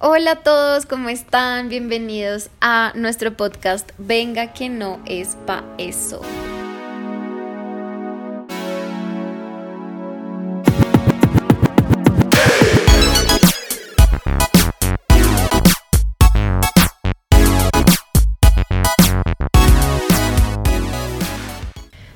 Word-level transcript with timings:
Hola 0.00 0.30
a 0.30 0.42
todos, 0.44 0.86
¿cómo 0.86 1.08
están? 1.08 1.68
Bienvenidos 1.68 2.50
a 2.60 2.92
nuestro 2.94 3.36
podcast 3.36 3.90
Venga 3.98 4.52
que 4.52 4.68
no 4.68 5.00
es 5.06 5.34
pa' 5.44 5.64
eso. 5.76 6.22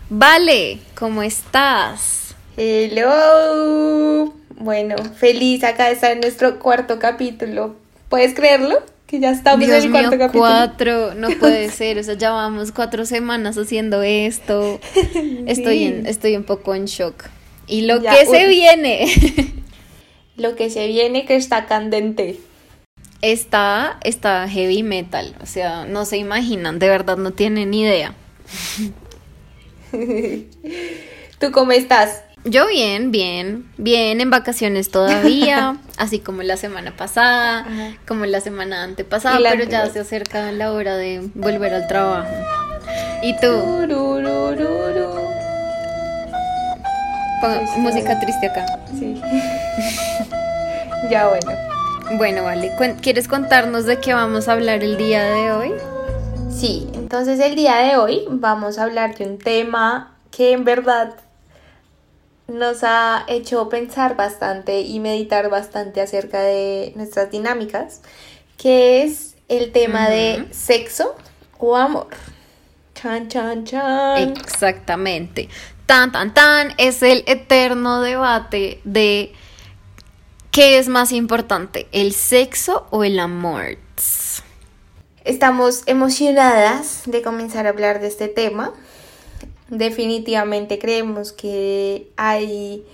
Vale, 0.08 0.78
¿cómo 0.94 1.24
estás? 1.24 2.36
Hello. 2.56 4.41
Bueno, 4.58 4.96
feliz 5.16 5.64
acá 5.64 5.86
de 5.86 5.92
estar 5.94 6.12
en 6.12 6.20
nuestro 6.20 6.58
cuarto 6.58 6.98
capítulo. 6.98 7.76
¿Puedes 8.08 8.34
creerlo? 8.34 8.82
Que 9.06 9.20
ya 9.20 9.30
estamos 9.30 9.66
Dios 9.66 9.84
en 9.84 9.84
el 9.84 9.90
cuarto 9.90 10.16
mío, 10.16 10.18
capítulo. 10.18 10.42
cuatro, 10.44 11.14
no 11.14 11.30
puede 11.38 11.70
ser, 11.70 11.98
o 11.98 12.02
sea, 12.02 12.14
ya 12.14 12.30
vamos 12.30 12.72
cuatro 12.72 13.04
semanas 13.06 13.56
haciendo 13.58 14.02
esto. 14.02 14.80
Estoy, 15.46 15.84
en, 15.84 16.06
estoy 16.06 16.36
un 16.36 16.44
poco 16.44 16.74
en 16.74 16.86
shock. 16.86 17.24
Y 17.66 17.82
lo 17.82 18.00
Ya, 18.00 18.12
que 18.12 18.26
se 18.26 18.46
viene 18.48 19.06
Lo 20.36 20.56
que 20.56 20.70
se 20.70 20.86
viene 20.86 21.26
que 21.26 21.36
está 21.36 21.66
candente. 21.66 22.40
está, 23.20 23.98
está 24.02 24.48
heavy 24.48 24.82
metal, 24.82 25.34
o 25.42 25.46
sea, 25.46 25.84
no 25.84 26.04
se 26.06 26.16
imaginan, 26.16 26.78
de 26.78 26.88
verdad 26.88 27.16
no 27.18 27.32
tienen 27.32 27.70
ni 27.70 27.82
idea. 27.82 28.14
¿Tú 31.38 31.52
cómo 31.52 31.72
estás? 31.72 32.22
Yo 32.44 32.66
bien, 32.66 33.12
bien, 33.12 33.66
bien, 33.76 34.20
en 34.20 34.30
vacaciones 34.30 34.90
todavía, 34.90 35.76
así 35.96 36.18
como 36.18 36.42
la 36.42 36.56
semana 36.56 36.96
pasada, 36.96 37.60
Ajá. 37.60 37.96
como 38.06 38.26
la 38.26 38.40
semana 38.40 38.82
antepasada, 38.82 39.38
la 39.38 39.50
pero 39.50 39.64
ya 39.64 39.86
se 39.90 40.00
acerca 40.00 40.50
la 40.50 40.72
hora 40.72 40.96
de 40.96 41.30
volver 41.34 41.72
al 41.72 41.86
trabajo. 41.86 42.28
¿Y 43.22 43.34
tú? 43.36 43.46
Tururururu. 43.46 45.22
Pon 47.40 47.52
Esto- 47.52 47.78
música 47.78 48.18
triste 48.20 48.46
acá. 48.48 48.66
Sí. 48.98 49.20
ya 51.10 51.28
bueno. 51.28 51.52
Bueno, 52.18 52.42
vale, 52.42 52.72
¿quieres 53.00 53.28
contarnos 53.28 53.86
de 53.86 53.98
qué 54.00 54.12
vamos 54.12 54.48
a 54.48 54.52
hablar 54.52 54.82
el 54.82 54.96
día 54.96 55.22
de 55.24 55.52
hoy? 55.52 55.72
Sí, 56.50 56.88
entonces 56.94 57.38
el 57.40 57.54
día 57.54 57.76
de 57.76 57.96
hoy 57.96 58.24
vamos 58.28 58.78
a 58.78 58.82
hablar 58.82 59.16
de 59.16 59.24
un 59.26 59.38
tema 59.38 60.12
que 60.30 60.52
en 60.52 60.64
verdad 60.64 61.14
nos 62.48 62.84
ha 62.84 63.24
hecho 63.28 63.68
pensar 63.68 64.16
bastante 64.16 64.80
y 64.80 65.00
meditar 65.00 65.48
bastante 65.48 66.00
acerca 66.00 66.40
de 66.40 66.92
nuestras 66.96 67.30
dinámicas, 67.30 68.02
que 68.56 69.02
es 69.02 69.36
el 69.48 69.72
tema 69.72 70.08
de 70.08 70.48
sexo 70.50 71.14
o 71.58 71.76
amor. 71.76 72.08
Chan, 72.94 73.28
chan, 73.28 73.64
chan. 73.64 74.36
Exactamente. 74.36 75.48
Tan, 75.86 76.12
tan, 76.12 76.32
tan, 76.32 76.74
es 76.78 77.02
el 77.02 77.24
eterno 77.26 78.00
debate 78.00 78.80
de 78.84 79.32
qué 80.50 80.78
es 80.78 80.88
más 80.88 81.12
importante, 81.12 81.88
el 81.92 82.12
sexo 82.12 82.86
o 82.90 83.04
el 83.04 83.18
amor. 83.18 83.78
Estamos 85.24 85.82
emocionadas 85.86 87.02
de 87.06 87.22
comenzar 87.22 87.66
a 87.66 87.70
hablar 87.70 88.00
de 88.00 88.08
este 88.08 88.28
tema. 88.28 88.72
Definitivamente 89.72 90.78
creemos 90.78 91.32
que 91.32 92.06
hay 92.18 92.84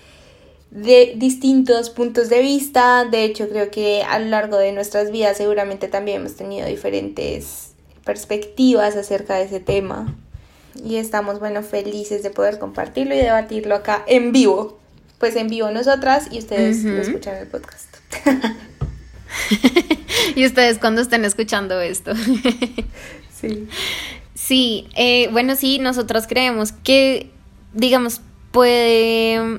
de 0.71 1.15
distintos 1.17 1.91
puntos 1.91 2.29
de 2.29 2.41
vista. 2.41 3.05
De 3.05 3.25
hecho, 3.25 3.49
creo 3.49 3.69
que 3.69 4.05
a 4.05 4.21
lo 4.21 4.27
largo 4.27 4.59
de 4.59 4.71
nuestras 4.71 5.11
vidas 5.11 5.37
seguramente 5.37 5.89
también 5.89 6.19
hemos 6.19 6.37
tenido 6.37 6.69
diferentes 6.69 7.73
perspectivas 8.05 8.95
acerca 8.95 9.35
de 9.35 9.47
ese 9.47 9.59
tema. 9.59 10.15
Y 10.85 10.99
estamos, 10.99 11.41
bueno, 11.41 11.65
felices 11.65 12.23
de 12.23 12.31
poder 12.31 12.61
compartirlo 12.61 13.13
y 13.13 13.19
debatirlo 13.19 13.75
acá 13.75 14.05
en 14.07 14.31
vivo. 14.31 14.79
Pues 15.19 15.35
en 15.35 15.49
vivo 15.49 15.73
nosotras 15.73 16.29
y 16.31 16.39
ustedes 16.39 16.85
lo 16.85 17.03
escuchan 17.03 17.35
en 17.35 17.43
el 17.43 17.49
podcast. 17.49 17.97
y 20.37 20.47
ustedes 20.47 20.79
cuando 20.79 21.01
estén 21.01 21.25
escuchando 21.25 21.81
esto. 21.81 22.13
Sí. 23.41 23.69
Sí, 24.41 24.87
eh, 24.95 25.29
bueno, 25.33 25.57
sí, 25.57 25.81
nosotras 25.81 26.29
creemos 26.29 26.71
que, 26.71 27.29
digamos, 27.75 28.23
puede 28.53 29.59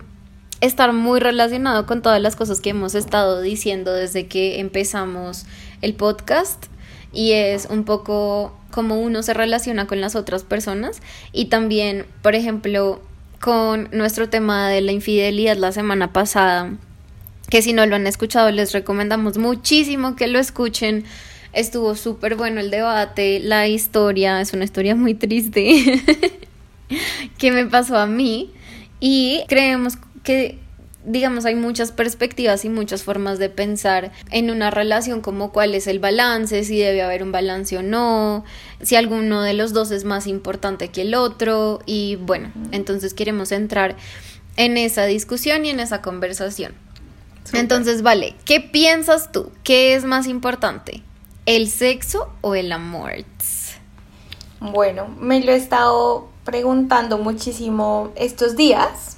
estar 0.61 0.93
muy 0.93 1.19
relacionado 1.19 1.85
con 1.85 2.01
todas 2.01 2.21
las 2.21 2.37
cosas 2.37 2.61
que 2.61 2.69
hemos 2.69 2.95
estado 2.95 3.41
diciendo 3.41 3.93
desde 3.93 4.27
que 4.27 4.61
empezamos 4.61 5.45
el 5.81 5.93
podcast 5.95 6.67
y 7.11 7.33
es 7.33 7.67
un 7.69 7.83
poco 7.83 8.57
cómo 8.71 8.99
uno 8.99 9.21
se 9.21 9.33
relaciona 9.33 9.85
con 9.85 9.99
las 9.99 10.15
otras 10.15 10.43
personas 10.43 11.01
y 11.33 11.45
también, 11.45 12.05
por 12.23 12.33
ejemplo, 12.33 13.01
con 13.41 13.89
nuestro 13.91 14.29
tema 14.29 14.69
de 14.69 14.79
la 14.79 14.93
infidelidad 14.93 15.57
la 15.57 15.73
semana 15.73 16.13
pasada, 16.13 16.71
que 17.49 17.61
si 17.61 17.73
no 17.73 17.85
lo 17.85 17.97
han 17.97 18.07
escuchado 18.07 18.49
les 18.49 18.71
recomendamos 18.71 19.37
muchísimo 19.37 20.15
que 20.15 20.27
lo 20.27 20.39
escuchen. 20.39 21.03
Estuvo 21.53 21.95
súper 21.95 22.35
bueno 22.35 22.59
el 22.59 22.69
debate, 22.69 23.39
la 23.39 23.67
historia, 23.67 24.39
es 24.41 24.53
una 24.53 24.65
historia 24.65 24.95
muy 24.95 25.13
triste 25.15 26.01
que 27.37 27.51
me 27.51 27.65
pasó 27.65 27.97
a 27.97 28.05
mí 28.05 28.51
y 28.99 29.41
creemos 29.47 29.97
que 30.23 30.59
digamos 31.05 31.45
hay 31.45 31.55
muchas 31.55 31.91
perspectivas 31.91 32.65
y 32.65 32.69
muchas 32.69 33.03
formas 33.03 33.39
de 33.39 33.49
pensar 33.49 34.11
en 34.31 34.51
una 34.51 34.69
relación 34.69 35.21
como 35.21 35.51
cuál 35.51 35.73
es 35.73 35.87
el 35.87 35.99
balance, 35.99 36.63
si 36.63 36.77
debe 36.77 37.01
haber 37.01 37.23
un 37.23 37.31
balance 37.31 37.77
o 37.77 37.81
no, 37.81 38.43
si 38.81 38.95
alguno 38.95 39.41
de 39.41 39.53
los 39.53 39.73
dos 39.73 39.91
es 39.91 40.03
más 40.03 40.27
importante 40.27 40.89
que 40.89 41.01
el 41.01 41.15
otro 41.15 41.79
y 41.85 42.17
bueno, 42.17 42.51
entonces 42.71 43.13
queremos 43.13 43.51
entrar 43.51 43.95
en 44.57 44.77
esa 44.77 45.05
discusión 45.05 45.65
y 45.65 45.69
en 45.69 45.79
esa 45.79 46.01
conversación. 46.01 46.73
Entonces, 47.53 48.03
vale, 48.03 48.35
¿qué 48.45 48.59
piensas 48.59 49.31
tú? 49.31 49.51
¿Qué 49.63 49.95
es 49.95 50.05
más 50.05 50.27
importante? 50.27 51.01
¿El 51.49 51.67
sexo 51.67 52.29
o 52.41 52.53
el 52.53 52.71
amor? 52.71 53.11
Bueno, 54.59 55.07
me 55.19 55.43
lo 55.43 55.51
he 55.51 55.55
estado 55.55 56.29
preguntando 56.43 57.17
muchísimo 57.17 58.11
estos 58.15 58.55
días 58.55 59.17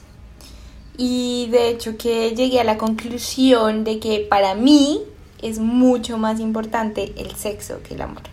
y 0.96 1.50
de 1.52 1.68
hecho 1.68 1.98
que 1.98 2.34
llegué 2.34 2.62
a 2.62 2.64
la 2.64 2.78
conclusión 2.78 3.84
de 3.84 4.00
que 4.00 4.26
para 4.30 4.56
mí 4.56 5.02
es 5.42 5.60
mucho 5.60 6.18
más 6.18 6.40
importante 6.40 7.12
el 7.18 7.36
sexo 7.36 7.84
que 7.84 7.96
el 7.96 8.02
amor. 8.02 8.24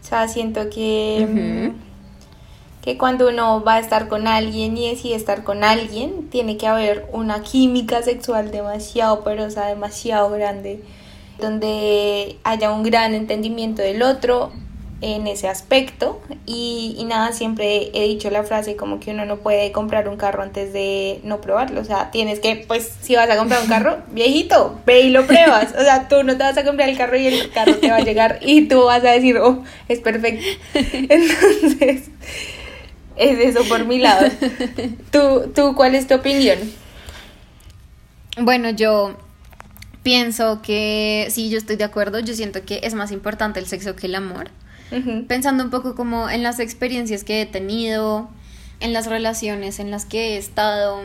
O 0.00 0.06
sea, 0.06 0.28
siento 0.28 0.70
que, 0.70 1.72
que 2.80 2.96
cuando 2.96 3.28
uno 3.28 3.64
va 3.64 3.74
a 3.74 3.80
estar 3.80 4.06
con 4.06 4.28
alguien 4.28 4.76
y 4.76 4.88
decide 4.88 5.16
estar 5.16 5.42
con 5.42 5.64
alguien, 5.64 6.30
tiene 6.30 6.58
que 6.58 6.68
haber 6.68 7.08
una 7.10 7.42
química 7.42 8.02
sexual 8.02 8.52
demasiado 8.52 9.24
poderosa, 9.24 9.66
demasiado 9.66 10.30
grande, 10.30 10.84
donde 11.42 12.38
haya 12.44 12.70
un 12.70 12.82
gran 12.82 13.14
entendimiento 13.14 13.82
del 13.82 14.02
otro 14.02 14.52
en 15.02 15.26
ese 15.26 15.48
aspecto 15.48 16.22
y, 16.46 16.94
y 16.96 17.04
nada, 17.04 17.32
siempre 17.32 17.90
he 17.92 18.04
dicho 18.04 18.30
la 18.30 18.44
frase 18.44 18.76
como 18.76 19.00
que 19.00 19.10
uno 19.10 19.26
no 19.26 19.38
puede 19.38 19.72
comprar 19.72 20.08
un 20.08 20.16
carro 20.16 20.44
antes 20.44 20.72
de 20.72 21.20
no 21.24 21.40
probarlo, 21.40 21.80
o 21.80 21.84
sea, 21.84 22.12
tienes 22.12 22.38
que, 22.38 22.64
pues 22.68 22.90
si 23.00 23.16
vas 23.16 23.28
a 23.28 23.36
comprar 23.36 23.62
un 23.62 23.68
carro, 23.68 23.98
viejito, 24.12 24.78
ve 24.86 25.00
y 25.00 25.10
lo 25.10 25.26
pruebas, 25.26 25.74
o 25.76 25.82
sea, 25.82 26.08
tú 26.08 26.22
no 26.22 26.36
te 26.36 26.44
vas 26.44 26.56
a 26.56 26.64
comprar 26.64 26.88
el 26.88 26.96
carro 26.96 27.16
y 27.16 27.26
el 27.26 27.50
carro 27.50 27.74
te 27.76 27.90
va 27.90 27.96
a 27.96 28.00
llegar 28.00 28.38
y 28.42 28.68
tú 28.68 28.84
vas 28.84 29.04
a 29.04 29.10
decir, 29.10 29.38
oh, 29.38 29.64
es 29.88 29.98
perfecto. 29.98 30.46
Entonces, 30.74 32.08
es 33.16 33.38
eso 33.40 33.64
por 33.68 33.84
mi 33.84 33.98
lado. 33.98 34.28
¿Tú, 35.10 35.50
tú 35.52 35.74
cuál 35.74 35.96
es 35.96 36.06
tu 36.06 36.14
opinión? 36.14 36.58
Bueno, 38.38 38.70
yo 38.70 39.16
pienso 40.02 40.62
que 40.62 41.28
sí, 41.30 41.50
yo 41.50 41.58
estoy 41.58 41.76
de 41.76 41.84
acuerdo. 41.84 42.18
Yo 42.20 42.34
siento 42.34 42.64
que 42.64 42.80
es 42.82 42.94
más 42.94 43.12
importante 43.12 43.60
el 43.60 43.66
sexo 43.66 43.96
que 43.96 44.06
el 44.06 44.14
amor. 44.14 44.50
Pensando 45.26 45.64
un 45.64 45.70
poco 45.70 45.94
como 45.94 46.28
en 46.28 46.42
las 46.42 46.60
experiencias 46.60 47.24
que 47.24 47.40
he 47.40 47.46
tenido, 47.46 48.28
en 48.78 48.92
las 48.92 49.06
relaciones 49.06 49.78
en 49.78 49.90
las 49.90 50.04
que 50.04 50.34
he 50.34 50.36
estado 50.36 51.00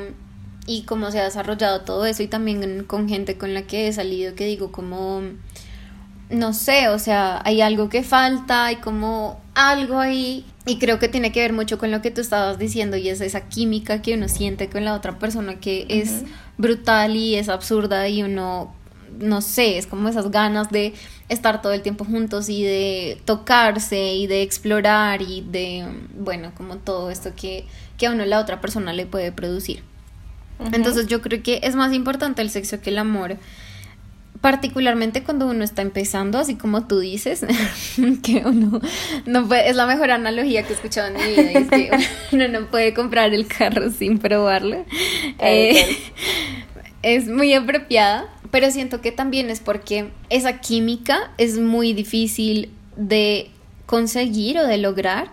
y 0.65 0.81
cómo 0.81 1.09
se 1.09 1.21
ha 1.21 1.23
desarrollado 1.23 1.81
todo 1.81 2.05
eso 2.05 2.21
y 2.21 2.27
también 2.27 2.83
con 2.83 3.07
gente 3.07 3.38
con 3.38 3.53
la 3.53 3.61
que 3.61 3.88
he 3.88 3.94
salido 3.94 4.35
que 4.35 4.45
digo 4.45 4.73
como 4.73 5.21
no 6.29 6.53
sé, 6.53 6.89
o 6.89 6.99
sea, 6.99 7.41
hay 7.45 7.61
algo 7.61 7.88
que 7.88 8.03
falta, 8.03 8.65
hay 8.65 8.75
como 8.77 9.39
algo 9.53 9.99
ahí 9.99 10.45
y 10.65 10.77
creo 10.77 10.99
que 10.99 11.07
tiene 11.07 11.31
que 11.31 11.39
ver 11.39 11.53
mucho 11.53 11.77
con 11.77 11.89
lo 11.89 12.01
que 12.01 12.11
tú 12.11 12.19
estabas 12.19 12.59
diciendo 12.59 12.97
y 12.97 13.07
es 13.07 13.21
esa 13.21 13.47
química 13.47 14.01
que 14.01 14.15
uno 14.15 14.27
siente 14.27 14.69
con 14.69 14.83
la 14.83 14.94
otra 14.94 15.19
persona 15.19 15.61
que 15.61 15.85
es 15.88 16.23
brutal 16.57 17.15
y 17.15 17.35
es 17.35 17.47
absurda 17.47 18.09
y 18.09 18.23
uno 18.23 18.75
no 19.19 19.42
sé, 19.42 19.77
es 19.77 19.88
como 19.88 20.09
esas 20.09 20.31
ganas 20.31 20.69
de 20.69 20.94
estar 21.30 21.62
todo 21.62 21.74
el 21.74 21.81
tiempo 21.81 22.06
juntos 22.06 22.50
y 22.50 22.63
de 22.63 23.21
tocarse 23.25 24.13
y 24.13 24.27
de 24.27 24.42
explorar 24.42 25.21
y 25.21 25.42
de, 25.42 25.86
bueno, 26.18 26.51
como 26.56 26.77
todo 26.77 27.12
esto 27.12 27.31
que, 27.36 27.65
que 27.98 28.07
a 28.07 28.12
uno 28.12 28.25
la 28.25 28.39
otra 28.39 28.62
persona 28.62 28.94
le 28.94 29.06
puede 29.06 29.31
producir. 29.31 29.83
Ujú. 30.59 30.69
Entonces 30.74 31.07
yo 31.07 31.21
creo 31.21 31.44
que 31.44 31.59
es 31.63 31.75
más 31.75 31.94
importante 31.94 32.42
el 32.42 32.50
sexo 32.50 32.81
que 32.81 32.89
el 32.89 32.98
amor 32.98 33.38
particularmente 34.42 35.24
cuando 35.24 35.48
uno 35.48 35.63
está 35.63 35.81
empezando, 35.81 36.39
así 36.39 36.56
como 36.56 36.88
tú 36.88 37.00
dices, 37.00 37.45
que 38.24 38.44
uno 38.45 38.81
no 39.25 39.48
puede, 39.48 39.69
es 39.69 39.75
la 39.75 39.86
mejor 39.86 40.12
analogía 40.12 40.63
que 40.63 40.74
he 40.74 40.75
escuchado 40.75 41.07
en 41.07 41.13
mi 41.15 41.24
vida, 41.24 41.51
es 41.51 41.69
que 41.69 41.92
uno 42.31 42.48
no 42.48 42.68
puede 42.68 42.94
comprar 42.94 43.33
el 43.33 43.48
carro 43.48 43.89
sin 43.92 44.19
probarlo. 44.19 44.86
Eh, 45.39 45.98
es 47.01 47.27
muy 47.27 47.54
apropiada, 47.54 48.27
pero 48.51 48.71
siento 48.71 49.01
que 49.01 49.11
también 49.11 49.49
es 49.49 49.59
porque 49.59 50.09
esa 50.29 50.59
química 50.59 51.31
es 51.38 51.59
muy 51.59 51.94
difícil 51.94 52.71
de 52.95 53.49
conseguir 53.85 54.57
o 54.59 54.67
de 54.67 54.77
lograr 54.77 55.29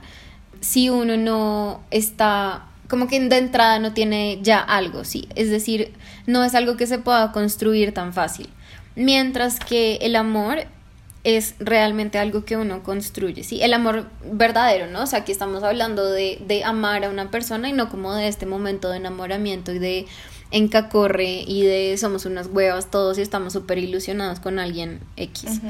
si 0.61 0.89
uno 0.89 1.17
no 1.17 1.81
está 1.91 2.67
como 2.89 3.09
que 3.09 3.19
de 3.19 3.39
entrada 3.39 3.79
no 3.79 3.93
tiene 3.93 4.39
ya 4.43 4.61
algo, 4.61 5.05
sí, 5.05 5.29
es 5.35 5.51
decir, 5.51 5.93
no 6.27 6.45
es 6.45 6.55
algo 6.55 6.77
que 6.77 6.87
se 6.87 6.99
pueda 6.99 7.33
construir 7.33 7.93
tan 7.93 8.13
fácil. 8.13 8.49
Mientras 8.95 9.59
que 9.59 9.97
el 9.97 10.17
amor 10.17 10.67
es 11.25 11.55
realmente 11.59 12.19
algo 12.19 12.45
que 12.45 12.57
uno 12.57 12.83
construye, 12.83 13.43
¿sí? 13.43 13.63
El 13.63 13.73
amor 13.73 14.07
verdadero, 14.31 14.87
¿no? 14.87 15.03
O 15.03 15.07
sea, 15.07 15.21
aquí 15.21 15.33
estamos 15.33 15.63
hablando 15.63 16.09
de, 16.11 16.39
de 16.47 16.63
amar 16.63 17.05
a 17.05 17.11
una 17.11 17.31
persona 17.31 17.69
y 17.69 17.73
no 17.73 17.89
como 17.89 18.15
de 18.15 18.29
este 18.29 18.45
momento 18.45 18.91
de 18.91 18.99
enamoramiento 18.99 19.73
y 19.73 19.79
de 19.79 20.07
encacorre 20.55 21.45
y 21.45 21.63
de 21.63 21.97
somos 21.99 22.27
unas 22.27 22.47
huevas 22.47 22.89
todos 22.89 23.19
y 23.19 23.23
estamos 23.23 23.53
súper 23.53 23.79
ilusionados 23.79 24.39
con 24.39 24.61
alguien 24.61 25.01
X, 25.17 25.61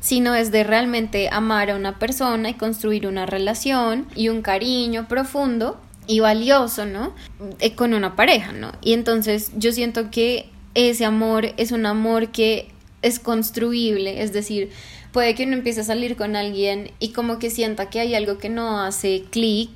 sino 0.00 0.34
es 0.34 0.52
de 0.52 0.64
realmente 0.64 1.30
amar 1.32 1.70
a 1.70 1.76
una 1.76 1.98
persona 1.98 2.50
y 2.50 2.54
construir 2.54 3.06
una 3.06 3.24
relación 3.24 4.06
y 4.14 4.28
un 4.28 4.42
cariño 4.42 5.08
profundo 5.08 5.80
y 6.06 6.20
valioso, 6.20 6.84
¿no? 6.84 7.14
Eh, 7.58 7.74
con 7.74 7.94
una 7.94 8.16
pareja, 8.16 8.52
¿no? 8.52 8.72
Y 8.82 8.92
entonces 8.92 9.50
yo 9.56 9.72
siento 9.72 10.10
que 10.10 10.50
ese 10.74 11.06
amor 11.06 11.54
es 11.56 11.72
un 11.72 11.86
amor 11.86 12.30
que 12.30 12.68
es 13.00 13.18
construible, 13.18 14.22
es 14.22 14.34
decir, 14.34 14.68
puede 15.10 15.34
que 15.34 15.44
uno 15.44 15.54
empiece 15.54 15.80
a 15.80 15.84
salir 15.84 16.16
con 16.16 16.36
alguien 16.36 16.90
y 16.98 17.10
como 17.12 17.38
que 17.38 17.48
sienta 17.48 17.88
que 17.88 18.00
hay 18.00 18.14
algo 18.14 18.36
que 18.36 18.50
no 18.50 18.82
hace 18.82 19.24
clic 19.30 19.70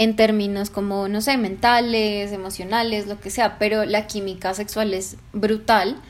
en 0.00 0.16
términos 0.16 0.70
como, 0.70 1.08
no 1.08 1.20
sé, 1.20 1.36
mentales, 1.36 2.32
emocionales, 2.32 3.06
lo 3.06 3.20
que 3.20 3.28
sea, 3.28 3.58
pero 3.58 3.84
la 3.84 4.06
química 4.06 4.54
sexual 4.54 4.94
es 4.94 5.18
brutal 5.34 6.00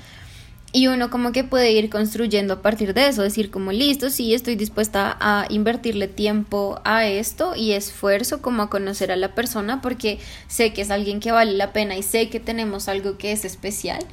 y 0.73 0.87
uno 0.87 1.11
como 1.11 1.33
que 1.33 1.43
puede 1.43 1.73
ir 1.73 1.91
construyendo 1.91 2.55
a 2.55 2.63
partir 2.63 2.95
de 2.95 3.09
eso, 3.09 3.23
decir 3.23 3.51
como 3.51 3.73
listo, 3.73 4.09
sí, 4.09 4.33
estoy 4.33 4.55
dispuesta 4.55 5.17
a 5.19 5.45
invertirle 5.51 6.07
tiempo 6.07 6.81
a 6.85 7.05
esto 7.05 7.57
y 7.57 7.73
esfuerzo 7.73 8.41
como 8.41 8.63
a 8.63 8.71
conocer 8.71 9.11
a 9.11 9.17
la 9.17 9.35
persona 9.35 9.83
porque 9.83 10.21
sé 10.47 10.73
que 10.73 10.83
es 10.83 10.93
alguien 10.93 11.19
que 11.19 11.33
vale 11.33 11.55
la 11.55 11.73
pena 11.73 11.97
y 11.97 12.05
sé 12.05 12.29
que 12.29 12.39
tenemos 12.39 12.89
algo 12.89 13.19
que 13.19 13.33
es 13.33 13.45
especial 13.45 14.05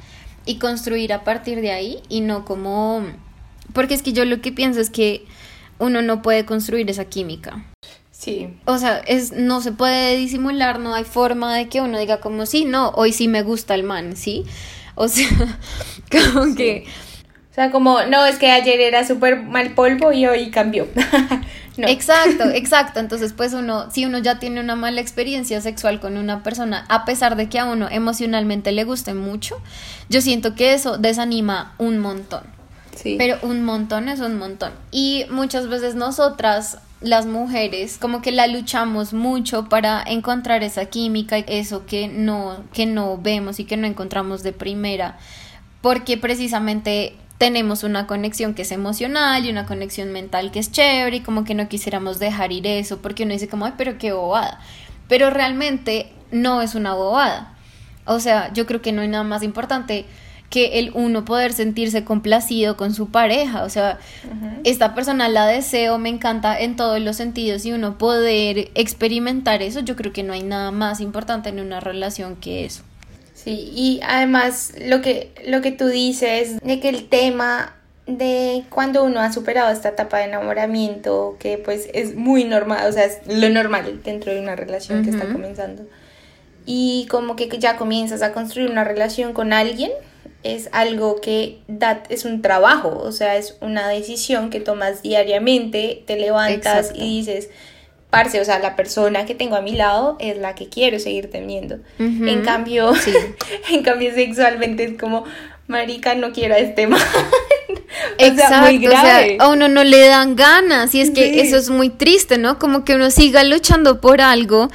y 0.44 0.58
construir 0.58 1.12
a 1.12 1.22
partir 1.22 1.60
de 1.60 1.70
ahí 1.70 2.00
y 2.08 2.20
no 2.20 2.44
como... 2.44 3.06
Porque 3.72 3.94
es 3.94 4.02
que 4.02 4.12
yo 4.12 4.24
lo 4.24 4.40
que 4.40 4.50
pienso 4.50 4.80
es 4.80 4.90
que 4.90 5.24
uno 5.78 6.02
no 6.02 6.20
puede 6.20 6.44
construir 6.44 6.90
esa 6.90 7.04
química. 7.04 7.64
Sí. 8.18 8.58
O 8.64 8.78
sea, 8.78 8.98
es, 9.06 9.32
no 9.32 9.60
se 9.60 9.70
puede 9.70 10.16
disimular, 10.16 10.80
no 10.80 10.92
hay 10.92 11.04
forma 11.04 11.54
de 11.54 11.68
que 11.68 11.80
uno 11.80 11.98
diga 11.98 12.18
como 12.18 12.46
sí, 12.46 12.64
no, 12.64 12.90
hoy 12.90 13.12
sí 13.12 13.28
me 13.28 13.42
gusta 13.42 13.76
el 13.76 13.84
man, 13.84 14.16
¿sí? 14.16 14.44
O 14.96 15.06
sea, 15.06 15.28
como 16.10 16.56
que... 16.56 16.84
O 17.52 17.54
sea, 17.54 17.70
como, 17.70 18.02
no, 18.02 18.24
es 18.26 18.38
que 18.38 18.50
ayer 18.50 18.80
era 18.80 19.06
súper 19.06 19.42
mal 19.42 19.74
polvo 19.74 20.12
y 20.12 20.26
hoy 20.26 20.50
cambió. 20.50 20.88
Exacto, 21.86 22.44
exacto. 22.54 23.00
Entonces, 23.00 23.32
pues 23.32 23.52
uno, 23.52 23.90
si 23.90 24.04
uno 24.04 24.18
ya 24.18 24.38
tiene 24.38 24.60
una 24.60 24.74
mala 24.74 25.00
experiencia 25.00 25.60
sexual 25.60 26.00
con 26.00 26.16
una 26.16 26.42
persona, 26.42 26.84
a 26.88 27.04
pesar 27.04 27.36
de 27.36 27.48
que 27.48 27.58
a 27.58 27.66
uno 27.66 27.88
emocionalmente 27.88 28.72
le 28.72 28.84
guste 28.84 29.14
mucho, 29.14 29.60
yo 30.08 30.20
siento 30.20 30.54
que 30.54 30.74
eso 30.74 30.98
desanima 30.98 31.74
un 31.78 31.98
montón. 31.98 32.42
Sí. 32.96 33.14
Pero 33.16 33.38
un 33.42 33.64
montón 33.64 34.08
es 34.08 34.18
un 34.20 34.38
montón. 34.38 34.72
Y 34.90 35.26
muchas 35.30 35.68
veces 35.68 35.94
nosotras 35.94 36.78
las 37.00 37.26
mujeres 37.26 37.96
como 37.98 38.22
que 38.22 38.32
la 38.32 38.46
luchamos 38.46 39.12
mucho 39.12 39.68
para 39.68 40.02
encontrar 40.02 40.62
esa 40.62 40.86
química, 40.86 41.38
eso 41.38 41.86
que 41.86 42.08
no, 42.08 42.64
que 42.72 42.86
no 42.86 43.18
vemos 43.18 43.60
y 43.60 43.64
que 43.64 43.76
no 43.76 43.86
encontramos 43.86 44.42
de 44.42 44.52
primera, 44.52 45.18
porque 45.80 46.16
precisamente 46.16 47.16
tenemos 47.38 47.84
una 47.84 48.08
conexión 48.08 48.54
que 48.54 48.62
es 48.62 48.72
emocional 48.72 49.44
y 49.44 49.50
una 49.50 49.64
conexión 49.64 50.12
mental 50.12 50.50
que 50.50 50.58
es 50.58 50.72
chévere 50.72 51.18
y 51.18 51.20
como 51.20 51.44
que 51.44 51.54
no 51.54 51.68
quisiéramos 51.68 52.18
dejar 52.18 52.50
ir 52.50 52.66
eso 52.66 52.98
porque 52.98 53.22
uno 53.22 53.32
dice 53.32 53.48
como, 53.48 53.64
ay, 53.64 53.74
pero 53.78 53.96
qué 53.96 54.12
bobada. 54.12 54.58
Pero 55.06 55.30
realmente 55.30 56.12
no 56.32 56.60
es 56.62 56.74
una 56.74 56.94
bobada. 56.94 57.54
O 58.06 58.18
sea, 58.18 58.52
yo 58.52 58.66
creo 58.66 58.82
que 58.82 58.90
no 58.90 59.02
hay 59.02 59.08
nada 59.08 59.22
más 59.22 59.44
importante 59.44 60.04
que 60.50 60.78
el 60.78 60.90
uno 60.94 61.24
poder 61.24 61.52
sentirse 61.52 62.04
complacido 62.04 62.76
con 62.76 62.94
su 62.94 63.10
pareja. 63.10 63.64
O 63.64 63.70
sea, 63.70 63.98
esta 64.64 64.94
persona 64.94 65.28
la 65.28 65.46
deseo, 65.46 65.98
me 65.98 66.08
encanta 66.08 66.58
en 66.58 66.76
todos 66.76 67.00
los 67.00 67.16
sentidos 67.16 67.66
y 67.66 67.72
uno 67.72 67.98
poder 67.98 68.70
experimentar 68.74 69.62
eso, 69.62 69.80
yo 69.80 69.94
creo 69.96 70.12
que 70.12 70.22
no 70.22 70.32
hay 70.32 70.42
nada 70.42 70.70
más 70.70 71.00
importante 71.00 71.50
en 71.50 71.60
una 71.60 71.80
relación 71.80 72.36
que 72.36 72.64
eso. 72.64 72.82
Sí, 73.34 73.70
y 73.74 74.00
además 74.02 74.72
lo 74.84 75.00
que, 75.00 75.32
lo 75.46 75.60
que 75.60 75.70
tú 75.70 75.86
dices 75.86 76.60
de 76.60 76.80
que 76.80 76.88
el 76.88 77.08
tema 77.08 77.74
de 78.06 78.64
cuando 78.70 79.04
uno 79.04 79.20
ha 79.20 79.32
superado 79.32 79.70
esta 79.70 79.90
etapa 79.90 80.18
de 80.18 80.24
enamoramiento, 80.24 81.36
que 81.38 81.58
pues 81.58 81.88
es 81.92 82.16
muy 82.16 82.44
normal, 82.44 82.88
o 82.88 82.92
sea, 82.92 83.04
es 83.04 83.18
lo 83.26 83.48
normal 83.50 84.00
dentro 84.02 84.32
de 84.32 84.40
una 84.40 84.56
relación 84.56 85.04
que 85.04 85.10
está 85.10 85.26
comenzando, 85.26 85.86
y 86.64 87.06
como 87.10 87.36
que 87.36 87.48
ya 87.58 87.76
comienzas 87.76 88.22
a 88.22 88.32
construir 88.32 88.70
una 88.70 88.82
relación 88.82 89.34
con 89.34 89.52
alguien, 89.52 89.92
es 90.54 90.68
algo 90.72 91.20
que 91.20 91.58
da, 91.68 92.02
es 92.08 92.24
un 92.24 92.42
trabajo, 92.42 93.00
o 93.02 93.12
sea, 93.12 93.36
es 93.36 93.56
una 93.60 93.88
decisión 93.88 94.50
que 94.50 94.60
tomas 94.60 95.02
diariamente, 95.02 96.02
te 96.06 96.16
levantas 96.16 96.92
y 96.94 97.18
dices, 97.18 97.50
parce, 98.10 98.40
o 98.40 98.44
sea, 98.44 98.58
la 98.58 98.76
persona 98.76 99.26
que 99.26 99.34
tengo 99.34 99.56
a 99.56 99.60
mi 99.60 99.72
lado 99.72 100.16
es 100.20 100.38
la 100.38 100.54
que 100.54 100.68
quiero 100.68 100.98
seguir 100.98 101.30
teniendo. 101.30 101.78
En 101.98 102.42
cambio, 102.42 102.92
en 103.70 103.82
cambio 103.82 104.12
sexualmente 104.14 104.84
es 104.84 104.98
como, 104.98 105.24
marica, 105.66 106.14
no 106.14 106.32
quiero 106.32 106.54
a 106.54 106.58
este 106.58 106.86
man. 106.86 107.00
Exacto, 108.18 108.88
o 108.88 108.90
sea, 108.90 109.24
a 109.38 109.48
uno 109.48 109.68
no 109.68 109.84
le 109.84 110.06
dan 110.08 110.34
ganas 110.34 110.94
y 110.94 111.00
es 111.00 111.10
que 111.10 111.40
eso 111.40 111.56
es 111.56 111.70
muy 111.70 111.88
triste, 111.88 112.36
¿no? 112.36 112.58
Como 112.58 112.84
que 112.84 112.96
uno 112.96 113.10
siga 113.10 113.44
luchando 113.44 114.00
por 114.00 114.20
algo, 114.20 114.68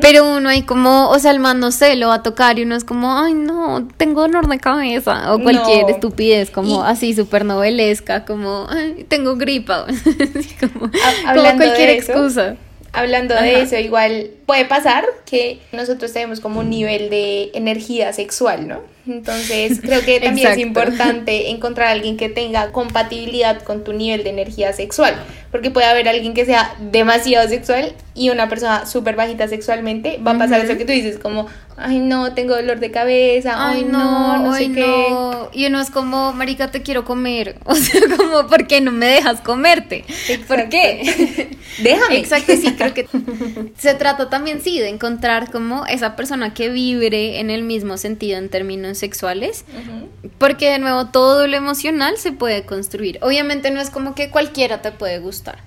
pero 0.00 0.36
uno 0.36 0.50
hay 0.50 0.62
como, 0.62 1.08
o 1.08 1.18
sea, 1.18 1.30
el 1.30 1.40
man 1.40 1.60
no 1.60 1.72
sé, 1.72 1.96
lo 1.96 2.08
va 2.08 2.16
a 2.16 2.22
tocar 2.22 2.58
y 2.58 2.62
uno 2.62 2.76
es 2.76 2.84
como, 2.84 3.18
ay, 3.18 3.32
no, 3.34 3.88
tengo 3.96 4.22
dolor 4.22 4.48
de 4.48 4.58
cabeza 4.58 5.32
o 5.34 5.42
cualquier 5.42 5.88
estupidez, 5.88 6.50
como 6.50 6.84
así 6.84 7.14
súper 7.14 7.44
novelesca, 7.44 8.24
como, 8.24 8.66
ay, 8.68 9.06
tengo 9.08 9.36
gripa, 9.36 9.86
como, 10.60 10.90
como 10.90 11.56
cualquier 11.56 11.90
excusa. 11.90 12.56
hablando 12.92 13.34
de 13.34 13.62
eso, 13.62 13.76
igual 13.76 14.30
puede 14.46 14.66
pasar 14.66 15.04
que 15.24 15.60
nosotros 15.72 16.12
tenemos 16.12 16.40
como 16.40 16.60
un 16.60 16.70
nivel 16.70 17.08
de 17.08 17.50
energía 17.54 18.12
sexual, 18.12 18.68
¿no? 18.68 18.80
Entonces 19.10 19.80
creo 19.80 20.02
que 20.02 20.20
también 20.20 20.52
es 20.52 20.58
importante 20.58 21.50
encontrar 21.50 21.88
a 21.88 21.90
alguien 21.92 22.16
que 22.16 22.28
tenga 22.28 22.72
compatibilidad 22.72 23.62
con 23.62 23.84
tu 23.84 23.92
nivel 23.92 24.24
de 24.24 24.30
energía 24.30 24.72
sexual, 24.72 25.14
porque 25.50 25.70
puede 25.70 25.86
haber 25.86 26.08
alguien 26.08 26.34
que 26.34 26.44
sea 26.44 26.74
demasiado 26.78 27.48
sexual 27.48 27.94
y 28.14 28.30
una 28.30 28.48
persona 28.48 28.86
súper 28.86 29.16
bajita 29.16 29.48
sexualmente, 29.48 30.18
va 30.24 30.32
a 30.32 30.38
pasar 30.38 30.60
eso 30.64 30.76
que 30.76 30.84
tú 30.84 30.92
dices, 30.92 31.18
como, 31.18 31.46
ay 31.76 31.98
no, 31.98 32.34
tengo 32.34 32.54
dolor 32.54 32.78
de 32.78 32.90
cabeza, 32.90 33.54
ay, 33.56 33.84
no, 33.84 34.38
no, 34.38 34.54
sé 34.54 34.70
qué. 34.72 35.06
Y 35.52 35.66
uno 35.66 35.80
es 35.80 35.90
como, 35.90 36.32
marica, 36.32 36.70
te 36.70 36.82
quiero 36.82 37.04
comer, 37.04 37.56
o 37.64 37.74
sea, 37.74 38.00
como, 38.16 38.46
¿por 38.46 38.66
qué 38.66 38.80
no 38.80 38.92
me 38.92 39.06
dejas 39.06 39.40
comerte? 39.40 40.04
¿Por 40.46 40.68
qué? 40.68 41.56
Déjame. 41.82 42.18
Exacto, 42.18 42.52
sí, 42.60 42.74
creo 42.76 42.94
que 42.94 43.06
se 43.78 43.94
trata 43.94 44.28
también, 44.28 44.60
sí, 44.60 44.78
de 44.78 44.88
encontrar 44.88 45.50
como 45.50 45.86
esa 45.86 46.16
persona 46.16 46.52
que 46.52 46.68
vibre 46.68 47.40
en 47.40 47.50
el 47.50 47.62
mismo 47.62 47.96
sentido 47.96 48.38
en 48.38 48.48
términos 48.48 48.99
sexuales, 49.00 49.64
porque 50.38 50.70
de 50.70 50.78
nuevo 50.78 51.06
todo 51.06 51.46
lo 51.46 51.56
emocional 51.56 52.16
se 52.18 52.32
puede 52.32 52.64
construir. 52.64 53.18
Obviamente 53.22 53.70
no 53.70 53.80
es 53.80 53.90
como 53.90 54.14
que 54.14 54.30
cualquiera 54.30 54.82
te 54.82 54.92
puede 54.92 55.18
gustar, 55.18 55.58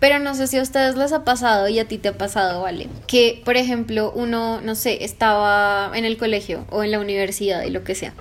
pero 0.00 0.18
no 0.18 0.34
sé 0.34 0.46
si 0.46 0.56
a 0.56 0.62
ustedes 0.62 0.96
les 0.96 1.12
ha 1.12 1.24
pasado 1.24 1.68
y 1.68 1.78
a 1.78 1.86
ti 1.86 1.98
te 1.98 2.08
ha 2.08 2.16
pasado, 2.16 2.62
¿vale? 2.62 2.88
Que, 3.06 3.42
por 3.44 3.56
ejemplo, 3.56 4.12
uno, 4.14 4.60
no 4.62 4.74
sé, 4.74 5.04
estaba 5.04 5.90
en 5.94 6.04
el 6.04 6.16
colegio 6.16 6.66
o 6.70 6.82
en 6.82 6.90
la 6.90 6.98
universidad 6.98 7.64
y 7.64 7.70
lo 7.70 7.84
que 7.84 7.94
sea, 7.94 8.14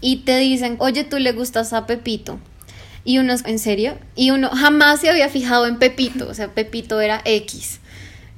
y 0.00 0.18
te 0.18 0.38
dicen, 0.38 0.76
oye, 0.78 1.04
tú 1.04 1.18
le 1.18 1.32
gustas 1.32 1.72
a 1.72 1.86
Pepito. 1.86 2.38
Y 3.06 3.18
uno, 3.18 3.34
¿en 3.44 3.58
serio? 3.58 3.98
Y 4.16 4.30
uno 4.30 4.48
jamás 4.48 5.00
se 5.00 5.10
había 5.10 5.28
fijado 5.28 5.66
en 5.66 5.78
Pepito, 5.78 6.26
o 6.26 6.32
sea, 6.32 6.48
Pepito 6.48 7.00
era 7.02 7.20
X. 7.26 7.80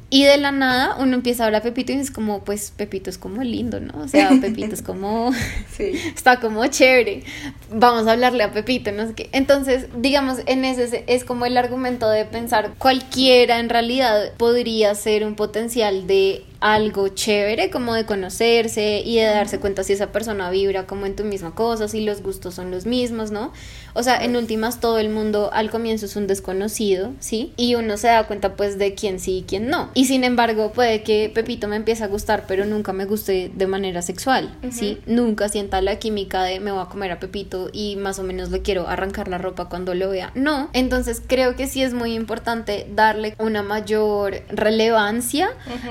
Y 0.08 0.24
de 0.24 0.36
la 0.36 0.52
nada 0.52 0.96
uno 1.00 1.14
empieza 1.14 1.42
a 1.42 1.46
hablar 1.46 1.62
a 1.62 1.64
Pepito 1.64 1.92
y 1.92 1.96
es 1.96 2.12
como, 2.12 2.44
pues 2.44 2.72
Pepito 2.76 3.10
es 3.10 3.18
como 3.18 3.42
lindo, 3.42 3.80
¿no? 3.80 4.02
O 4.02 4.08
sea, 4.08 4.30
Pepito 4.40 4.74
es 4.74 4.82
como, 4.82 5.32
sí. 5.76 5.92
está 6.14 6.38
como 6.38 6.64
chévere, 6.66 7.24
vamos 7.72 8.06
a 8.06 8.12
hablarle 8.12 8.44
a 8.44 8.52
Pepito, 8.52 8.92
no 8.92 9.08
sé 9.08 9.14
qué. 9.14 9.28
Entonces, 9.32 9.86
digamos, 9.96 10.38
en 10.46 10.64
ese 10.64 11.04
es 11.08 11.24
como 11.24 11.44
el 11.44 11.56
argumento 11.56 12.08
de 12.08 12.24
pensar, 12.24 12.74
cualquiera 12.78 13.58
en 13.58 13.68
realidad 13.68 14.32
podría 14.36 14.94
ser 14.94 15.26
un 15.26 15.34
potencial 15.34 16.06
de 16.06 16.44
algo 16.60 17.08
chévere 17.08 17.70
como 17.70 17.94
de 17.94 18.06
conocerse 18.06 19.02
y 19.04 19.16
de 19.16 19.24
darse 19.24 19.58
cuenta 19.58 19.84
si 19.84 19.92
esa 19.92 20.12
persona 20.12 20.50
vibra 20.50 20.86
como 20.86 21.06
en 21.06 21.16
tu 21.16 21.24
misma 21.24 21.54
cosa, 21.54 21.88
si 21.88 22.04
los 22.04 22.22
gustos 22.22 22.54
son 22.54 22.70
los 22.70 22.86
mismos, 22.86 23.30
¿no? 23.30 23.52
O 23.94 24.02
sea, 24.02 24.22
en 24.22 24.36
últimas 24.36 24.80
todo 24.80 24.98
el 24.98 25.08
mundo 25.08 25.50
al 25.52 25.70
comienzo 25.70 26.04
es 26.04 26.16
un 26.16 26.26
desconocido, 26.26 27.12
¿sí? 27.18 27.52
Y 27.56 27.76
uno 27.76 27.96
se 27.96 28.08
da 28.08 28.26
cuenta 28.26 28.54
pues 28.54 28.78
de 28.78 28.94
quién 28.94 29.18
sí 29.20 29.38
y 29.38 29.42
quién 29.42 29.68
no. 29.68 29.90
Y 29.94 30.04
sin 30.04 30.22
embargo 30.22 30.72
puede 30.72 31.02
que 31.02 31.30
Pepito 31.34 31.66
me 31.66 31.76
empiece 31.76 32.04
a 32.04 32.08
gustar, 32.08 32.44
pero 32.46 32.66
nunca 32.66 32.92
me 32.92 33.06
guste 33.06 33.50
de 33.54 33.66
manera 33.66 34.02
sexual, 34.02 34.54
¿sí? 34.70 34.98
Nunca 35.06 35.48
sienta 35.48 35.80
la 35.80 35.98
química 35.98 36.42
de 36.42 36.60
me 36.60 36.72
voy 36.72 36.82
a 36.82 36.86
comer 36.86 37.12
a 37.12 37.20
Pepito 37.20 37.70
y 37.72 37.96
más 37.96 38.18
o 38.18 38.22
menos 38.22 38.50
le 38.50 38.60
quiero 38.60 38.86
arrancar 38.86 39.28
la 39.28 39.38
ropa 39.38 39.70
cuando 39.70 39.94
lo 39.94 40.10
vea. 40.10 40.30
No, 40.34 40.68
entonces 40.74 41.22
creo 41.26 41.56
que 41.56 41.66
sí 41.66 41.82
es 41.82 41.94
muy 41.94 42.14
importante 42.14 42.86
darle 42.94 43.34
una 43.38 43.62
mayor 43.62 44.42
relevancia 44.48 45.48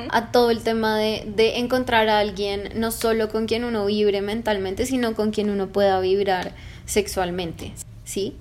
a 0.10 0.31
todo 0.31 0.51
el 0.51 0.54
tema 0.62 0.97
de, 0.97 1.24
de 1.35 1.57
encontrar 1.57 2.09
a 2.09 2.19
alguien 2.19 2.69
no 2.75 2.91
solo 2.91 3.29
con 3.29 3.45
quien 3.45 3.63
uno 3.63 3.85
vibre 3.85 4.21
mentalmente, 4.21 4.85
sino 4.85 5.15
con 5.15 5.31
quien 5.31 5.50
uno 5.50 5.67
pueda 5.67 6.00
vibrar 6.00 6.53
sexualmente. 6.85 7.74
¿sí? 8.03 8.35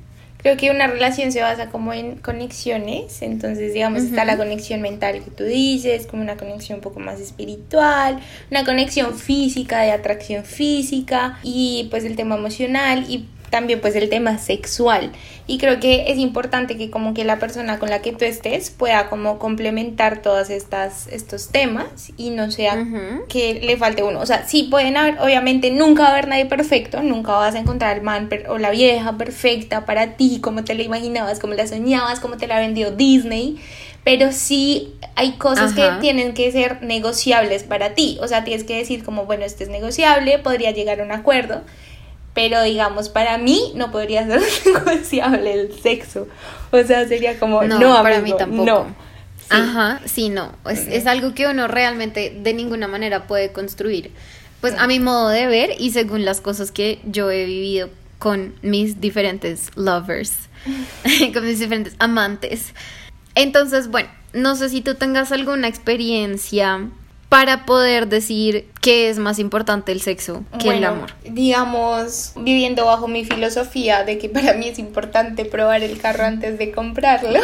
Creo 0.45 0.59
que 0.59 0.71
una 0.71 0.87
relación 0.87 1.33
se 1.33 1.41
basa 1.41 1.71
como 1.71 1.95
en 1.95 2.17
conexiones, 2.17 3.23
entonces 3.23 3.73
digamos 3.73 4.03
está 4.03 4.27
la 4.27 4.37
conexión 4.37 4.83
mental 4.83 5.25
que 5.25 5.31
tú 5.31 5.43
dices, 5.43 6.07
como 6.07 6.23
una 6.23 6.37
conexión 6.37 6.77
un 6.77 6.83
poco 6.83 7.01
más 7.01 7.19
espiritual, 7.19 8.21
una 8.51 8.63
conexión 8.63 9.15
física, 9.15 9.81
de 9.81 9.93
atracción 9.93 10.45
física 10.45 11.39
y 11.43 11.89
pues 11.91 12.05
el 12.05 12.15
tema 12.15 12.37
emocional 12.37 13.07
y 13.09 13.27
también 13.51 13.81
pues 13.81 13.95
el 13.97 14.09
tema 14.09 14.39
sexual. 14.39 15.13
Y 15.47 15.59
creo 15.59 15.79
que 15.79 16.11
es 16.11 16.19
importante 16.19 16.77
que 16.77 16.91
como 16.91 17.13
que 17.15 17.25
la 17.25 17.39
persona 17.39 17.79
con 17.79 17.91
la 17.91 18.01
que 18.01 18.13
tú 18.13 18.25
estés 18.25 18.71
pueda 18.71 19.09
como 19.09 19.39
complementar 19.39 20.23
todas 20.23 20.51
estas 20.51 21.07
estos 21.09 21.49
temas 21.49 22.13
y 22.17 22.31
no 22.31 22.51
sea 22.51 22.85
que 23.29 23.61
le 23.63 23.77
falte 23.77 24.03
uno. 24.03 24.21
O 24.21 24.27
sea 24.27 24.47
sí 24.47 24.69
pueden 24.71 24.97
haber 24.97 25.19
obviamente 25.21 25.71
nunca 25.71 26.05
va 26.05 26.09
a 26.09 26.13
haber 26.13 26.29
nadie 26.29 26.47
perfecto 26.47 27.03
nunca 27.03 27.33
vas 27.33 27.55
a 27.55 27.59
encontrar 27.59 27.97
el 27.97 28.03
man 28.03 28.29
o 28.49 28.59
la 28.59 28.71
vieja 28.71 29.17
perfecta 29.19 29.85
para 29.85 30.17
ti 30.17 30.41
como 30.41 30.65
te 30.65 30.75
la 30.75 30.83
imaginabas 30.83 31.39
como 31.39 31.55
la 31.55 31.67
soñabas 31.67 32.21
como 32.21 32.37
te 32.37 32.47
la 32.47 32.59
vendió 32.59 32.91
Disney 32.91 33.59
pero 34.05 34.33
sí 34.33 34.95
hay 35.17 35.33
cosas 35.33 35.73
que 35.73 35.89
tienen 36.01 36.35
que 36.35 36.53
ser 36.53 36.83
negociables 36.83 37.63
para 37.63 37.95
ti. 37.95 38.19
O 38.21 38.29
sea 38.29 38.45
tienes 38.45 38.65
que 38.65 38.77
decir 38.77 39.03
como 39.03 39.25
bueno 39.25 39.45
esto 39.45 39.63
es 39.63 39.71
negociable 39.71 40.39
podría 40.39 40.71
llegar 40.71 41.01
a 41.01 41.05
un 41.05 41.13
acuerdo 41.13 41.63
pero 42.35 42.63
digamos, 42.63 43.09
para 43.09 43.39
mí 43.39 43.73
no 43.75 43.91
podría 43.91 44.27
ser 44.27 44.43
negociable 44.87 45.55
el 45.55 45.81
sexo. 45.81 46.27
O 46.73 46.83
sea, 46.83 47.07
sería 47.07 47.39
como, 47.39 47.63
no, 47.63 48.03
para 48.03 48.21
mí 48.21 48.35
tampoco. 48.37 48.65
No. 48.65 49.05
Ajá, 49.51 50.01
sí, 50.05 50.31
no. 50.31 50.53
Es, 50.69 50.89
es, 50.89 51.07
algo 51.07 51.35
que 51.35 51.47
uno 51.47 51.69
realmente 51.69 52.37
de 52.37 52.55
ninguna 52.55 52.89
manera 52.89 53.27
puede 53.27 53.53
construir. 53.53 54.11
Pues 54.61 54.75
a 54.79 54.87
mi 54.87 54.99
modo 54.99 55.29
de 55.29 55.47
ver 55.47 55.71
y 55.79 55.91
según 55.91 56.25
las 56.25 56.41
cosas 56.41 56.73
que 56.73 56.99
yo 57.05 57.31
he 57.31 57.45
vivido 57.45 57.91
con 58.19 58.55
mis 58.63 59.01
diferentes 59.01 59.71
lovers, 59.77 60.33
con 61.35 61.45
mis 61.45 61.59
diferentes 61.61 61.95
amantes. 61.99 62.73
Entonces, 63.35 63.89
bueno, 63.89 64.09
no 64.33 64.57
sé 64.57 64.71
si 64.71 64.81
tú 64.81 64.95
tengas 64.95 65.31
alguna 65.31 65.69
experiencia 65.69 66.89
para 67.35 67.67
poder 67.67 68.07
decir 68.07 68.69
qué 68.81 69.09
es 69.09 69.19
más 69.19 69.41
importante 69.41 69.91
el 69.91 70.01
sexo 70.01 70.45
que 70.61 70.69
el 70.69 70.85
amor. 70.85 71.15
Digamos, 71.25 72.31
viviendo 72.37 72.85
bajo 72.85 73.09
mi 73.09 73.25
filosofía 73.25 74.05
de 74.05 74.19
que 74.19 74.29
para 74.29 74.55
mí 74.55 74.69
es 74.69 74.79
importante 74.79 75.45
probar 75.45 75.83
el 75.83 76.01
carro 76.01 76.27
antes 76.27 76.59
de 76.59 76.71
comprarlo. 76.71 77.41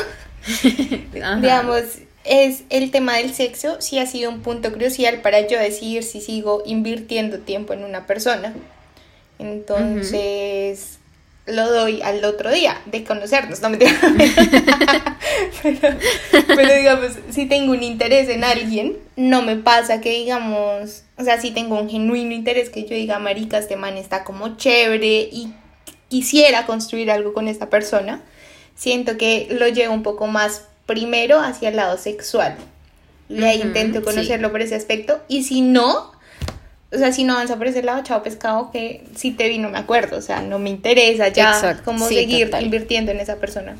digamos, 1.13 1.83
es 2.23 2.63
el 2.71 2.93
tema 2.93 3.17
del 3.17 3.35
sexo 3.35 3.81
sí 3.81 3.99
ha 3.99 4.07
sido 4.07 4.31
un 4.31 4.43
punto 4.43 4.73
crucial 4.73 5.23
para 5.23 5.41
yo 5.49 5.59
decidir 5.59 6.05
si 6.05 6.21
sigo 6.21 6.63
invirtiendo 6.65 7.41
tiempo 7.41 7.73
en 7.73 7.83
una 7.83 8.07
persona. 8.07 8.55
Entonces, 9.41 11.00
lo 11.51 11.71
doy 11.71 12.03
al 12.03 12.25
otro 12.25 12.51
día 12.51 12.81
de 12.87 13.05
conocernos, 13.05 13.61
no 13.61 13.71
me 13.71 13.79
pero, 15.63 15.97
pero 16.47 16.75
digamos, 16.75 17.13
si 17.31 17.47
tengo 17.47 17.73
un 17.73 17.83
interés 17.83 18.29
en 18.29 18.45
alguien, 18.45 18.97
no 19.17 19.43
me 19.43 19.57
pasa 19.57 20.01
que 20.01 20.11
digamos, 20.11 21.03
o 21.19 21.25
sea, 21.25 21.41
si 21.41 21.51
tengo 21.51 21.79
un 21.81 21.89
genuino 21.89 22.35
interés 22.35 22.71
que 22.71 22.85
yo 22.85 22.95
diga, 22.95 23.19
marica, 23.19 23.59
este 23.59 23.77
man 23.77 23.97
está 23.97 24.25
como 24.25 24.57
chévere 24.57 25.29
y 25.33 25.53
quisiera 26.09 26.67
construir 26.67 27.11
algo 27.11 27.33
con 27.33 27.49
esta 27.49 27.71
persona, 27.71 28.23
siento 28.75 29.17
que 29.17 29.49
lo 29.51 29.69
llevo 29.69 29.95
un 29.95 30.03
poco 30.03 30.27
más 30.27 30.65
primero 30.87 31.41
hacia 31.41 31.69
el 31.69 31.77
lado 31.77 31.97
sexual. 31.99 32.57
Y 33.29 33.45
ahí 33.45 33.61
intento 33.61 34.03
conocerlo 34.03 34.51
por 34.51 34.61
ese 34.61 34.75
aspecto. 34.75 35.21
Y 35.29 35.45
si 35.45 35.61
no, 35.61 36.11
o 36.93 36.99
sea, 36.99 37.13
si 37.13 37.25
no 37.25 37.35
avanza 37.35 37.57
por 37.57 37.69
ese 37.69 37.83
lado, 37.83 38.03
chao 38.03 38.23
pescado, 38.23 38.71
que 38.73 39.05
si 39.15 39.31
te 39.31 39.49
vi 39.49 39.59
no 39.59 39.71
me 39.71 39.79
acuerdo, 39.79 40.17
o 40.17 40.23
sea, 40.23 40.43
no 40.43 40.59
me 40.59 40.71
interesa 40.71 41.29
ya 41.29 41.81
cómo 41.85 42.09
seguir 42.09 42.51
invirtiendo 42.61 43.13
en 43.13 43.21
esa 43.21 43.37
persona. 43.37 43.77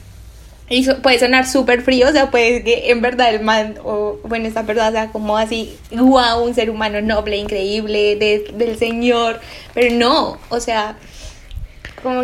Y 0.69 0.89
puede 0.89 1.19
sonar 1.19 1.49
súper 1.49 1.83
frío, 1.83 2.09
o 2.09 2.13
sea, 2.13 2.31
puede 2.31 2.63
que 2.63 2.93
en 2.93 3.01
verdad 3.01 3.35
el 3.35 3.41
man, 3.41 3.75
o 3.83 4.21
bueno, 4.23 4.47
esta 4.47 4.63
persona 4.63 4.93
sea 4.93 5.09
como 5.09 5.37
así, 5.37 5.77
wow, 5.91 6.45
un 6.45 6.55
ser 6.55 6.71
humano 6.71 7.01
noble, 7.01 7.37
increíble, 7.37 8.15
del 8.15 8.79
Señor, 8.79 9.41
pero 9.75 9.93
no, 9.93 10.39
o 10.49 10.61
sea, 10.61 10.97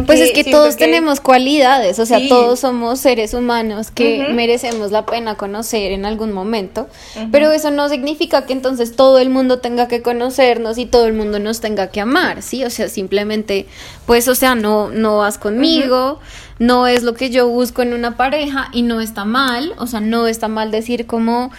pues 0.06 0.20
es 0.20 0.32
que 0.32 0.44
todos 0.44 0.76
tenemos 0.76 1.20
cualidades, 1.20 1.98
o 1.98 2.06
sea, 2.06 2.26
todos 2.28 2.60
somos 2.60 3.00
seres 3.00 3.34
humanos 3.34 3.90
que 3.90 4.28
merecemos 4.32 4.90
la 4.90 5.06
pena 5.06 5.36
conocer 5.36 5.92
en 5.92 6.04
algún 6.04 6.32
momento, 6.32 6.88
pero 7.30 7.50
eso 7.52 7.70
no 7.70 7.88
significa 7.88 8.46
que 8.46 8.52
entonces 8.52 8.96
todo 8.96 9.18
el 9.18 9.30
mundo 9.30 9.58
tenga 9.58 9.88
que 9.88 10.02
conocernos 10.02 10.78
y 10.78 10.86
todo 10.86 11.06
el 11.06 11.12
mundo 11.12 11.38
nos 11.38 11.60
tenga 11.60 11.88
que 11.88 12.00
amar, 12.00 12.42
¿sí? 12.42 12.64
O 12.64 12.70
sea, 12.70 12.88
simplemente, 12.88 13.66
pues, 14.06 14.28
o 14.28 14.34
sea, 14.34 14.54
no, 14.54 14.90
no 14.90 15.18
vas 15.18 15.38
conmigo, 15.38 16.20
no 16.58 16.86
es 16.86 17.02
lo 17.02 17.14
que 17.14 17.30
yo 17.30 17.48
busco 17.48 17.82
en 17.82 17.92
una 17.92 18.16
pareja 18.16 18.68
y 18.72 18.82
no 18.82 19.00
está 19.00 19.24
mal, 19.24 19.74
o 19.78 19.86
sea, 19.86 20.00
no 20.00 20.26
está 20.26 20.48
mal 20.48 20.70
decir 20.70 21.06
como 21.06 21.50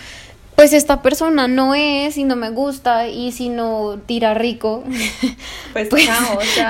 pues 0.58 0.74
esta 0.74 1.04
persona 1.04 1.48
no 1.48 1.76
es 1.76 2.18
y 2.18 2.24
no 2.24 2.36
me 2.36 2.50
gusta 2.50 3.08
y 3.08 3.32
si 3.32 3.48
no 3.48 4.00
tira 4.08 4.34
rico, 4.34 4.84
pues, 5.74 5.88
pues 5.88 6.10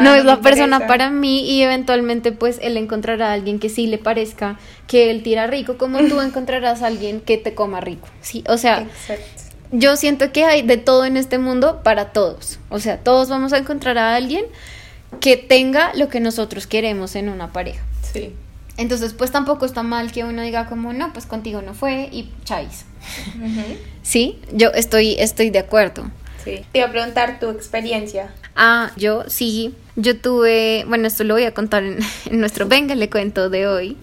no, 0.01 0.13
es 0.13 0.25
la 0.25 0.41
persona 0.41 0.87
para 0.87 1.09
mí 1.09 1.49
y 1.49 1.61
eventualmente 1.61 2.33
pues 2.33 2.59
él 2.61 2.75
encontrará 2.75 3.29
a 3.29 3.33
alguien 3.33 3.59
que 3.59 3.69
sí 3.69 3.87
le 3.87 3.97
parezca 3.97 4.59
que 4.87 5.09
él 5.09 5.23
tira 5.23 5.47
rico 5.47 5.77
como 5.77 5.99
tú 5.99 6.19
encontrarás 6.21 6.81
a 6.81 6.87
alguien 6.87 7.21
que 7.21 7.37
te 7.37 7.55
coma 7.55 7.79
rico, 7.79 8.09
sí, 8.19 8.43
o 8.49 8.57
sea, 8.57 8.85
yo 9.71 9.95
siento 9.95 10.33
que 10.33 10.43
hay 10.43 10.63
de 10.63 10.75
todo 10.75 11.05
en 11.05 11.15
este 11.15 11.37
mundo 11.37 11.79
para 11.81 12.11
todos, 12.11 12.59
o 12.67 12.79
sea, 12.79 12.97
todos 12.97 13.29
vamos 13.29 13.53
a 13.53 13.59
encontrar 13.59 13.97
a 13.97 14.15
alguien 14.17 14.43
que 15.21 15.37
tenga 15.37 15.93
lo 15.95 16.09
que 16.09 16.19
nosotros 16.19 16.67
queremos 16.67 17.15
en 17.15 17.29
una 17.29 17.53
pareja. 17.53 17.85
Sí. 18.01 18.33
Entonces, 18.77 19.13
pues 19.13 19.31
tampoco 19.31 19.65
está 19.65 19.83
mal 19.83 20.11
que 20.11 20.23
uno 20.23 20.41
diga 20.41 20.67
como, 20.67 20.93
no, 20.93 21.11
pues 21.11 21.25
contigo 21.25 21.61
no 21.61 21.73
fue 21.73 22.09
y 22.11 22.31
chais. 22.43 22.85
Sí, 24.03 24.39
yo 24.53 24.69
estoy, 24.69 25.15
estoy 25.19 25.49
de 25.49 25.59
acuerdo. 25.59 26.09
Sí. 26.43 26.63
Te 26.71 26.79
iba 26.79 26.87
a 26.87 26.91
preguntar 26.91 27.39
tu 27.39 27.49
experiencia. 27.49 28.33
Ah, 28.55 28.91
yo 28.95 29.23
sí. 29.27 29.75
Yo 29.95 30.19
tuve, 30.19 30.85
bueno, 30.87 31.07
esto 31.07 31.23
lo 31.23 31.33
voy 31.33 31.43
a 31.43 31.53
contar 31.53 31.83
en, 31.83 31.99
nuestro 32.31 32.67
Venga, 32.67 32.93
le 32.93 33.09
cuento 33.09 33.49
de 33.49 33.67
hoy 33.67 33.97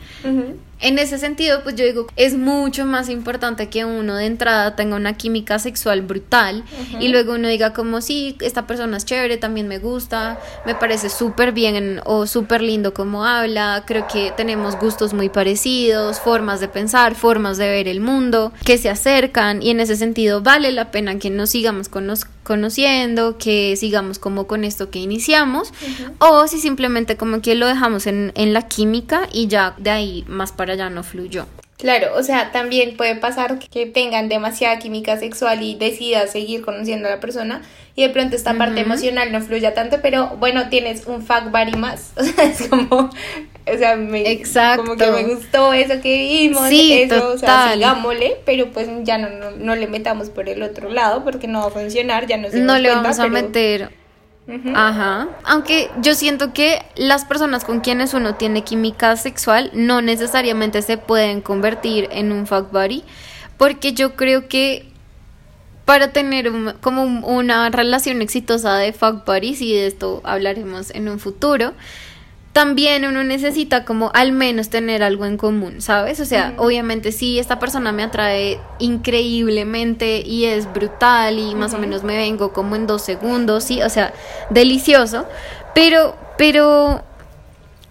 en 0.81 0.99
ese 0.99 1.19
sentido, 1.19 1.63
pues 1.63 1.77
yo 1.77 1.85
digo, 1.85 2.07
es 2.17 2.37
mucho 2.37 2.85
más 2.85 3.09
importante 3.09 3.69
que 3.69 3.85
uno 3.85 4.17
de 4.17 4.27
entrada 4.27 4.77
tenga 4.77 4.97
una 4.97 5.15
química 5.15 5.59
sexual 5.59 6.03
brutal 6.03 6.65
y 7.01 7.09
luego 7.09 7.35
uno 7.35 7.49
diga 7.49 7.73
como, 7.73 8.01
sí, 8.01 8.37
esta 8.41 8.67
persona 8.67 8.97
es 8.97 9.05
chévere, 9.05 9.37
también 9.37 9.69
me 9.69 9.79
gusta, 9.79 10.39
me 10.67 10.75
parece 10.75 11.09
súper 11.09 11.53
bien 11.53 12.01
o 12.05 12.27
súper 12.27 12.63
lindo 12.63 12.93
como 12.95 13.25
habla, 13.25 13.85
creo 13.87 14.07
que 14.07 14.33
tenemos 14.37 14.79
gustos 14.79 15.15
muy 15.15 15.29
parecidos, 15.29 16.21
formas 16.21 16.61
de 16.61 16.69
pensar, 16.69 17.15
formas 17.15 17.57
de 17.57 17.69
ver 17.69 17.89
el 17.89 18.01
mundo, 18.01 18.53
que 18.65 18.79
se 18.79 18.91
acercan 18.91 19.63
y 19.63 19.71
en 19.71 19.81
ese 19.81 19.97
sentido 19.97 20.43
vale 20.43 20.73
la 20.73 20.91
pena 20.91 21.19
que 21.19 21.31
nos 21.31 21.51
sigamos 21.51 21.89
conociendo, 22.45 23.37
que 23.39 23.75
sigamos 23.77 24.19
como 24.19 24.47
con 24.47 24.63
esto 24.63 24.91
que 24.91 25.01
iniciamos 25.01 25.73
o 26.19 26.47
si 26.47 26.61
simplemente 26.61 27.17
como 27.17 27.41
que 27.41 27.55
lo 27.55 27.67
dejamos 27.67 28.07
en, 28.07 28.33
en 28.37 28.53
la 28.53 28.69
química 28.69 29.29
y 29.33 29.49
ya 29.49 29.75
de 29.79 29.91
ahí 29.91 30.25
más 30.29 30.53
para 30.53 30.75
ya 30.77 30.91
no 30.91 31.03
fluyó. 31.03 31.47
Claro, 31.79 32.13
o 32.17 32.23
sea, 32.23 32.53
también 32.53 32.97
puede 32.97 33.17
pasar 33.17 33.59
que 33.59 33.87
tengan 33.87 34.29
demasiada 34.29 34.79
química 34.79 35.19
sexual 35.19 35.63
y 35.63 35.75
decidas 35.75 36.31
seguir 36.31 36.63
conociendo 36.63 37.09
a 37.09 37.11
la 37.11 37.21
persona 37.21 37.63
y 37.97 38.03
de 38.03 38.11
pronto 38.11 38.37
esta 38.37 38.55
parte 38.55 38.81
emocional 38.81 39.33
no 39.33 39.41
fluya 39.41 39.75
tanto, 39.75 39.99
pero 40.01 40.37
bueno, 40.39 40.69
tienes 40.69 41.07
un 41.07 41.23
fuck 41.23 41.51
buddy 41.51 41.77
más. 41.77 42.13
O 42.17 42.23
sea, 42.25 42.45
es 42.45 42.69
como, 42.69 43.11
o 43.67 43.79
sea, 43.79 43.97
me, 43.97 44.43
como 44.77 44.97
que 44.97 45.11
me 45.11 45.25
gustó 45.25 45.73
eso 45.73 46.01
que 46.01 46.17
vimos, 46.17 46.69
eso, 46.71 47.33
o 47.33 47.39
sea, 47.39 47.73
sigámosle, 47.73 48.39
pero 48.45 48.71
pues 48.71 48.89
ya 49.03 49.19
no, 49.19 49.51
no, 49.51 49.75
le 49.75 49.87
metamos 49.87 50.31
por 50.31 50.49
el 50.49 50.63
otro 50.63 50.91
lado 50.91 51.25
porque 51.25 51.49
no 51.49 51.61
va 51.61 51.67
a 51.67 51.71
funcionar, 51.71 52.27
ya 52.27 52.37
no 52.37 52.51
se 52.51 52.61
No 52.61 52.79
le 52.79 52.91
vamos 52.91 53.19
a 53.19 53.29
meter 53.29 53.91
Ajá. 54.75 55.29
Aunque 55.45 55.91
yo 56.01 56.15
siento 56.15 56.53
que 56.53 56.83
las 56.97 57.25
personas 57.25 57.65
con 57.65 57.81
quienes 57.81 58.13
uno 58.13 58.35
tiene 58.35 58.63
química 58.63 59.17
sexual 59.17 59.71
no 59.73 60.03
necesariamente 60.03 60.83
se 60.83 60.99
pueden 60.99 61.41
convertir 61.41 62.09
en 62.13 62.31
un 62.31 62.47
fuck 62.47 62.71
buddy, 62.71 63.05
porque 63.57 63.95
yo 63.95 64.17
creo 64.17 64.49
que 64.49 64.87
para 65.85 66.13
tener 66.13 66.51
como 66.81 67.05
una 67.05 67.69
relación 67.71 68.23
exitosa 68.23 68.77
de 68.77 68.93
fuck 68.93 69.27
buddies 69.27 69.61
y 69.61 69.73
de 69.73 69.87
esto 69.87 70.21
hablaremos 70.25 70.91
en 70.91 71.09
un 71.09 71.19
futuro 71.19 71.73
también 72.55 73.05
uno 73.05 73.25
necesita 73.25 73.85
como 73.85 74.13
al 74.15 74.31
menos 74.31 74.69
tener 74.69 75.03
algo 75.03 75.27
en 75.27 75.37
común, 75.37 75.83
¿sabes? 75.83 76.21
O 76.21 76.25
sea, 76.25 76.55
obviamente 76.57 77.11
sí, 77.11 77.41
esta 77.41 77.59
persona 77.59 77.91
me 77.91 78.05
atrae 78.05 78.61
increíblemente 78.79 80.21
y 80.25 80.45
es 80.45 80.73
brutal 80.73 81.41
y 81.41 81.57
más 81.57 81.75
o 81.75 81.79
menos 81.79 82.05
me 82.05 82.17
vengo 82.17 82.53
como 82.53 82.77
en 82.77 82.87
dos 82.87 83.03
segundos, 83.03 83.65
sí, 83.65 83.83
o 83.83 83.91
sea, 83.91 84.15
delicioso, 84.51 85.27
pero, 85.75 86.17
pero 86.39 87.03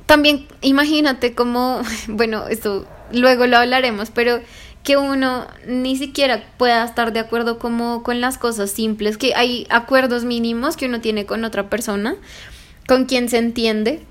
también 0.06 0.48
imagínate 0.62 1.36
como, 1.36 1.82
bueno, 2.08 2.48
esto 2.48 2.88
luego 3.12 3.48
lo 3.48 3.58
hablaremos, 3.58 4.12
pero 4.12 4.40
que 4.82 4.96
uno 4.96 5.46
ni 5.68 5.98
siquiera 5.98 6.42
pueda 6.56 6.86
estar 6.86 7.12
de 7.12 7.20
acuerdo 7.20 7.60
como 7.60 8.02
con 8.02 8.22
las 8.22 8.38
cosas 8.38 8.72
simples, 8.72 9.18
que 9.18 9.36
hay 9.36 9.68
acuerdos 9.70 10.24
mínimos 10.24 10.78
que 10.78 10.86
uno 10.86 11.02
tiene 11.02 11.26
con 11.26 11.44
otra 11.44 11.70
persona, 11.70 12.16
con 12.88 13.04
quien 13.04 13.28
se 13.28 13.40
entiende, 13.40 14.06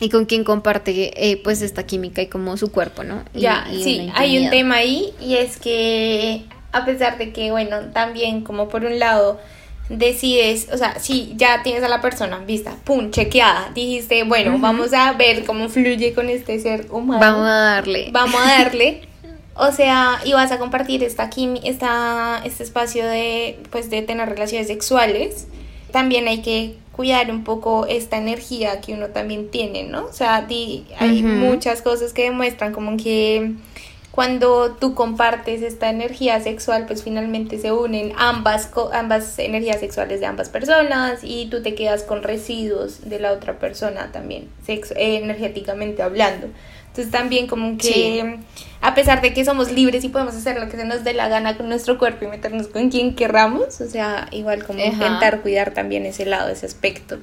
y 0.00 0.08
con 0.08 0.24
quien 0.24 0.44
comparte 0.44 1.30
eh, 1.30 1.40
pues 1.42 1.62
esta 1.62 1.84
química 1.84 2.22
y 2.22 2.26
como 2.26 2.56
su 2.56 2.72
cuerpo, 2.72 3.04
¿no? 3.04 3.24
ya, 3.34 3.66
sí, 3.70 4.10
hay 4.14 4.38
un 4.38 4.50
tema 4.50 4.76
ahí 4.76 5.12
y 5.20 5.36
es 5.36 5.58
que 5.58 6.44
a 6.72 6.84
pesar 6.84 7.18
de 7.18 7.32
que, 7.32 7.50
bueno, 7.50 7.76
también 7.92 8.42
como 8.42 8.68
por 8.68 8.84
un 8.84 8.98
lado 8.98 9.38
decides, 9.88 10.68
o 10.72 10.78
sea, 10.78 10.98
si 10.98 11.34
ya 11.36 11.62
tienes 11.62 11.82
a 11.82 11.88
la 11.88 12.00
persona 12.00 12.38
vista, 12.38 12.74
pum, 12.84 13.10
chequeada, 13.10 13.70
dijiste, 13.74 14.24
bueno, 14.24 14.58
vamos 14.58 14.92
a 14.94 15.12
ver 15.12 15.44
cómo 15.44 15.68
fluye 15.68 16.14
con 16.14 16.28
este 16.28 16.58
ser 16.58 16.86
humano. 16.90 17.20
Vamos 17.20 17.46
a 17.46 17.60
darle. 17.60 18.08
Vamos 18.12 18.40
a 18.40 18.64
darle. 18.64 19.02
O 19.54 19.70
sea, 19.70 20.18
y 20.24 20.32
vas 20.32 20.50
a 20.50 20.58
compartir 20.58 21.04
esta, 21.04 21.28
esta 21.62 22.40
este 22.42 22.64
espacio 22.64 23.06
de, 23.06 23.58
pues, 23.70 23.90
de 23.90 24.00
tener 24.00 24.26
relaciones 24.26 24.66
sexuales. 24.66 25.46
También 25.92 26.26
hay 26.26 26.42
que 26.42 26.76
cuidar 26.92 27.30
un 27.30 27.44
poco 27.44 27.86
esta 27.86 28.18
energía 28.18 28.80
que 28.80 28.94
uno 28.94 29.08
también 29.08 29.50
tiene, 29.50 29.84
¿no? 29.84 30.06
O 30.06 30.12
sea, 30.12 30.46
hay 30.98 31.22
muchas 31.22 31.82
cosas 31.82 32.12
que 32.12 32.24
demuestran 32.24 32.72
como 32.72 32.96
que 32.96 33.54
cuando 34.12 34.72
tú 34.72 34.94
compartes 34.94 35.62
esta 35.62 35.88
energía 35.88 36.38
sexual, 36.40 36.84
pues 36.86 37.02
finalmente 37.02 37.58
se 37.58 37.72
unen 37.72 38.12
ambas, 38.18 38.70
ambas 38.92 39.38
energías 39.38 39.80
sexuales 39.80 40.20
de 40.20 40.26
ambas 40.26 40.50
personas 40.50 41.20
y 41.22 41.46
tú 41.46 41.62
te 41.62 41.74
quedas 41.74 42.02
con 42.02 42.22
residuos 42.22 43.08
de 43.08 43.18
la 43.18 43.32
otra 43.32 43.58
persona 43.58 44.12
también, 44.12 44.48
energéticamente 44.66 46.02
hablando. 46.02 46.48
Entonces 46.92 47.10
también 47.10 47.46
como 47.46 47.78
que 47.78 48.38
a 48.82 48.94
pesar 48.94 49.22
de 49.22 49.32
que 49.32 49.46
somos 49.46 49.72
libres 49.72 50.04
y 50.04 50.10
podemos 50.10 50.34
hacer 50.34 50.60
lo 50.60 50.68
que 50.68 50.76
se 50.76 50.84
nos 50.84 51.04
dé 51.04 51.14
la 51.14 51.28
gana 51.28 51.56
con 51.56 51.70
nuestro 51.70 51.96
cuerpo 51.96 52.26
y 52.26 52.28
meternos 52.28 52.66
con 52.66 52.90
quien 52.90 53.14
querramos, 53.14 53.80
o 53.80 53.88
sea, 53.88 54.28
igual 54.30 54.66
como 54.66 54.78
intentar 54.84 55.40
cuidar 55.40 55.72
también 55.72 56.04
ese 56.04 56.26
lado, 56.26 56.50
ese 56.50 56.66
aspecto. 56.66 57.18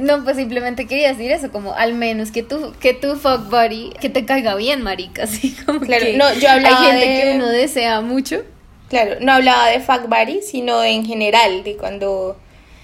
No, 0.00 0.22
pues 0.22 0.36
simplemente 0.36 0.86
quería 0.86 1.08
decir 1.08 1.32
eso, 1.32 1.50
como 1.50 1.72
al 1.74 1.94
menos 1.94 2.30
que 2.30 2.44
tu, 2.44 2.72
que 2.78 2.94
tu 2.94 3.16
fuck 3.16 3.50
body, 3.50 3.92
que 4.00 4.08
te 4.08 4.24
caiga 4.24 4.54
bien, 4.54 4.82
marica, 4.82 5.22
así 5.24 5.56
como 5.66 5.80
claro, 5.80 6.06
no, 6.14 6.32
yo 6.34 6.48
hablaba 6.48 6.80
hay 6.80 6.90
gente 6.92 7.22
que 7.22 7.32
uno 7.34 7.48
desea 7.48 8.00
mucho. 8.00 8.44
Claro, 8.88 9.16
no 9.20 9.32
hablaba 9.32 9.66
de 9.66 9.80
fuck 9.80 10.08
body, 10.08 10.42
sino 10.42 10.84
en 10.84 11.04
general, 11.04 11.64
de 11.64 11.76
cuando... 11.76 12.38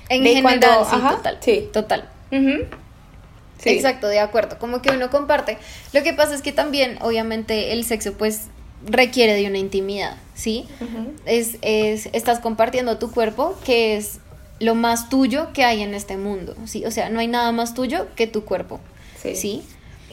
En 0.08 0.24
general, 0.24 0.84
sí, 0.90 0.96
total. 0.96 1.38
Sí. 1.40 1.68
Total. 1.72 2.08
Exacto, 3.64 4.08
de 4.08 4.20
acuerdo. 4.20 4.58
Como 4.58 4.82
que 4.82 4.90
uno 4.90 5.10
comparte. 5.10 5.58
Lo 5.92 6.02
que 6.02 6.12
pasa 6.12 6.34
es 6.34 6.42
que 6.42 6.52
también, 6.52 6.98
obviamente, 7.00 7.72
el 7.72 7.84
sexo, 7.84 8.14
pues, 8.14 8.48
requiere 8.86 9.34
de 9.34 9.46
una 9.46 9.58
intimidad, 9.58 10.16
¿sí? 10.34 10.66
es, 11.24 11.56
es, 11.62 12.08
estás 12.12 12.40
compartiendo 12.40 12.98
tu 12.98 13.10
cuerpo, 13.10 13.56
que 13.64 13.96
es 13.96 14.18
lo 14.60 14.74
más 14.74 15.08
tuyo 15.08 15.52
que 15.52 15.64
hay 15.64 15.82
en 15.82 15.94
este 15.94 16.16
mundo, 16.16 16.54
¿sí? 16.66 16.84
O 16.84 16.90
sea, 16.90 17.08
no 17.08 17.20
hay 17.20 17.26
nada 17.26 17.50
más 17.52 17.74
tuyo 17.74 18.08
que 18.14 18.26
tu 18.26 18.44
cuerpo, 18.44 18.80
¿sí? 19.20 19.36
¿sí? 19.36 19.62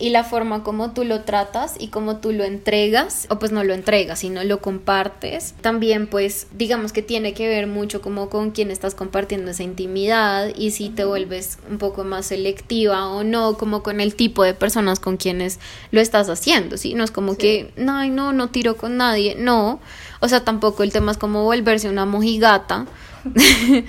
Y 0.02 0.10
la 0.10 0.24
forma 0.24 0.64
como 0.64 0.92
tú 0.92 1.04
lo 1.04 1.22
tratas 1.22 1.76
y 1.80 1.90
como 1.90 2.18
tú 2.18 2.32
lo 2.32 2.44
entregas, 2.44 3.28
o 3.30 3.38
pues 3.38 3.52
no 3.52 3.64
lo 3.64 3.74
entregas, 3.74 4.20
sino 4.20 4.44
lo 4.44 4.60
compartes, 4.60 5.54
también 5.62 6.08
pues 6.08 6.48
digamos 6.54 6.92
que 6.92 7.04
tiene 7.04 7.34
que 7.34 7.48
ver 7.48 7.68
mucho 7.68 8.02
como 8.02 8.30
con 8.30 8.52
quién 8.52 8.72
estás 8.72 8.96
compartiendo 8.96 9.52
esa 9.52 9.64
intimidad 9.64 10.52
y 10.56 10.72
si 10.72 10.90
te 10.90 11.06
vuelves 11.06 11.60
un 11.70 11.78
poco 11.78 12.04
más 12.04 12.26
selectiva 12.26 13.10
o 13.10 13.24
no, 13.24 13.58
como 13.58 13.84
con 13.84 14.02
el 14.02 14.16
tipo 14.16 14.44
de 14.44 14.56
personas 14.56 15.00
con 15.00 15.18
quienes 15.18 15.60
lo 15.92 16.02
estás 16.02 16.30
haciendo, 16.30 16.78
¿sí? 16.78 16.96
No 16.96 17.04
es 17.04 17.12
como 17.12 17.38
que, 17.38 17.72
ay, 17.88 18.10
no, 18.10 18.34
no 18.34 18.50
tiro 18.50 18.78
con 18.78 18.98
nadie, 18.98 19.36
no, 19.38 19.80
o 20.20 20.28
sea, 20.28 20.44
tampoco 20.44 20.82
el 20.84 20.92
tema 20.92 21.12
es 21.12 21.18
como 21.18 21.44
volverse 21.44 21.90
una 21.90 22.06
mojigata. 22.06 22.88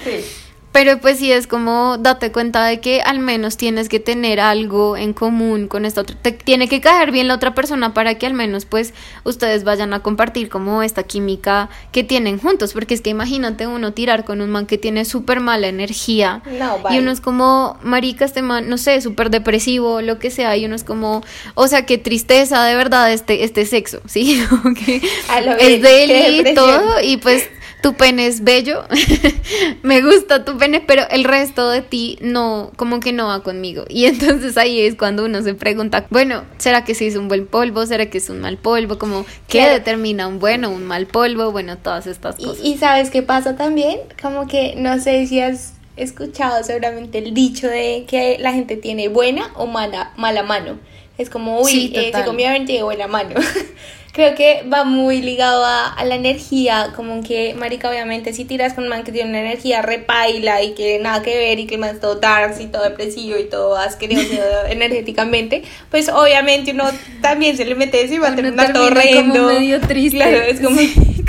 Sí. 0.04 0.24
Pero 0.72 0.98
pues 0.98 1.18
sí 1.18 1.30
es 1.30 1.46
como 1.46 1.98
date 1.98 2.32
cuenta 2.32 2.64
de 2.64 2.80
que 2.80 3.02
al 3.02 3.18
menos 3.18 3.58
tienes 3.58 3.90
que 3.90 4.00
tener 4.00 4.40
algo 4.40 4.96
en 4.96 5.12
común 5.12 5.68
con 5.68 5.84
esta 5.84 6.00
otra. 6.00 6.16
Te 6.20 6.32
tiene 6.32 6.66
que 6.66 6.80
caer 6.80 7.10
bien 7.10 7.28
la 7.28 7.34
otra 7.34 7.54
persona 7.54 7.92
para 7.92 8.14
que 8.14 8.26
al 8.26 8.32
menos 8.32 8.64
pues 8.64 8.94
ustedes 9.24 9.64
vayan 9.64 9.92
a 9.92 10.00
compartir 10.00 10.48
como 10.48 10.82
esta 10.82 11.02
química 11.02 11.68
que 11.92 12.04
tienen 12.04 12.38
juntos. 12.38 12.72
Porque 12.72 12.94
es 12.94 13.02
que 13.02 13.10
imagínate 13.10 13.66
uno 13.66 13.92
tirar 13.92 14.24
con 14.24 14.40
un 14.40 14.50
man 14.50 14.66
que 14.66 14.78
tiene 14.78 15.04
súper 15.04 15.40
mala 15.40 15.68
energía. 15.68 16.42
y 16.90 16.98
uno 16.98 17.10
es 17.10 17.20
como, 17.20 17.78
marica, 17.82 18.24
este 18.24 18.40
man, 18.40 18.68
no 18.68 18.78
sé, 18.78 19.00
súper 19.02 19.28
depresivo, 19.28 20.00
lo 20.00 20.18
que 20.18 20.30
sea. 20.30 20.56
Y 20.56 20.64
uno 20.64 20.74
es 20.74 20.84
como, 20.84 21.22
o 21.54 21.68
sea, 21.68 21.84
qué 21.84 21.98
tristeza 21.98 22.64
de 22.64 22.74
verdad 22.74 23.12
este, 23.12 23.44
este 23.44 23.66
sexo, 23.66 24.00
¿sí? 24.06 24.42
es 25.58 25.82
de 25.82 26.04
él 26.04 26.46
y 26.46 26.54
todo. 26.54 27.00
Y 27.02 27.18
pues 27.18 27.46
tu 27.82 27.94
pene 27.94 28.28
es 28.28 28.44
bello, 28.44 28.84
me 29.82 30.00
gusta 30.00 30.44
tu 30.44 30.56
pene, 30.56 30.80
pero 30.80 31.02
el 31.10 31.24
resto 31.24 31.68
de 31.68 31.82
ti 31.82 32.16
no, 32.20 32.70
como 32.76 33.00
que 33.00 33.12
no 33.12 33.26
va 33.26 33.42
conmigo. 33.42 33.84
Y 33.88 34.04
entonces 34.06 34.56
ahí 34.56 34.80
es 34.80 34.94
cuando 34.94 35.24
uno 35.24 35.42
se 35.42 35.54
pregunta, 35.54 36.06
bueno, 36.08 36.44
¿será 36.58 36.84
que 36.84 36.94
sí 36.94 37.08
es 37.08 37.16
un 37.16 37.26
buen 37.26 37.46
polvo? 37.46 37.84
¿Será 37.84 38.06
que 38.06 38.18
es 38.18 38.30
un 38.30 38.40
mal 38.40 38.56
polvo? 38.56 38.98
Como, 38.98 39.26
¿qué 39.48 39.68
determina 39.68 40.28
un 40.28 40.38
bueno 40.38 40.68
o 40.68 40.72
un 40.72 40.84
mal 40.84 41.06
polvo? 41.06 41.50
Bueno, 41.50 41.76
todas 41.76 42.06
estas 42.06 42.36
cosas. 42.36 42.64
Y, 42.64 42.78
sabes 42.78 43.10
qué 43.10 43.22
pasa 43.22 43.56
también, 43.56 43.98
como 44.20 44.46
que 44.46 44.74
no 44.76 45.00
sé 45.00 45.26
si 45.26 45.40
has 45.40 45.74
escuchado 45.96 46.62
seguramente 46.62 47.18
el 47.18 47.34
dicho 47.34 47.66
de 47.66 48.04
que 48.06 48.38
la 48.38 48.52
gente 48.52 48.76
tiene 48.76 49.08
buena 49.08 49.50
o 49.56 49.66
mala, 49.66 50.12
mala 50.16 50.44
mano. 50.44 50.78
Es 51.18 51.28
como, 51.28 51.60
uy, 51.60 51.92
eh, 51.94 52.12
se 52.14 52.24
comió 52.24 52.48
20 52.48 52.72
de 52.72 52.82
buena 52.82 53.08
mano. 53.08 53.34
creo 54.12 54.34
que 54.34 54.64
va 54.72 54.84
muy 54.84 55.22
ligado 55.22 55.64
a, 55.64 55.96
la 56.04 56.14
energía, 56.14 56.92
como 56.94 57.22
que, 57.22 57.54
marica, 57.54 57.88
obviamente, 57.88 58.32
si 58.32 58.44
tiras 58.44 58.74
con 58.74 58.84
un 58.84 58.90
man 58.90 59.04
que 59.04 59.12
tiene 59.12 59.30
una 59.30 59.40
energía 59.40 59.80
repaila 59.80 60.62
y 60.62 60.74
que 60.74 60.98
nada 60.98 61.22
que 61.22 61.36
ver 61.36 61.58
y 61.58 61.66
que 61.66 61.78
más 61.78 61.98
todo 61.98 62.16
dark 62.16 62.54
y 62.60 62.66
todo 62.66 62.82
depresivo 62.82 63.38
y 63.38 63.44
todo 63.44 63.76
asqueroso 63.76 64.42
energéticamente, 64.68 65.62
pues 65.90 66.08
obviamente 66.08 66.72
uno 66.72 66.84
también 67.22 67.56
se 67.56 67.64
le 67.64 67.74
mete 67.74 68.02
eso 68.02 68.14
y 68.14 68.18
va 68.18 68.28
a 68.28 68.36
terminar 68.36 68.72
todo 68.72 68.90
medio 68.90 69.80
triste. 69.80 70.18
Claro, 70.18 70.36
es 70.42 70.60
como... 70.60 70.78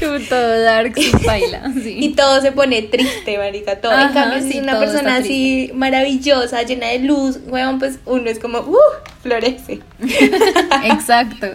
como 0.04 0.20
todo 0.20 0.62
dark 0.62 0.94
y 0.98 1.12
baila, 1.26 1.74
Y 1.86 2.10
todo 2.16 2.42
se 2.42 2.52
pone 2.52 2.82
triste, 2.84 3.38
marica, 3.38 3.80
todo. 3.80 3.98
en 4.00 4.14
cambio, 4.14 4.42
si 4.42 4.60
una 4.60 4.80
persona 4.80 5.18
así 5.18 5.72
maravillosa, 5.74 6.64
llena 6.64 6.88
de 6.88 7.00
luz, 7.00 7.40
weón, 7.48 7.80
pues 7.80 8.00
uno 8.06 8.30
es 8.30 8.40
como, 8.40 8.60
uh, 8.60 8.78
florece. 9.22 9.80
Exacto. 10.84 11.48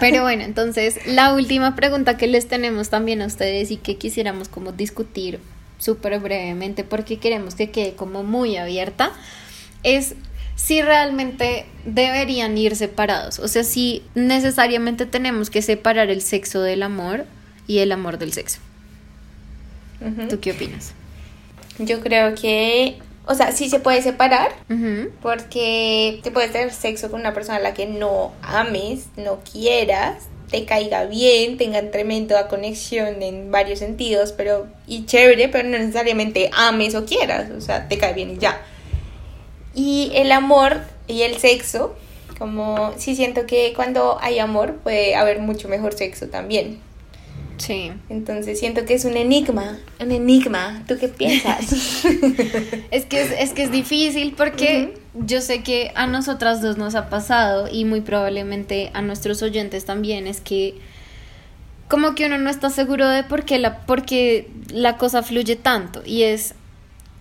Pero 0.00 0.22
bueno, 0.22 0.42
entonces 0.44 0.98
la 1.06 1.34
última 1.34 1.74
pregunta 1.76 2.16
que 2.16 2.26
les 2.26 2.48
tenemos 2.48 2.90
también 2.90 3.22
a 3.22 3.26
ustedes 3.26 3.70
y 3.70 3.76
que 3.76 3.96
quisiéramos 3.96 4.48
como 4.48 4.72
discutir 4.72 5.40
súper 5.78 6.18
brevemente 6.20 6.84
porque 6.84 7.18
queremos 7.18 7.54
que 7.54 7.70
quede 7.70 7.94
como 7.94 8.22
muy 8.22 8.56
abierta 8.56 9.12
es 9.82 10.14
si 10.56 10.82
realmente 10.82 11.66
deberían 11.84 12.56
ir 12.56 12.76
separados, 12.76 13.38
o 13.40 13.48
sea, 13.48 13.64
si 13.64 14.02
necesariamente 14.14 15.04
tenemos 15.04 15.50
que 15.50 15.62
separar 15.62 16.10
el 16.10 16.22
sexo 16.22 16.62
del 16.62 16.82
amor 16.84 17.26
y 17.66 17.78
el 17.78 17.92
amor 17.92 18.18
del 18.18 18.32
sexo. 18.32 18.60
¿Tú 20.28 20.40
qué 20.40 20.52
opinas? 20.52 20.92
Yo 21.78 22.00
creo 22.00 22.34
que 22.34 22.98
o 23.26 23.34
sea, 23.34 23.52
sí 23.52 23.70
se 23.70 23.80
puede 23.80 24.02
separar 24.02 24.52
porque 25.22 26.20
te 26.22 26.30
puedes 26.30 26.52
tener 26.52 26.72
sexo 26.72 27.10
con 27.10 27.20
una 27.20 27.32
persona 27.32 27.56
a 27.56 27.60
la 27.60 27.72
que 27.72 27.86
no 27.86 28.32
ames, 28.42 29.06
no 29.16 29.40
quieras, 29.50 30.24
te 30.50 30.66
caiga 30.66 31.06
bien, 31.06 31.56
tengan 31.56 31.90
tremenda 31.90 32.48
conexión 32.48 33.22
en 33.22 33.50
varios 33.50 33.78
sentidos, 33.78 34.32
pero 34.32 34.66
y 34.86 35.06
chévere, 35.06 35.48
pero 35.48 35.66
no 35.66 35.78
necesariamente 35.78 36.50
ames 36.52 36.94
o 36.94 37.06
quieras, 37.06 37.50
o 37.50 37.62
sea, 37.62 37.88
te 37.88 37.96
cae 37.96 38.12
bien 38.12 38.30
y 38.30 38.38
ya. 38.38 38.60
Y 39.74 40.12
el 40.14 40.30
amor 40.30 40.82
y 41.06 41.22
el 41.22 41.38
sexo, 41.38 41.96
como 42.38 42.92
sí 42.98 43.16
siento 43.16 43.46
que 43.46 43.72
cuando 43.74 44.18
hay 44.20 44.38
amor 44.38 44.76
puede 44.82 45.14
haber 45.14 45.38
mucho 45.38 45.68
mejor 45.68 45.94
sexo 45.94 46.28
también. 46.28 46.78
Sí. 47.58 47.92
Entonces 48.08 48.58
siento 48.58 48.84
que 48.84 48.94
es 48.94 49.04
un 49.04 49.16
enigma, 49.16 49.78
un 50.00 50.10
enigma. 50.10 50.82
¿Tú 50.86 50.96
qué 50.98 51.08
piensas? 51.08 52.04
es, 52.90 53.06
que 53.06 53.22
es, 53.40 53.52
que 53.52 53.62
es 53.62 53.70
difícil 53.70 54.34
porque 54.36 54.98
yo 55.14 55.40
sé 55.40 55.62
que 55.62 55.92
a 55.94 56.06
nosotras 56.06 56.60
dos 56.60 56.76
nos 56.76 56.94
ha 56.94 57.08
pasado 57.08 57.68
y 57.70 57.84
muy 57.84 58.00
probablemente 58.00 58.90
a 58.94 59.02
nuestros 59.02 59.42
oyentes 59.42 59.84
también 59.84 60.26
es 60.26 60.40
que 60.40 60.74
como 61.88 62.14
que 62.14 62.26
uno 62.26 62.38
no 62.38 62.50
está 62.50 62.70
seguro 62.70 63.08
de 63.08 63.22
por 63.22 63.44
qué 63.44 63.58
la, 63.58 63.80
porque 63.86 64.50
la 64.68 64.96
cosa 64.96 65.22
fluye 65.22 65.56
tanto. 65.56 66.02
Y 66.04 66.22
es, 66.22 66.54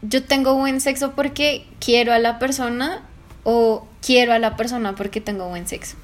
yo 0.01 0.23
tengo 0.23 0.55
buen 0.55 0.81
sexo 0.81 1.11
porque 1.11 1.65
quiero 1.79 2.13
a 2.13 2.19
la 2.19 2.39
persona 2.39 3.03
o 3.43 3.85
quiero 4.01 4.33
a 4.33 4.39
la 4.39 4.55
persona 4.55 4.95
porque 4.95 5.21
tengo 5.21 5.49
buen 5.49 5.67
sexo. 5.67 5.95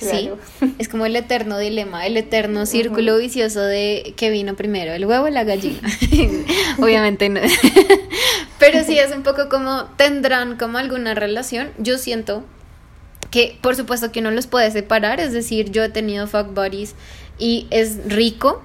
Sí, 0.00 0.30
es 0.78 0.88
como 0.88 1.06
el 1.06 1.14
eterno 1.14 1.58
dilema, 1.58 2.06
el 2.06 2.16
eterno 2.16 2.66
círculo 2.66 3.18
vicioso 3.18 3.60
de 3.60 4.14
que 4.16 4.30
vino 4.30 4.56
primero, 4.56 4.92
el 4.92 5.04
huevo 5.04 5.26
o 5.26 5.30
la 5.30 5.44
gallina. 5.44 5.80
Obviamente 6.78 7.28
no. 7.28 7.40
Pero 8.58 8.84
sí 8.84 8.98
es 8.98 9.14
un 9.14 9.22
poco 9.22 9.48
como 9.48 9.84
tendrán 9.96 10.56
como 10.56 10.78
alguna 10.78 11.14
relación. 11.14 11.70
Yo 11.78 11.98
siento 11.98 12.44
que 13.30 13.58
por 13.60 13.76
supuesto 13.76 14.12
que 14.12 14.20
no 14.20 14.30
los 14.30 14.46
puede 14.46 14.70
separar, 14.70 15.20
es 15.20 15.32
decir, 15.32 15.70
yo 15.70 15.84
he 15.84 15.88
tenido 15.88 16.26
fuck 16.26 16.54
buddies 16.54 16.94
y 17.38 17.66
es 17.70 17.98
rico 18.06 18.62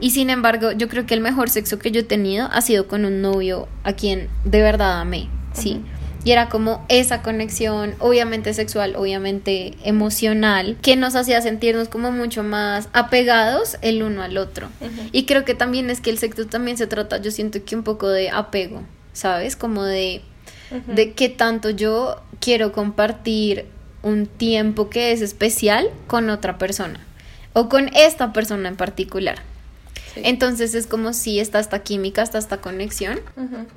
y 0.00 0.10
sin 0.10 0.28
embargo 0.28 0.72
yo 0.72 0.88
creo 0.88 1.06
que 1.06 1.14
el 1.14 1.20
mejor 1.20 1.48
sexo 1.48 1.78
que 1.78 1.90
yo 1.90 2.00
he 2.00 2.04
tenido 2.04 2.48
ha 2.52 2.60
sido 2.60 2.86
con 2.86 3.06
un 3.06 3.22
novio 3.22 3.66
a 3.82 3.94
quien 3.94 4.28
de 4.44 4.60
verdad 4.60 5.00
amé, 5.00 5.28
¿sí? 5.54 5.80
Y 6.24 6.32
era 6.32 6.48
como 6.48 6.84
esa 6.88 7.22
conexión, 7.22 7.94
obviamente 7.98 8.54
sexual, 8.54 8.96
obviamente 8.96 9.74
emocional, 9.84 10.78
que 10.80 10.96
nos 10.96 11.14
hacía 11.14 11.40
sentirnos 11.42 11.88
como 11.88 12.10
mucho 12.12 12.42
más 12.42 12.88
apegados 12.92 13.76
el 13.82 14.02
uno 14.02 14.22
al 14.22 14.38
otro. 14.38 14.68
Y 15.12 15.26
creo 15.26 15.44
que 15.44 15.54
también 15.54 15.90
es 15.90 16.00
que 16.00 16.10
el 16.10 16.18
sexo 16.18 16.46
también 16.46 16.78
se 16.78 16.86
trata, 16.86 17.20
yo 17.20 17.30
siento 17.30 17.62
que 17.64 17.76
un 17.76 17.82
poco 17.82 18.08
de 18.08 18.30
apego, 18.30 18.82
¿sabes? 19.12 19.54
Como 19.54 19.84
de, 19.84 20.22
de 20.88 21.12
qué 21.12 21.28
tanto 21.28 21.70
yo 21.70 22.22
quiero 22.40 22.72
compartir 22.72 23.66
un 24.02 24.26
tiempo 24.26 24.90
que 24.90 25.12
es 25.12 25.20
especial 25.20 25.90
con 26.06 26.30
otra 26.30 26.58
persona 26.58 27.00
o 27.52 27.68
con 27.68 27.88
esta 27.94 28.32
persona 28.32 28.68
en 28.68 28.76
particular. 28.76 29.42
Entonces 30.16 30.74
es 30.74 30.86
como 30.86 31.12
si 31.12 31.40
está 31.40 31.58
esta 31.58 31.82
química, 31.82 32.22
está 32.22 32.38
esta 32.38 32.58
conexión. 32.60 33.20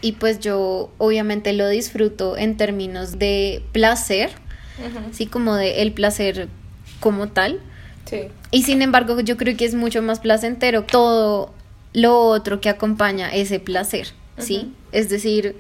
Y 0.02 0.14
pues 0.14 0.40
yo 0.40 0.92
obviamente 0.98 1.54
lo 1.54 1.68
disfruto 1.70 2.38
en 2.38 2.58
términos 2.58 3.20
de 3.20 3.64
placer, 3.72 4.32
así 5.10 5.26
como 5.26 5.56
de 5.56 5.82
el 5.82 5.92
placer 5.94 6.48
como 7.00 7.30
tal. 7.30 7.60
Y 8.52 8.64
sin 8.64 8.82
embargo 8.82 9.20
yo 9.20 9.36
creo 9.38 9.58
que 9.58 9.66
es 9.66 9.76
mucho 9.76 10.02
más 10.02 10.20
placentero 10.20 10.84
todo 10.84 11.54
lo 11.94 12.20
otro 12.20 12.62
que 12.62 12.70
acompaña 12.70 13.30
ese 13.34 13.60
placer, 13.60 14.10
¿sí? 14.38 14.74
Es 14.92 15.10
decir, 15.10 15.56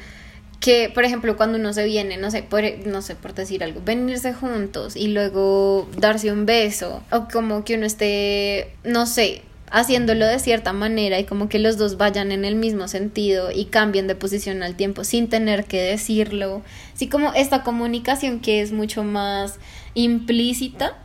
que 0.59 0.89
por 0.93 1.03
ejemplo 1.03 1.35
cuando 1.35 1.57
uno 1.57 1.73
se 1.73 1.83
viene, 1.85 2.17
no 2.17 2.31
sé, 2.31 2.43
por, 2.43 2.63
no 2.85 3.01
sé, 3.01 3.15
por 3.15 3.33
decir 3.33 3.63
algo, 3.63 3.81
venirse 3.83 4.33
juntos 4.33 4.95
y 4.95 5.07
luego 5.07 5.87
darse 5.97 6.31
un 6.31 6.45
beso 6.45 7.03
o 7.11 7.27
como 7.31 7.63
que 7.63 7.75
uno 7.75 7.85
esté, 7.85 8.73
no 8.83 9.05
sé, 9.05 9.41
haciéndolo 9.69 10.25
de 10.25 10.39
cierta 10.39 10.73
manera 10.73 11.19
y 11.19 11.25
como 11.25 11.49
que 11.49 11.59
los 11.59 11.77
dos 11.77 11.97
vayan 11.97 12.31
en 12.31 12.45
el 12.45 12.55
mismo 12.55 12.87
sentido 12.87 13.51
y 13.51 13.65
cambien 13.65 14.07
de 14.07 14.15
posición 14.15 14.63
al 14.63 14.75
tiempo 14.75 15.03
sin 15.03 15.29
tener 15.29 15.65
que 15.65 15.81
decirlo. 15.81 16.61
Así 16.93 17.07
como 17.07 17.33
esta 17.33 17.63
comunicación 17.63 18.39
que 18.39 18.61
es 18.61 18.71
mucho 18.71 19.03
más 19.03 19.55
implícita 19.93 20.97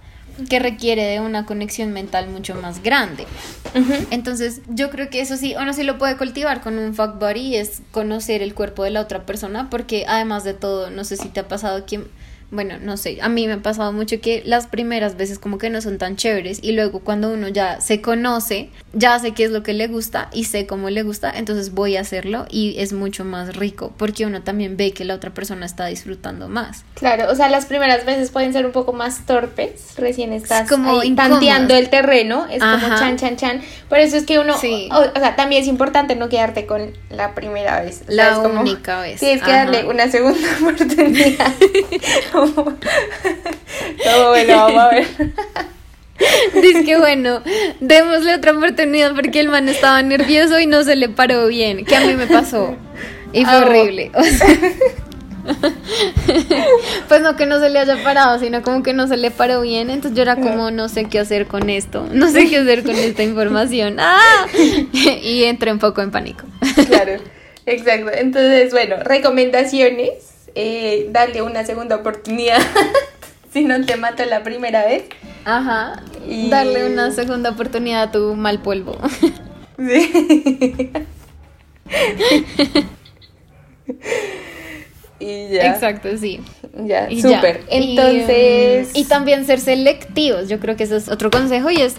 que 0.49 0.59
requiere 0.59 1.05
de 1.05 1.21
una 1.21 1.45
conexión 1.45 1.93
mental 1.93 2.29
mucho 2.29 2.55
más 2.55 2.83
grande. 2.83 3.27
Entonces, 4.11 4.63
yo 4.69 4.91
creo 4.91 5.11
que 5.11 5.21
eso 5.21 5.37
sí, 5.37 5.55
uno 5.61 5.73
sí 5.73 5.83
lo 5.83 5.99
puede 5.99 6.17
cultivar 6.17 6.63
con 6.63 6.79
un 6.79 6.95
fuck 6.95 7.19
buddy, 7.19 7.57
es 7.57 7.83
conocer 7.91 8.43
el 8.43 8.55
cuerpo 8.55 8.85
de 8.85 8.91
la 8.91 9.01
otra 9.01 9.27
persona, 9.27 9.69
porque 9.71 10.05
además 10.09 10.45
de 10.45 10.55
todo, 10.55 10.91
no 10.91 11.05
sé 11.05 11.17
si 11.17 11.29
te 11.29 11.41
ha 11.41 11.49
pasado 11.49 11.85
que 11.85 12.03
bueno, 12.53 12.75
no 12.81 12.99
sé, 12.99 13.19
a 13.23 13.31
mí 13.31 13.47
me 13.47 13.55
ha 13.55 13.63
pasado 13.63 13.93
mucho 13.93 14.21
que 14.21 14.43
las 14.45 14.67
primeras 14.67 15.17
veces 15.17 15.39
como 15.39 15.57
que 15.57 15.71
no 15.71 15.81
son 15.81 15.97
tan 15.97 16.17
chéveres 16.17 16.59
y 16.63 16.73
luego 16.73 17.01
cuando 17.01 17.31
uno 17.31 17.49
ya 17.49 17.81
se 17.81 18.03
conoce, 18.03 18.69
ya 18.93 19.19
sé 19.19 19.33
qué 19.33 19.45
es 19.45 19.51
lo 19.51 19.63
que 19.63 19.73
le 19.73 19.89
gusta 19.89 20.29
y 20.35 20.45
sé 20.45 20.67
cómo 20.67 20.91
le 20.91 21.03
gusta, 21.03 21.33
entonces 21.35 21.73
voy 21.73 21.97
a 21.97 22.03
hacerlo 22.03 22.45
y 22.51 22.75
es 22.79 22.93
mucho 22.93 23.25
más 23.25 23.57
rico 23.57 23.95
porque 23.97 24.27
uno 24.27 24.43
también 24.43 24.77
ve 24.77 24.93
que 24.93 25.07
la 25.07 25.15
otra 25.15 25.31
persona 25.31 25.65
está 25.65 25.87
disfrutando 25.87 26.51
más. 26.51 26.85
Claro, 26.95 27.33
o 27.33 27.35
sea, 27.35 27.49
las 27.49 27.65
primeras 27.65 28.05
veces 28.05 28.31
pueden 28.31 28.53
ser 28.53 28.67
un 28.67 28.73
poco 28.73 28.93
más 28.93 29.25
torpes, 29.25 29.95
recién 29.97 30.35
estás 30.35 30.69
como 30.69 31.01
tanteando 31.17 31.75
el 31.75 31.89
terreno, 31.89 32.47
es 32.51 32.61
como 32.61 32.87
chan, 32.99 33.17
chan, 33.17 33.37
chan, 33.37 33.63
por 33.89 33.99
eso 33.99 34.19
es 34.19 34.25
que 34.25 34.39
uno, 34.39 34.55
o, 34.55 34.59
sea, 34.59 35.37
también 35.37 35.63
es 35.63 35.69
importante 35.69 36.17
no 36.17 36.29
quedarte 36.29 36.67
con 36.67 36.93
la 37.09 37.35
primera 37.35 37.81
vez. 37.81 38.03
la 38.09 38.39
única 38.41 39.01
vez. 39.01 39.21
Tienes 39.21 39.43
que 39.43 39.51
darle 39.51 39.87
una 39.87 40.11
segunda 40.11 40.39
oportunidad. 40.61 41.53
no, 44.07 44.29
bueno, 44.29 44.57
vamos 44.57 44.81
a 44.81 44.89
ver. 44.89 45.07
Dice 46.63 46.85
que 46.85 46.99
bueno, 46.99 47.43
démosle 47.81 48.35
otra 48.35 48.53
oportunidad 48.53 49.15
porque 49.15 49.41
el 49.41 49.49
man 49.49 49.69
estaba 49.69 50.03
nervioso 50.03 50.61
y 50.61 50.67
no 50.67 50.85
se 50.85 50.97
le 50.97 51.09
paró 51.09 51.47
bien, 51.49 51.85
que 51.85 51.97
a 51.97 52.01
mí 52.01 52.15
me 52.15 52.27
pasó. 52.27 52.77
Y 53.33 53.45
fue 53.45 53.55
ah, 53.55 53.65
horrible. 53.65 54.13
pues 57.09 57.21
no 57.23 57.35
que 57.37 57.47
no 57.47 57.59
se 57.59 57.71
le 57.71 57.79
haya 57.79 58.03
parado, 58.05 58.39
sino 58.39 58.63
como 58.63 58.83
que 58.83 58.93
no 58.93 59.09
se 59.09 59.17
le 59.17 59.31
paró 59.31 59.63
bien. 59.63 59.91
Entonces 59.91 60.17
yo 60.17 60.23
era 60.23 60.37
como, 60.37 60.71
no 60.71 60.89
sé 60.89 61.07
qué 61.07 61.19
hacer 61.19 61.47
con 61.47 61.71
esto, 61.71 62.07
no 62.13 62.31
sé 62.31 62.49
qué 62.49 62.59
hacer 62.59 62.85
con 62.85 62.95
esta 62.95 63.23
información. 63.23 63.97
¡Ah! 63.99 64.47
Y 64.93 65.45
entré 65.45 65.73
un 65.73 65.79
poco 65.79 66.03
en 66.03 66.11
pánico. 66.11 66.45
Claro, 66.87 67.15
exacto. 67.67 68.11
Entonces, 68.15 68.71
bueno, 68.73 68.97
recomendaciones 69.03 70.32
eh, 70.55 71.09
darle 71.11 71.43
una 71.43 71.65
segunda 71.65 71.97
oportunidad 71.97 72.59
si 73.53 73.65
no 73.65 73.85
te 73.85 73.97
mata 73.97 74.27
la 74.27 74.43
primera 74.43 74.85
vez. 74.85 75.05
Ajá. 75.45 76.03
Y... 76.27 76.51
Darle 76.51 76.87
una 76.87 77.11
segunda 77.11 77.51
oportunidad 77.51 78.03
a 78.05 78.13
tu 78.13 78.35
mal 78.35 78.61
polvo. 78.61 78.97
Sí. 79.79 80.93
y 85.19 85.49
ya. 85.49 85.73
Exacto, 85.73 86.17
sí. 86.17 86.41
Ya, 86.85 87.09
súper. 87.11 87.65
Entonces. 87.69 88.91
y 88.95 89.05
también 89.07 89.45
ser 89.45 89.59
selectivos. 89.59 90.49
Yo 90.49 90.61
creo 90.61 90.77
que 90.77 90.85
ese 90.85 90.97
es 90.97 91.09
otro 91.09 91.31
consejo 91.31 91.71
y 91.71 91.81
es 91.81 91.97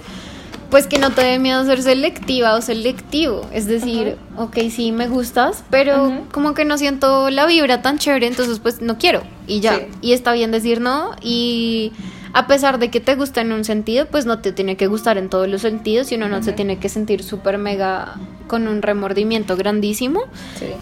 pues 0.74 0.88
que 0.88 0.98
no 0.98 1.12
te 1.12 1.24
dé 1.24 1.38
miedo 1.38 1.64
ser 1.66 1.84
selectiva 1.84 2.56
o 2.56 2.62
selectivo. 2.64 3.48
Es 3.54 3.68
decir, 3.68 4.18
ok, 4.38 4.58
sí 4.72 4.92
me 4.92 5.08
gustas, 5.08 5.64
pero 5.70 6.26
como 6.32 6.56
que 6.56 6.66
no 6.66 6.80
siento 6.80 7.30
la 7.30 7.46
vibra 7.46 7.84
tan 7.84 8.00
chévere, 8.00 8.26
entonces 8.26 8.58
pues 8.58 8.82
no 8.82 8.98
quiero 8.98 9.22
y 9.46 9.60
ya. 9.60 9.82
Y 10.02 10.14
está 10.14 10.34
bien 10.34 10.50
decir 10.50 10.82
no 10.82 11.12
y 11.22 11.92
a 12.34 12.48
pesar 12.48 12.80
de 12.80 12.90
que 12.90 13.00
te 13.00 13.14
gusta 13.14 13.42
en 13.42 13.52
un 13.52 13.66
sentido, 13.66 14.08
pues 14.08 14.26
no 14.26 14.40
te 14.40 14.52
tiene 14.52 14.76
que 14.76 14.88
gustar 14.88 15.20
en 15.20 15.30
todos 15.30 15.48
los 15.48 15.62
sentidos 15.62 16.12
y 16.12 16.16
uno 16.16 16.28
no 16.28 16.42
se 16.42 16.54
tiene 16.54 16.80
que 16.80 16.90
sentir 16.90 17.24
súper 17.24 17.60
mega 17.60 18.16
con 18.48 18.68
un 18.68 18.82
remordimiento 18.82 19.56
grandísimo 19.56 20.24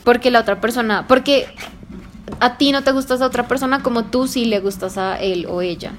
porque 0.06 0.32
la 0.32 0.40
otra 0.40 0.62
persona, 0.62 1.06
porque 1.06 1.48
a 2.40 2.56
ti 2.58 2.72
no 2.72 2.86
te 2.86 2.94
gustas 2.94 3.22
a 3.22 3.26
otra 3.26 3.46
persona 3.46 3.84
como 3.84 4.06
tú 4.06 4.30
sí 4.30 4.46
le 4.46 4.62
gustas 4.62 4.98
a 4.98 5.20
él 5.20 5.48
o 5.50 5.62
ella. 5.62 5.92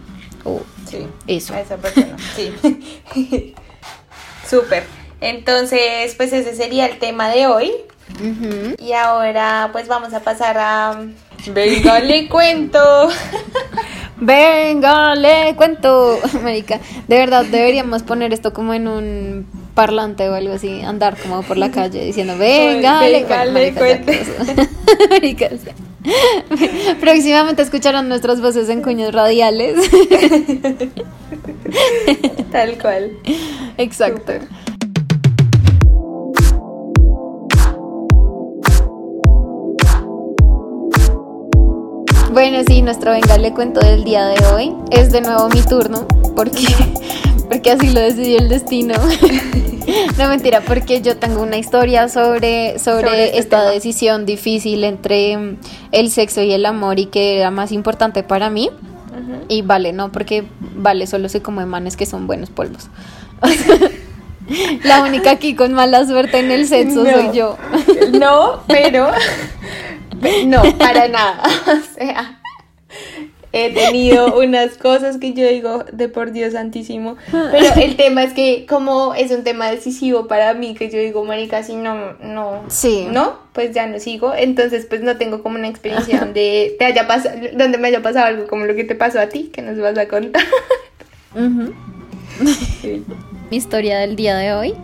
O 0.44 0.62
sí, 0.88 1.06
eso. 1.26 1.52
A 1.52 1.60
esa 1.60 1.76
persona, 1.76 2.16
sí. 2.34 3.54
Súper. 4.52 4.84
Entonces, 5.22 6.14
pues 6.14 6.30
ese 6.34 6.54
sería 6.54 6.84
el 6.84 6.98
tema 6.98 7.30
de 7.30 7.46
hoy. 7.46 7.72
Y 8.78 8.92
ahora 8.92 9.70
pues 9.72 9.88
vamos 9.88 10.12
a 10.12 10.20
pasar 10.20 10.58
a... 10.58 11.06
Venga, 11.46 12.00
le 12.00 12.28
cuento. 12.28 13.08
Venga, 14.18 15.14
le 15.14 15.56
cuento. 15.56 16.18
América, 16.34 16.80
de 17.08 17.16
verdad 17.16 17.46
deberíamos 17.46 18.02
poner 18.02 18.34
esto 18.34 18.52
como 18.52 18.74
en 18.74 18.88
un 18.88 19.46
parlante 19.74 20.28
o 20.28 20.34
algo 20.34 20.54
así, 20.54 20.82
andar 20.82 21.16
como 21.16 21.42
por 21.42 21.56
la 21.56 21.70
calle 21.70 22.04
diciendo, 22.04 22.36
venga, 22.36 23.00
venga 23.00 23.44
le, 23.44 23.72
cuento. 23.72 24.12
Próximamente 27.00 27.62
escucharán 27.62 28.08
nuestras 28.08 28.40
voces 28.40 28.68
en 28.68 28.82
cuños 28.82 29.12
radiales. 29.12 29.76
Tal 32.52 32.78
cual. 32.78 33.12
Exacto. 33.78 34.32
Bueno, 42.32 42.62
sí, 42.66 42.80
nuestro 42.80 43.12
venga 43.12 43.36
le 43.36 43.52
cuento 43.52 43.80
del 43.80 44.04
día 44.04 44.24
de 44.26 44.44
hoy. 44.46 44.74
Es 44.90 45.12
de 45.12 45.20
nuevo 45.20 45.48
mi 45.50 45.60
turno, 45.62 46.06
porque, 46.34 46.64
porque 47.52 47.72
así 47.72 47.90
lo 47.90 48.00
decidió 48.00 48.38
el 48.38 48.48
destino. 48.48 48.94
no 50.18 50.28
mentira, 50.28 50.62
porque 50.62 51.02
yo 51.02 51.18
tengo 51.18 51.42
una 51.42 51.58
historia 51.58 52.08
sobre, 52.08 52.78
sobre, 52.78 53.26
este 53.26 53.38
esta 53.40 53.68
decisión 53.68 54.24
difícil 54.24 54.84
entre 54.84 55.58
el 55.92 56.10
sexo 56.10 56.40
y 56.40 56.52
el 56.52 56.64
amor 56.64 56.98
y 56.98 57.06
que 57.06 57.36
era 57.36 57.50
más 57.50 57.70
importante 57.70 58.22
para 58.22 58.48
mí. 58.48 58.70
Y 59.48 59.60
vale, 59.60 59.92
no, 59.92 60.10
porque 60.10 60.44
vale, 60.76 61.06
solo 61.06 61.28
sé 61.28 61.42
como 61.42 61.64
manes 61.66 61.94
que 61.94 62.06
son 62.06 62.26
buenos 62.26 62.48
polvos. 62.48 62.88
La 64.84 65.02
única 65.02 65.32
aquí 65.32 65.54
con 65.54 65.74
mala 65.74 66.06
suerte 66.06 66.38
en 66.38 66.50
el 66.50 66.66
sexo 66.66 67.04
soy 67.04 67.36
yo. 67.36 67.58
No, 68.12 68.62
pero 68.66 69.10
no, 70.46 70.62
para 70.78 71.06
nada. 71.08 71.42
O 71.66 71.94
sea, 71.98 72.40
he 73.52 73.70
tenido 73.72 74.38
unas 74.40 74.76
cosas 74.78 75.18
que 75.18 75.32
yo 75.34 75.46
digo 75.46 75.84
de 75.92 76.08
por 76.08 76.32
Dios 76.32 76.52
santísimo. 76.54 77.16
Pero 77.30 77.66
el 77.82 77.96
tema 77.96 78.24
es 78.24 78.32
que 78.32 78.66
como 78.66 79.14
es 79.14 79.30
un 79.30 79.44
tema 79.44 79.70
decisivo 79.70 80.26
para 80.26 80.54
mí, 80.54 80.74
que 80.74 80.90
yo 80.90 80.98
digo, 80.98 81.24
marica, 81.24 81.62
si 81.62 81.74
no, 81.76 82.14
no, 82.22 82.62
Sí. 82.68 83.06
no, 83.10 83.38
pues 83.52 83.74
ya 83.74 83.86
no 83.86 83.98
sigo. 83.98 84.32
Entonces, 84.34 84.86
pues 84.86 85.02
no 85.02 85.16
tengo 85.16 85.42
como 85.42 85.56
una 85.56 85.68
experiencia 85.68 86.20
donde 86.20 86.76
te 86.78 86.84
haya 86.86 87.06
pasado, 87.06 87.36
donde 87.54 87.78
me 87.78 87.88
haya 87.88 88.02
pasado 88.02 88.26
algo 88.26 88.46
como 88.46 88.64
lo 88.66 88.74
que 88.74 88.84
te 88.84 88.94
pasó 88.94 89.20
a 89.20 89.26
ti, 89.28 89.50
que 89.52 89.62
nos 89.62 89.78
vas 89.78 89.96
a 89.98 90.08
contar. 90.08 90.42
Ujú. 91.34 91.72
Mi 93.52 93.58
historia 93.58 93.98
del 93.98 94.16
día 94.16 94.34
de 94.34 94.54
hoy. 94.54 94.74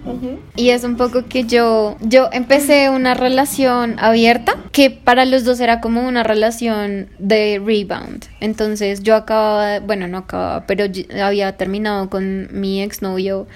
Y 0.55 0.69
es 0.69 0.85
un 0.85 0.99
poco 0.99 1.25
que 1.27 1.45
yo, 1.45 1.97
yo 2.03 2.29
empecé 2.33 2.91
una 2.91 3.15
relación 3.15 3.97
abierta 3.99 4.57
que 4.73 4.91
para 4.91 5.25
los 5.25 5.47
dos 5.47 5.59
era 5.61 5.81
como 5.81 6.07
una 6.07 6.23
relación 6.23 7.09
de 7.19 7.63
rebound. 7.65 8.27
Entonces 8.41 9.03
yo 9.03 9.17
acababa, 9.17 9.81
bueno, 9.81 10.07
no 10.07 10.19
acababa, 10.19 10.67
pero 10.67 10.85
había 11.19 11.57
terminado 11.57 12.11
con 12.11 12.49
mi 12.53 12.83
exnovio 12.83 13.47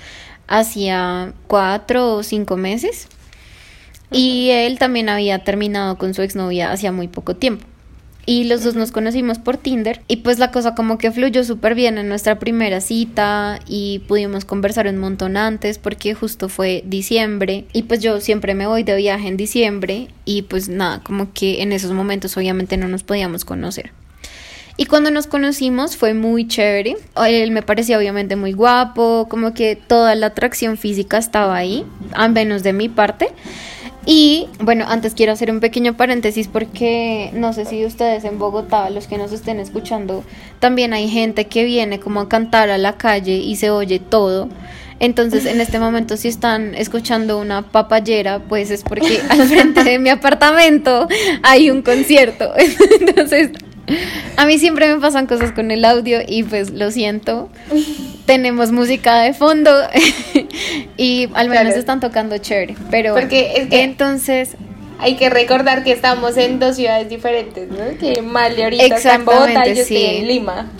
hacía 0.48 1.34
cuatro 1.46 2.14
o 2.14 2.22
cinco 2.22 2.56
meses. 2.56 3.06
Y 4.10 4.48
él 4.48 4.78
también 4.78 5.10
había 5.10 5.44
terminado 5.44 5.98
con 5.98 6.14
su 6.14 6.22
exnovia 6.22 6.72
hacía 6.72 6.90
muy 6.90 7.08
poco 7.08 7.36
tiempo. 7.36 7.66
Y 8.24 8.44
los 8.44 8.62
dos 8.62 8.76
nos 8.76 8.92
conocimos 8.92 9.38
por 9.38 9.56
Tinder 9.56 10.00
y 10.06 10.18
pues 10.18 10.38
la 10.38 10.52
cosa 10.52 10.76
como 10.76 10.96
que 10.96 11.10
fluyó 11.10 11.42
súper 11.42 11.74
bien 11.74 11.98
en 11.98 12.08
nuestra 12.08 12.38
primera 12.38 12.80
cita 12.80 13.58
y 13.66 14.00
pudimos 14.06 14.44
conversar 14.44 14.86
un 14.86 14.98
montón 14.98 15.36
antes 15.36 15.78
porque 15.78 16.14
justo 16.14 16.48
fue 16.48 16.84
diciembre 16.86 17.64
y 17.72 17.82
pues 17.82 18.00
yo 18.00 18.20
siempre 18.20 18.54
me 18.54 18.68
voy 18.68 18.84
de 18.84 18.94
viaje 18.94 19.26
en 19.26 19.36
diciembre 19.36 20.06
y 20.24 20.42
pues 20.42 20.68
nada, 20.68 21.00
como 21.02 21.32
que 21.32 21.62
en 21.62 21.72
esos 21.72 21.90
momentos 21.90 22.36
obviamente 22.36 22.76
no 22.76 22.86
nos 22.86 23.02
podíamos 23.02 23.44
conocer. 23.44 23.90
Y 24.76 24.86
cuando 24.86 25.10
nos 25.10 25.26
conocimos 25.26 25.96
fue 25.96 26.14
muy 26.14 26.46
chévere. 26.46 26.96
Él 27.26 27.50
me 27.50 27.62
parecía 27.62 27.98
obviamente 27.98 28.36
muy 28.36 28.52
guapo, 28.52 29.26
como 29.28 29.52
que 29.52 29.76
toda 29.76 30.14
la 30.14 30.28
atracción 30.28 30.78
física 30.78 31.18
estaba 31.18 31.56
ahí, 31.56 31.84
al 32.12 32.32
menos 32.32 32.62
de 32.62 32.72
mi 32.72 32.88
parte. 32.88 33.28
Y 34.04 34.48
bueno, 34.58 34.84
antes 34.88 35.14
quiero 35.14 35.32
hacer 35.32 35.50
un 35.50 35.60
pequeño 35.60 35.96
paréntesis 35.96 36.48
porque 36.48 37.30
no 37.34 37.52
sé 37.52 37.64
si 37.64 37.84
ustedes 37.86 38.24
en 38.24 38.38
Bogotá, 38.38 38.90
los 38.90 39.06
que 39.06 39.16
nos 39.16 39.32
estén 39.32 39.60
escuchando, 39.60 40.24
también 40.58 40.92
hay 40.92 41.08
gente 41.08 41.46
que 41.46 41.64
viene 41.64 42.00
como 42.00 42.20
a 42.20 42.28
cantar 42.28 42.70
a 42.70 42.78
la 42.78 42.96
calle 42.96 43.36
y 43.36 43.56
se 43.56 43.70
oye 43.70 44.00
todo. 44.00 44.48
Entonces, 44.98 45.46
en 45.46 45.60
este 45.60 45.80
momento, 45.80 46.16
si 46.16 46.28
están 46.28 46.76
escuchando 46.76 47.40
una 47.40 47.62
papayera, 47.62 48.40
pues 48.40 48.70
es 48.70 48.82
porque 48.82 49.20
al 49.28 49.48
frente 49.48 49.82
de 49.82 49.98
mi 49.98 50.10
apartamento 50.10 51.08
hay 51.42 51.70
un 51.70 51.82
concierto. 51.82 52.52
Entonces, 53.00 53.50
a 54.36 54.46
mí 54.46 54.58
siempre 54.58 54.92
me 54.92 55.00
pasan 55.00 55.26
cosas 55.26 55.52
con 55.52 55.70
el 55.70 55.84
audio 55.84 56.20
y 56.26 56.44
pues 56.44 56.70
lo 56.70 56.90
siento. 56.90 57.48
Tenemos 58.26 58.70
música 58.72 59.20
de 59.22 59.34
fondo 59.34 59.70
y 60.96 61.28
al 61.34 61.48
menos 61.48 61.64
Claro. 61.64 61.78
están 61.80 62.00
tocando 62.00 62.38
chévere. 62.38 62.76
Pero 62.90 63.14
Porque 63.14 63.52
es 63.56 63.68
que- 63.68 63.82
entonces, 63.82 64.56
Hay 64.98 65.16
que 65.16 65.28
recordar 65.30 65.82
que 65.82 65.90
estamos 65.90 66.36
en 66.36 66.60
dos 66.60 66.76
ciudades 66.76 67.08
diferentes, 67.08 67.68
¿no? 67.68 67.98
Que 67.98 68.22
Male 68.22 68.62
ahorita 68.62 68.84
está 68.96 69.14
en 69.16 69.24
Bogotá 69.24 69.66
y 69.68 69.74
yo 69.74 69.82
estoy 69.82 69.96
en 70.04 70.28
Lima. 70.28 70.70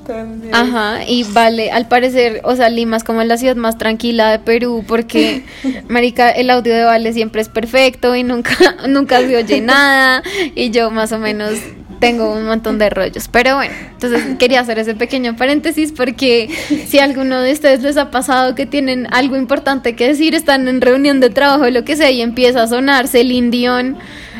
Entonces, 0.00 0.50
ajá, 0.52 1.00
y 1.06 1.22
vale, 1.24 1.70
al 1.70 1.86
parecer, 1.86 2.40
o 2.42 2.56
sea, 2.56 2.70
Lima 2.70 2.96
es 2.96 3.04
como 3.04 3.22
la 3.22 3.36
ciudad 3.36 3.56
más 3.56 3.76
tranquila 3.78 4.30
de 4.32 4.38
Perú 4.38 4.82
porque, 4.88 5.44
marica, 5.88 6.30
el 6.30 6.48
audio 6.50 6.74
de 6.74 6.82
Vale 6.84 7.12
siempre 7.12 7.42
es 7.42 7.48
perfecto 7.50 8.16
y 8.16 8.22
nunca, 8.24 8.50
nunca 8.88 9.20
se 9.20 9.36
oye 9.36 9.60
nada 9.60 10.22
y 10.56 10.70
yo 10.70 10.90
más 10.90 11.12
o 11.12 11.18
menos 11.18 11.52
tengo 11.98 12.32
un 12.32 12.46
montón 12.46 12.78
de 12.78 12.90
rollos. 12.90 13.28
Pero 13.28 13.56
bueno, 13.56 13.74
entonces 13.92 14.22
quería 14.38 14.60
hacer 14.60 14.78
ese 14.78 14.94
pequeño 14.94 15.36
paréntesis 15.36 15.92
porque 15.92 16.48
si 16.86 16.98
a 16.98 17.04
alguno 17.04 17.40
de 17.40 17.52
ustedes 17.52 17.82
les 17.82 17.96
ha 17.96 18.10
pasado 18.10 18.54
que 18.54 18.66
tienen 18.66 19.06
algo 19.12 19.36
importante 19.36 19.96
que 19.96 20.08
decir, 20.08 20.34
están 20.34 20.68
en 20.68 20.80
reunión 20.80 21.20
de 21.20 21.30
trabajo 21.30 21.64
o 21.64 21.70
lo 21.70 21.84
que 21.84 21.96
sea 21.96 22.10
y 22.10 22.20
empieza 22.20 22.62
a 22.62 22.68
sonarse 22.68 23.20
el 23.20 23.32
indión 23.32 23.98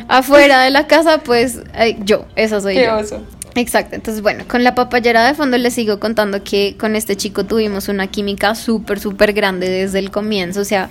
afuera 0.08 0.62
de 0.62 0.70
la 0.70 0.86
casa, 0.86 1.18
pues 1.18 1.60
ay, 1.74 1.98
yo, 2.04 2.26
esa 2.36 2.60
soy 2.60 2.74
Qué 2.74 2.84
yo. 2.84 2.96
oso. 2.96 3.22
Exacto, 3.54 3.96
entonces 3.96 4.22
bueno, 4.22 4.44
con 4.46 4.62
la 4.62 4.74
papayera 4.74 5.26
de 5.26 5.34
fondo 5.34 5.58
les 5.58 5.74
sigo 5.74 5.98
contando 5.98 6.44
que 6.44 6.76
con 6.78 6.94
este 6.94 7.16
chico 7.16 7.44
tuvimos 7.44 7.88
una 7.88 8.06
química 8.06 8.54
súper, 8.54 9.00
súper 9.00 9.32
grande 9.32 9.68
desde 9.68 9.98
el 9.98 10.10
comienzo, 10.12 10.60
o 10.60 10.64
sea, 10.64 10.90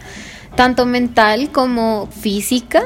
tanto 0.56 0.86
mental 0.86 1.50
como 1.52 2.08
física. 2.08 2.84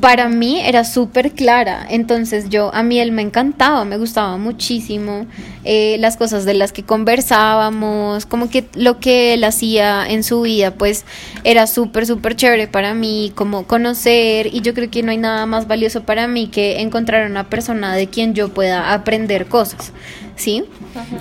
Para 0.00 0.30
mí 0.30 0.58
era 0.60 0.84
súper 0.84 1.32
clara, 1.32 1.86
entonces 1.90 2.48
yo, 2.48 2.74
a 2.74 2.82
mí 2.82 2.98
él 2.98 3.12
me 3.12 3.20
encantaba, 3.20 3.84
me 3.84 3.98
gustaba 3.98 4.38
muchísimo 4.38 5.26
eh, 5.64 5.96
las 6.00 6.16
cosas 6.16 6.46
de 6.46 6.54
las 6.54 6.72
que 6.72 6.82
conversábamos, 6.82 8.24
como 8.24 8.48
que 8.48 8.64
lo 8.74 8.98
que 8.98 9.34
él 9.34 9.44
hacía 9.44 10.06
en 10.08 10.24
su 10.24 10.40
vida, 10.40 10.70
pues 10.70 11.04
era 11.44 11.66
súper, 11.66 12.06
súper 12.06 12.34
chévere 12.34 12.66
para 12.66 12.94
mí, 12.94 13.30
como 13.34 13.66
conocer, 13.66 14.46
y 14.46 14.62
yo 14.62 14.72
creo 14.72 14.90
que 14.90 15.02
no 15.02 15.10
hay 15.10 15.18
nada 15.18 15.44
más 15.44 15.68
valioso 15.68 16.02
para 16.02 16.26
mí 16.26 16.48
que 16.48 16.80
encontrar 16.80 17.30
una 17.30 17.50
persona 17.50 17.94
de 17.94 18.06
quien 18.06 18.32
yo 18.32 18.48
pueda 18.48 18.94
aprender 18.94 19.48
cosas, 19.48 19.92
¿sí? 20.34 20.64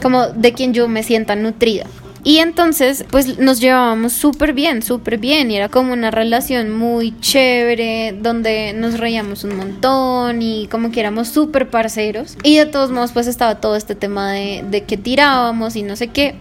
Como 0.01 0.27
de 0.27 0.53
quien 0.53 0.73
yo 0.73 0.87
me 0.87 1.03
sienta 1.03 1.35
nutrida. 1.35 1.85
Y 2.23 2.39
entonces, 2.39 3.05
pues 3.10 3.39
nos 3.39 3.60
llevábamos 3.60 4.13
súper 4.13 4.53
bien, 4.53 4.82
súper 4.82 5.17
bien. 5.17 5.51
Y 5.51 5.58
era 5.58 5.69
como 5.69 5.93
una 5.93 6.12
relación 6.12 6.75
muy 6.75 7.17
chévere, 7.19 8.15
donde 8.19 8.73
nos 8.73 8.99
reíamos 8.99 9.43
un 9.43 9.55
montón 9.55 10.41
y 10.41 10.67
como 10.67 10.91
que 10.91 10.99
éramos 10.99 11.29
súper 11.29 11.69
parceros. 11.69 12.38
Y 12.43 12.58
de 12.58 12.65
todos 12.65 12.91
modos, 12.91 13.12
pues 13.12 13.27
estaba 13.27 13.62
todo 13.62 13.75
este 13.75 13.95
tema 13.95 14.34
de, 14.34 14.63
de 14.69 14.84
que 14.84 14.97
tirábamos 14.97 15.75
y 15.75 15.84
no 15.84 15.95
sé 15.95 16.08
qué. 16.08 16.36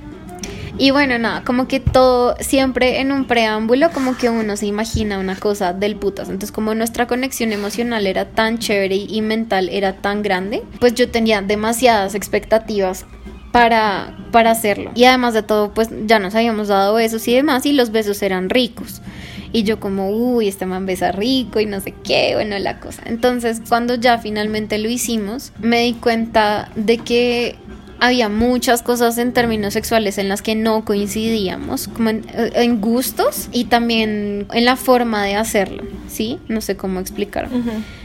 Y 0.80 0.92
bueno, 0.92 1.18
nada, 1.18 1.42
como 1.44 1.66
que 1.66 1.80
todo, 1.80 2.36
siempre 2.38 3.00
en 3.00 3.10
un 3.10 3.26
preámbulo, 3.26 3.90
como 3.90 4.16
que 4.16 4.30
uno 4.30 4.56
se 4.56 4.66
imagina 4.66 5.18
una 5.18 5.34
cosa 5.34 5.72
del 5.72 5.96
putas. 5.96 6.28
Entonces, 6.28 6.52
como 6.52 6.72
nuestra 6.74 7.08
conexión 7.08 7.52
emocional 7.52 8.06
era 8.06 8.26
tan 8.26 8.58
chévere 8.58 8.94
y, 8.94 9.20
mental 9.20 9.68
era 9.70 9.94
tan 9.94 10.22
grande, 10.22 10.62
pues 10.78 10.94
yo 10.94 11.10
tenía 11.10 11.42
demasiadas 11.42 12.14
expectativas 12.14 13.06
para, 13.52 14.16
para 14.32 14.50
hacerlo. 14.50 14.90
Y 14.94 15.04
además 15.04 15.34
de 15.34 15.42
todo, 15.42 15.72
pues 15.72 15.88
ya 16.06 16.18
nos 16.18 16.34
habíamos 16.34 16.68
dado 16.68 16.94
besos 16.94 17.26
y 17.28 17.34
demás, 17.34 17.66
y 17.66 17.72
los 17.72 17.90
besos 17.90 18.22
eran 18.22 18.50
ricos. 18.50 19.02
Y 19.50 19.62
yo 19.62 19.80
como, 19.80 20.10
uy, 20.10 20.46
este 20.48 20.66
man 20.66 20.84
besa 20.84 21.10
rico 21.10 21.58
y 21.58 21.66
no 21.66 21.80
sé 21.80 21.94
qué, 22.04 22.32
bueno, 22.34 22.58
la 22.58 22.80
cosa. 22.80 23.02
Entonces, 23.06 23.62
cuando 23.66 23.94
ya 23.94 24.18
finalmente 24.18 24.78
lo 24.78 24.90
hicimos, 24.90 25.52
me 25.60 25.82
di 25.82 25.94
cuenta 25.94 26.70
de 26.76 26.98
que 26.98 27.56
había 28.00 28.28
muchas 28.28 28.82
cosas 28.82 29.18
en 29.18 29.32
términos 29.32 29.72
sexuales 29.72 30.18
en 30.18 30.28
las 30.28 30.42
que 30.42 30.54
no 30.54 30.84
coincidíamos, 30.84 31.88
como 31.88 32.10
en, 32.10 32.26
en 32.34 32.80
gustos 32.80 33.48
y 33.50 33.64
también 33.64 34.46
en 34.52 34.64
la 34.64 34.76
forma 34.76 35.24
de 35.24 35.34
hacerlo, 35.34 35.82
¿sí? 36.08 36.38
No 36.48 36.60
sé 36.60 36.76
cómo 36.76 37.00
explicarlo. 37.00 37.50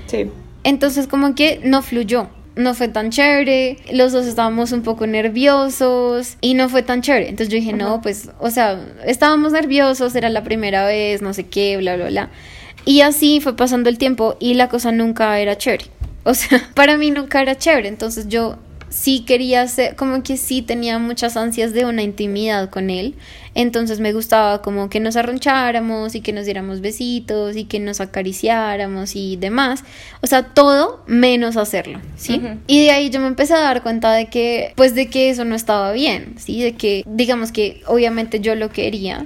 Sí. 0.08 0.32
Entonces 0.64 1.08
como 1.08 1.36
que 1.36 1.60
no 1.64 1.82
fluyó. 1.82 2.30
No 2.56 2.76
fue 2.76 2.88
tan 2.88 3.10
chévere, 3.10 3.78
los 3.92 4.12
dos 4.12 4.28
estábamos 4.28 4.72
un 4.72 4.84
poco 4.84 5.08
nerviosos 5.08 6.38
y 6.40 6.54
no 6.54 6.70
fue 6.70 6.84
tan 6.84 7.02
chévere. 7.02 7.30
Entonces 7.30 7.50
yo 7.50 7.58
dije, 7.60 7.74
no, 7.74 8.02
pues, 8.02 8.30
o 8.40 8.52
sea, 8.52 8.80
estábamos 9.06 9.54
nerviosos, 9.54 10.16
era 10.16 10.30
la 10.30 10.44
primera 10.44 10.86
vez, 10.86 11.22
no 11.22 11.34
sé 11.34 11.48
qué, 11.48 11.78
bla, 11.78 11.96
bla, 11.96 12.10
bla. 12.10 12.30
Y 12.86 13.02
así 13.02 13.40
fue 13.40 13.56
pasando 13.56 13.90
el 13.90 13.98
tiempo 13.98 14.36
y 14.40 14.54
la 14.54 14.70
cosa 14.70 14.92
nunca 14.92 15.40
era 15.40 15.58
chévere. 15.58 15.86
O 16.24 16.34
sea, 16.34 16.70
para 16.76 16.98
mí 16.98 17.12
nunca 17.12 17.42
era 17.42 17.58
chévere. 17.58 17.88
Entonces 17.88 18.28
yo 18.28 18.58
sí 18.94 19.22
quería 19.22 19.68
ser, 19.68 19.96
como 19.96 20.22
que 20.22 20.38
sí 20.38 20.62
tenía 20.62 21.00
muchas 21.00 21.36
ansias 21.36 21.74
de 21.74 21.86
una 21.86 22.04
intimidad 22.04 22.70
con 22.70 22.92
él. 22.92 23.16
Entonces 23.56 24.00
me 24.00 24.14
gustaba 24.14 24.62
como 24.62 24.88
que 24.88 25.00
nos 25.00 25.16
arroncháramos 25.16 26.14
y 26.14 26.22
que 26.22 26.32
nos 26.32 26.46
diéramos 26.46 26.80
besitos 26.80 27.56
y 27.56 27.66
que 27.66 27.80
nos 27.80 28.02
acariciáramos 28.02 29.16
y 29.16 29.36
demás. 29.36 29.84
O 30.22 30.28
sea, 30.28 30.44
todo 30.44 31.04
menos 31.08 31.58
hacerlo, 31.58 32.00
¿sí? 32.16 32.40
Y 32.68 32.84
de 32.84 32.92
ahí 32.92 33.10
yo 33.10 33.20
me 33.20 33.28
empecé 33.28 33.56
a 33.56 33.62
dar 33.62 33.82
cuenta 33.82 34.14
de 34.14 34.28
que, 34.28 34.74
pues 34.76 34.94
de 34.94 35.10
que 35.10 35.32
eso 35.32 35.44
no 35.44 35.56
estaba 35.56 35.92
bien, 35.92 36.36
¿sí? 36.38 36.62
De 36.62 36.76
que, 36.76 37.04
digamos 37.08 37.52
que 37.52 37.82
obviamente 37.88 38.40
yo 38.42 38.54
lo 38.54 38.70
quería. 38.70 39.26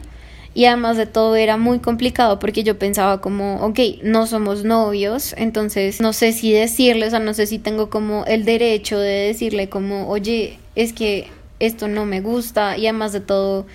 Y 0.58 0.66
además 0.66 0.98
de 0.98 1.06
todo 1.06 1.36
era 1.36 1.56
muy 1.56 1.78
complicado 1.78 2.40
porque 2.40 2.64
yo 2.64 2.80
pensaba 2.80 3.22
como, 3.22 3.58
ok, 3.64 3.80
no 4.02 4.26
somos 4.26 4.64
novios, 4.64 5.36
entonces 5.38 6.02
no 6.02 6.14
sé 6.14 6.34
si 6.34 6.52
decirle, 6.52 7.06
o 7.06 7.10
sea, 7.12 7.20
no 7.20 7.36
sé 7.36 7.46
si 7.46 7.60
tengo 7.60 7.92
como 7.92 8.26
el 8.26 8.44
derecho 8.44 8.98
de 8.98 9.28
decirle 9.28 9.70
como, 9.70 10.10
oye, 10.10 10.58
es 10.74 10.94
que 10.94 11.28
esto 11.60 11.88
no 11.88 12.08
me 12.08 12.22
gusta 12.22 12.76
y 12.76 12.88
además 12.88 13.14
de 13.14 13.20
todo, 13.20 13.68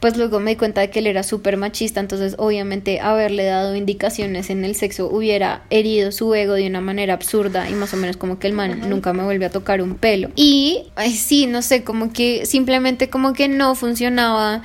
pues 0.00 0.16
luego 0.16 0.40
me 0.40 0.52
di 0.52 0.56
cuenta 0.56 0.80
de 0.80 0.90
que 0.90 1.00
él 1.00 1.06
era 1.06 1.22
súper 1.22 1.56
machista, 1.56 2.00
entonces 2.00 2.34
obviamente 2.38 3.00
haberle 3.00 3.44
dado 3.44 3.76
indicaciones 3.76 4.50
en 4.50 4.64
el 4.64 4.74
sexo 4.74 5.08
hubiera 5.08 5.62
herido 5.70 6.10
su 6.10 6.34
ego 6.34 6.54
de 6.54 6.66
una 6.66 6.80
manera 6.80 7.14
absurda 7.14 7.68
y 7.68 7.74
más 7.74 7.92
o 7.94 7.96
menos 7.96 8.16
como 8.16 8.38
que 8.38 8.46
el 8.46 8.54
man 8.54 8.88
nunca 8.88 9.12
me 9.12 9.22
vuelve 9.22 9.44
a 9.44 9.50
tocar 9.50 9.82
un 9.82 9.94
pelo. 9.94 10.30
Y 10.36 10.84
ay, 10.96 11.12
sí, 11.12 11.46
no 11.46 11.62
sé, 11.62 11.84
como 11.84 12.12
que 12.12 12.46
simplemente 12.46 13.10
como 13.10 13.32
que 13.32 13.48
no 13.48 13.74
funcionaba 13.74 14.62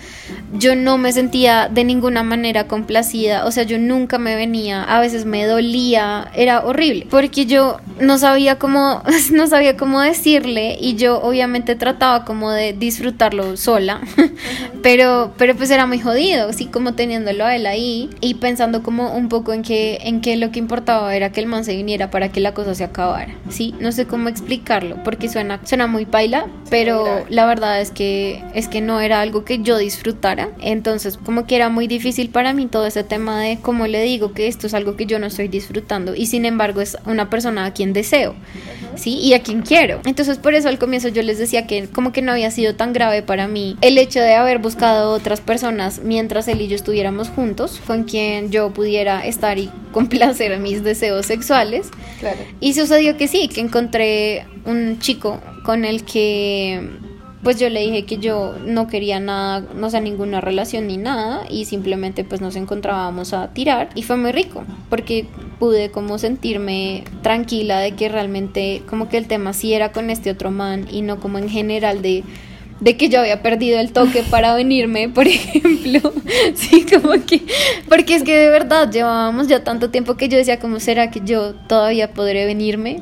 yo 0.54 0.76
no 0.76 0.98
me 0.98 1.12
sentía 1.12 1.69
de 1.69 1.84
ninguna 1.84 2.24
manera 2.24 2.67
complacida, 2.67 3.45
o 3.45 3.52
sea, 3.52 3.63
yo 3.63 3.78
nunca 3.78 4.17
me 4.17 4.36
venía, 4.36 4.84
a 4.84 5.00
veces 5.00 5.26
me 5.26 5.45
dolía, 5.45 6.32
era 6.36 6.65
horrible, 6.65 7.08
porque 7.10 7.45
yo 7.45 7.78
no 8.00 8.17
sabía 8.17 8.58
cómo, 8.58 9.04
no 9.32 9.48
sabía 9.48 9.78
cómo 9.78 10.02
decirle 10.02 10.78
y 10.80 10.95
yo 10.95 11.21
obviamente 11.21 11.76
trataba 11.76 12.26
como 12.26 12.52
de 12.52 12.74
disfrutarlo 12.74 13.58
sola, 13.58 14.02
pero, 14.82 15.24
pero 15.38 15.55
pues 15.55 15.71
era 15.71 15.85
muy 15.85 15.99
jodido, 15.99 16.49
así 16.49 16.65
como 16.65 16.93
teniéndolo 16.93 17.45
a 17.45 17.55
él 17.55 17.65
ahí 17.65 18.09
y 18.21 18.35
pensando 18.35 18.83
como 18.83 19.13
un 19.13 19.29
poco 19.29 19.53
en 19.53 19.61
que, 19.61 19.99
en 20.01 20.21
que 20.21 20.35
lo 20.38 20.51
que 20.51 20.59
importaba 20.59 21.15
era 21.15 21.31
que 21.31 21.39
el 21.39 21.47
man 21.47 21.63
se 21.63 21.75
viniera 21.75 22.11
para 22.11 22.29
que 22.29 22.39
la 22.39 22.53
cosa 22.53 22.75
se 22.75 22.83
acabara, 22.83 23.35
¿sí? 23.49 23.73
No 23.79 23.91
sé 23.91 24.05
cómo 24.05 24.29
explicarlo, 24.29 25.03
porque 25.03 25.29
suena, 25.29 25.59
suena 25.63 25.88
muy 25.88 26.05
paila, 26.05 26.47
pero 26.69 27.25
la 27.29 27.45
verdad 27.45 27.81
es 27.81 27.91
que, 27.91 28.43
es 28.53 28.67
que 28.67 28.81
no 28.81 29.01
era 29.01 29.21
algo 29.21 29.45
que 29.45 29.59
yo 29.59 29.77
disfrutara, 29.77 30.49
entonces 30.61 31.17
como 31.17 31.45
que 31.45 31.55
era 31.55 31.69
muy 31.69 31.88
difícil 31.88 32.29
para 32.29 32.53
mí 32.53 32.67
todo 32.67 32.85
ese 32.85 33.03
tema 33.03 33.41
de 33.41 33.59
cómo 33.61 33.88
le 33.88 34.01
digo 34.03 34.33
que 34.33 34.47
esto 34.47 34.67
es 34.67 34.73
algo 34.73 34.95
que 34.95 35.05
yo 35.05 35.19
no 35.19 35.27
estoy 35.27 35.47
disfrutando 35.47 36.15
y 36.15 36.27
sin 36.27 36.45
embargo 36.45 36.81
es 36.81 36.97
una 37.05 37.29
persona 37.29 37.65
a 37.65 37.73
quien 37.73 37.93
deseo, 37.93 38.35
¿sí? 38.95 39.17
Y 39.17 39.33
a 39.33 39.41
quien 39.41 39.61
quiero. 39.61 40.01
Entonces 40.05 40.38
por 40.38 40.53
eso 40.53 40.69
al 40.69 40.79
comienzo 40.79 41.09
yo 41.09 41.23
les 41.23 41.38
decía 41.38 41.67
que 41.67 41.88
como 41.88 42.11
que 42.11 42.21
no 42.21 42.31
había 42.31 42.51
sido 42.51 42.75
tan 42.75 42.93
grave 42.93 43.21
para 43.21 43.47
mí 43.47 43.77
el 43.81 43.97
hecho 43.97 44.19
de 44.19 44.35
haber 44.35 44.59
buscado 44.59 45.14
otras 45.15 45.41
personas 45.41 46.01
mientras 46.04 46.47
él 46.47 46.62
y 46.62 46.67
yo 46.67 46.75
estuviéramos 46.75 47.30
juntos, 47.30 47.82
con 47.86 48.04
quien 48.04 48.51
yo 48.51 48.71
pudiera 48.71 49.25
estar 49.25 49.58
y 49.58 49.69
complacer 49.91 50.58
mis 50.60 50.84
deseos 50.84 51.25
sexuales. 51.25 51.89
Y 52.60 52.73
sucedió 52.73 53.17
que 53.17 53.28
sí, 53.28 53.47
que 53.47 53.62
encontré 53.62 54.45
un 54.65 54.99
chico 54.99 55.39
con 55.63 55.86
el 55.86 56.04
que 56.04 56.89
pues 57.45 57.60
yo 57.60 57.69
le 57.69 57.82
dije 57.82 58.06
que 58.06 58.17
yo 58.17 58.56
no 58.65 58.88
quería 58.88 59.19
nada, 59.19 59.63
no 59.75 59.91
sé, 59.91 60.01
ninguna 60.01 60.41
relación 60.41 60.88
ni 60.88 60.97
nada 60.97 61.43
y 61.47 61.65
simplemente 61.65 62.23
pues 62.23 62.41
nos 62.41 62.56
encontrábamos 62.56 63.34
a 63.34 63.54
tirar 63.54 63.89
y 63.93 64.01
fue 64.01 64.17
muy 64.17 64.32
rico 64.32 64.63
porque 64.89 65.28
pude 65.60 65.91
como 65.91 66.17
sentirme 66.17 67.04
tranquila 67.21 67.78
de 67.80 67.91
que 67.91 68.10
realmente 68.10 68.82
como 68.89 69.10
que 69.10 69.17
el 69.17 69.28
tema 69.28 69.54
sí 69.54 69.73
era 69.73 69.91
con 69.91 70.10
este 70.10 70.32
otro 70.32 70.49
man 70.49 70.88
y 70.91 71.04
no 71.04 71.19
como 71.19 71.38
en 71.38 71.47
general 71.47 72.01
de 72.01 72.23
de 72.79 72.97
que 72.97 73.09
yo 73.09 73.19
había 73.19 73.41
perdido 73.41 73.79
el 73.79 73.91
toque 73.91 74.23
para 74.23 74.53
venirme, 74.55 75.09
por 75.09 75.27
ejemplo. 75.27 76.13
Sí, 76.55 76.85
como 76.85 77.13
que, 77.25 77.41
porque 77.88 78.15
es 78.15 78.23
que 78.23 78.35
de 78.35 78.49
verdad 78.49 78.91
llevábamos 78.91 79.47
ya 79.47 79.63
tanto 79.63 79.89
tiempo 79.89 80.15
que 80.15 80.29
yo 80.29 80.38
decía, 80.38 80.59
¿cómo 80.59 80.79
será 80.79 81.11
que 81.11 81.21
yo 81.23 81.53
todavía 81.53 82.11
podré 82.11 82.45
venirme? 82.45 83.01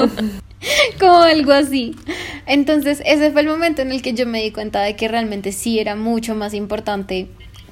como, 1.00 1.22
algo 1.22 1.52
así. 1.52 1.94
Entonces, 2.46 3.02
ese 3.04 3.30
fue 3.30 3.42
el 3.42 3.48
momento 3.48 3.82
en 3.82 3.92
el 3.92 4.02
que 4.02 4.14
yo 4.14 4.26
me 4.26 4.42
di 4.42 4.50
cuenta 4.50 4.80
de 4.82 4.96
que 4.96 5.08
realmente 5.08 5.52
sí 5.52 5.78
era 5.78 5.96
mucho 5.96 6.34
más 6.34 6.54
importante 6.54 7.28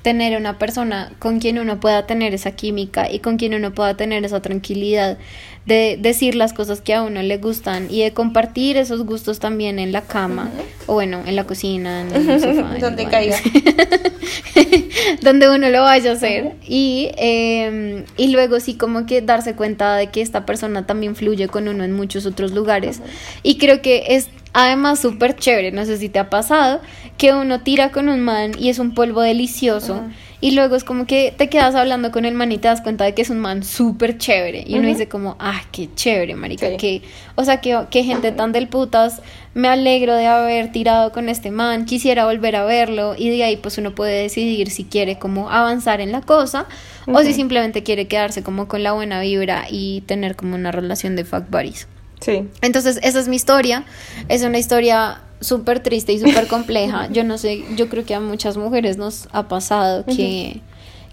tener 0.07 0.39
una 0.39 0.57
persona 0.57 1.11
con 1.19 1.41
quien 1.41 1.59
uno 1.59 1.81
pueda 1.81 2.07
tener 2.07 2.33
esa 2.33 2.53
química 2.53 3.11
y 3.11 3.19
con 3.19 3.39
quien 3.39 3.55
uno 3.55 3.75
pueda 3.75 3.97
tener 3.97 4.25
esa 4.25 4.41
tranquilidad 4.41 5.19
de 5.67 5.99
decir 6.01 6.37
las 6.37 6.53
cosas 6.53 6.81
que 6.81 6.95
a 6.95 7.03
uno 7.03 7.23
le 7.23 7.39
gustan 7.39 7.89
y 7.91 8.03
de 8.03 8.13
compartir 8.13 8.77
esos 8.77 9.05
gustos 9.05 9.41
también 9.41 9.81
en 9.81 9.91
la 9.91 10.03
cama 10.03 10.49
o 10.87 10.95
bueno, 10.95 11.23
en 11.27 11.35
la 11.35 11.43
cocina, 11.43 12.03
en 12.03 12.15
el 12.31 12.41
sofá. 12.41 12.79
Donde 12.79 13.07
caiga. 13.07 13.37
Donde 15.23 15.51
uno 15.51 15.71
lo 15.71 15.83
vaya 15.83 16.13
a 16.13 16.15
hacer. 16.15 16.53
Y, 16.65 17.11
em, 17.17 18.05
y 18.17 18.29
luego 18.29 18.61
sí 18.61 18.75
como 18.75 19.07
que 19.07 19.23
darse 19.23 19.57
cuenta 19.57 19.97
de 19.97 20.07
que 20.13 20.23
esta 20.23 20.47
persona 20.47 20.87
también 20.87 21.17
fluye 21.17 21.49
con 21.49 21.67
uno 21.67 21.83
en 21.83 21.93
muchos 21.93 22.27
otros 22.27 22.53
lugares. 22.53 23.01
Y 23.43 23.59
creo 23.59 23.83
que 23.83 24.05
es 24.11 24.29
además 24.57 25.01
súper 25.01 25.37
chévere, 25.37 25.71
no 25.71 25.85
sé 25.85 25.99
si 25.99 26.09
te 26.09 26.19
ha 26.19 26.31
pasado, 26.31 26.81
que 27.19 27.35
uno 27.35 27.61
tira 27.61 27.93
con 27.93 28.09
un 28.09 28.21
man 28.21 28.53
y 28.59 28.71
es 28.71 28.79
un 28.79 28.95
polvo 28.95 29.21
delicioso. 29.21 30.03
Y 30.41 30.53
luego 30.53 30.77
es 30.77 30.85
como 30.85 31.07
que 31.07 31.35
te 31.37 31.49
quedas 31.51 31.75
hablando 31.75 32.11
con 32.11 32.25
el 32.25 32.35
man 32.35 32.53
y 32.53 32.59
te 32.59 32.69
das 32.69 32.81
cuenta 32.81 33.05
de 33.05 33.13
que 33.13 33.21
es 33.21 33.29
un 33.29 33.39
man 33.39 33.63
súper 33.63 34.17
chévere. 34.17 34.65
Y 34.67 34.79
uno 34.79 34.89
dice 34.89 35.09
como, 35.09 35.37
ah, 35.41 35.61
qué 35.73 35.91
chévere, 35.95 36.37
marica. 36.37 36.77
Que, 36.79 37.03
o 37.35 37.45
sea, 37.45 37.61
que, 37.61 37.79
qué 37.91 38.03
gente 38.03 38.33
tan 38.33 38.53
del 38.53 38.69
putas. 38.69 39.21
Me 39.53 39.69
alegro 39.69 40.15
de 40.15 40.27
haber 40.27 40.73
tirado 40.73 41.13
con 41.13 41.29
este 41.29 41.51
man. 41.51 41.85
Quisiera 41.85 42.25
volver 42.25 42.57
a 42.57 42.65
verlo. 42.65 43.15
Y 43.17 43.29
de 43.29 43.45
ahí 43.45 43.57
pues 43.57 43.77
uno 43.77 43.95
puede 43.95 44.23
decidir 44.23 44.71
si 44.71 44.85
quiere 44.85 45.19
como 45.19 45.51
avanzar 45.51 46.01
en 46.01 46.13
la 46.13 46.23
cosa. 46.23 46.67
O 47.07 47.21
si 47.21 47.35
simplemente 47.35 47.83
quiere 47.83 48.09
quedarse 48.09 48.43
como 48.43 48.69
con 48.69 48.83
la 48.83 48.93
buena 48.93 49.21
vibra 49.21 49.67
y 49.71 50.03
tener 50.03 50.35
como 50.35 50.55
una 50.55 50.73
relación 50.73 51.15
de 51.17 51.25
fuck 51.25 51.51
buddies. 51.51 51.89
Sí. 52.21 52.49
Entonces, 52.63 52.99
esa 53.03 53.21
es 53.21 53.29
mi 53.29 53.37
historia. 53.37 53.85
Es 54.29 54.43
una 54.43 54.59
historia 54.59 55.21
súper 55.41 55.81
triste 55.81 56.13
y 56.13 56.19
súper 56.19 56.47
compleja. 56.47 57.09
Yo 57.13 57.25
no 57.25 57.39
sé, 57.39 57.65
yo 57.77 57.89
creo 57.89 58.05
que 58.05 58.15
a 58.15 58.21
muchas 58.21 58.57
mujeres 58.57 58.97
nos 58.97 59.29
ha 59.33 59.49
pasado 59.49 60.05
que, 60.07 60.61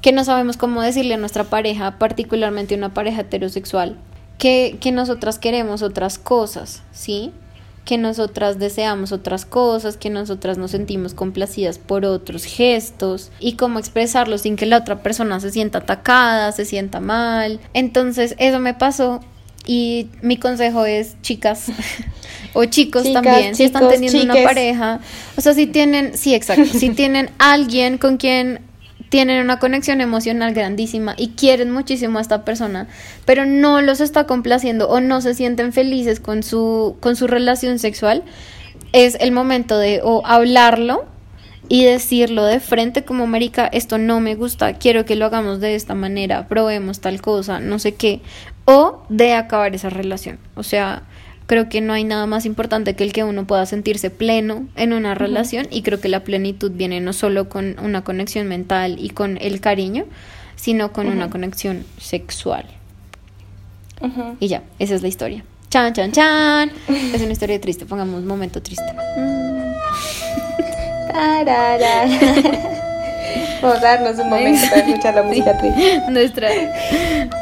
que 0.02 0.12
no 0.12 0.24
sabemos 0.24 0.58
cómo 0.58 0.82
decirle 0.82 1.16
a 1.16 1.18
nuestra 1.18 1.44
pareja, 1.44 2.00
particularmente 2.00 2.76
una 2.76 2.94
pareja 2.94 3.22
heterosexual, 3.22 3.98
que, 4.38 4.78
que 4.80 4.92
nosotras 4.92 5.39
queremos 5.39 5.82
otras 5.82 6.18
cosas, 6.18 6.84
¿sí? 6.92 7.32
que 7.86 7.98
nosotras 7.98 8.60
deseamos 8.60 9.12
otras 9.12 9.46
cosas, 9.46 9.98
que 9.98 10.10
nosotras 10.10 10.58
nos 10.58 10.72
sentimos 10.72 11.13
complacidas 11.13 11.80
por 11.80 12.06
otros 12.06 12.46
gestos 12.46 13.32
y 13.39 13.54
cómo 13.54 13.80
expresarlo 13.80 14.38
sin 14.38 14.56
que 14.56 14.66
la 14.66 14.78
otra 14.78 15.04
persona 15.04 15.39
se 15.39 15.52
sienta 15.52 15.80
atacada, 15.80 16.52
se 16.54 16.66
sienta 16.66 17.02
mal. 17.02 17.60
Entonces 17.74 18.36
eso 18.38 18.60
me 18.60 18.74
pasó 18.74 19.20
y 19.65 20.10
mi 20.21 20.38
consejo 20.38 20.86
es, 20.86 21.15
chicas, 21.21 21.67
o 22.54 22.65
chicos 22.65 23.12
también, 23.13 23.56
si 23.56 23.63
están 23.63 23.89
teniendo 23.89 24.23
una 24.23 24.43
pareja, 24.43 24.99
o 25.38 25.41
sea, 25.41 25.54
si 25.54 25.67
tienen, 25.67 26.17
sí, 26.17 26.34
exacto, 26.34 26.65
si 26.65 26.89
tienen 26.95 27.30
alguien 27.39 27.97
con 27.97 28.17
quien 28.17 28.60
tienen 29.10 29.43
una 29.43 29.60
conexión 29.60 30.02
emocional 30.02 30.56
grandísima 30.56 31.13
y 31.17 31.30
quieren 31.30 31.69
muchísimo 31.69 32.17
a 32.17 32.21
esta 32.21 32.43
persona, 32.43 32.88
pero 33.26 33.45
no 33.45 33.80
los 33.82 34.02
está 34.02 34.26
complaciendo 34.26 34.89
o 34.89 35.02
no 35.02 35.21
se 35.21 35.36
sienten 35.36 35.71
felices 35.71 36.19
con 36.19 36.41
su, 36.41 36.97
con 36.99 37.15
su 37.15 37.28
relación 37.28 37.78
sexual, 37.78 38.23
es 38.91 39.15
el 39.19 39.32
momento 39.32 39.78
de 39.78 40.02
o 40.04 40.26
hablarlo 40.26 41.06
y 41.69 41.84
decirlo 41.84 42.43
de 42.45 42.60
frente 42.60 43.06
como 43.06 43.28
marica, 43.28 43.67
esto 43.67 43.97
no 43.97 44.19
me 44.19 44.36
gusta, 44.36 44.73
quiero 44.73 45.06
que 45.06 45.15
lo 45.15 45.26
hagamos 45.26 45.60
de 45.60 45.76
esta 45.76 45.95
manera, 45.95 46.47
probemos 46.47 46.99
tal 46.99 47.21
cosa, 47.21 47.60
no 47.60 47.80
sé 47.80 47.95
qué, 47.95 48.21
o 48.65 49.04
de 49.10 49.34
acabar 49.34 49.76
esa 49.76 49.89
relación. 49.89 50.39
O 50.56 50.63
sea, 50.63 51.04
creo 51.45 51.69
que 51.69 51.82
no 51.82 51.93
hay 51.93 52.04
nada 52.04 52.26
más 52.26 52.45
importante 52.45 52.95
que 52.95 53.04
el 53.04 53.13
que 53.13 53.23
uno 53.23 53.45
pueda 53.45 53.65
sentirse 53.65 54.10
pleno 54.10 54.67
en 54.76 54.93
una 54.93 55.15
relación 55.15 55.67
y 55.69 55.82
creo 55.82 55.99
que 55.99 56.10
la 56.10 56.23
plenitud 56.23 56.71
viene 56.71 57.02
no 57.02 57.13
solo 57.13 57.49
con 57.49 57.78
una 57.80 58.04
conexión 58.04 58.47
mental 58.47 58.97
y 58.99 59.10
con 59.10 59.38
el 59.41 59.60
cariño, 59.60 60.06
sino 60.56 60.93
con 60.93 61.08
una 61.08 61.30
conexión 61.30 61.86
sexual. 61.97 62.65
Y 64.39 64.47
ya, 64.47 64.63
esa 64.80 64.95
es 64.95 65.02
la 65.02 65.08
historia. 65.08 65.43
Chan, 65.69 65.93
chan, 65.93 66.12
chan. 66.12 66.71
es 66.88 67.21
una 67.21 67.32
historia 67.32 67.60
triste, 67.60 67.86
pongamos 67.86 68.21
un 68.21 68.28
momento 68.28 68.62
triste. 68.62 68.84
Vamos 73.63 73.78
a 73.78 73.82
darnos 73.82 74.19
un 74.19 74.30
momento 74.30 74.67
para 74.69 74.82
escuchar 74.82 75.15
la 75.15 75.23
música 75.23 75.58
triste. 75.58 76.02
Nuestra. 76.10 76.49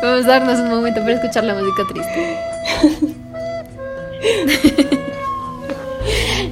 Vamos 0.03 0.25
a 0.25 0.27
darnos 0.27 0.60
un 0.60 0.69
momento 0.69 1.01
para 1.01 1.13
escuchar 1.13 1.43
la 1.43 1.55
música 1.55 1.84
triste. 1.91 2.38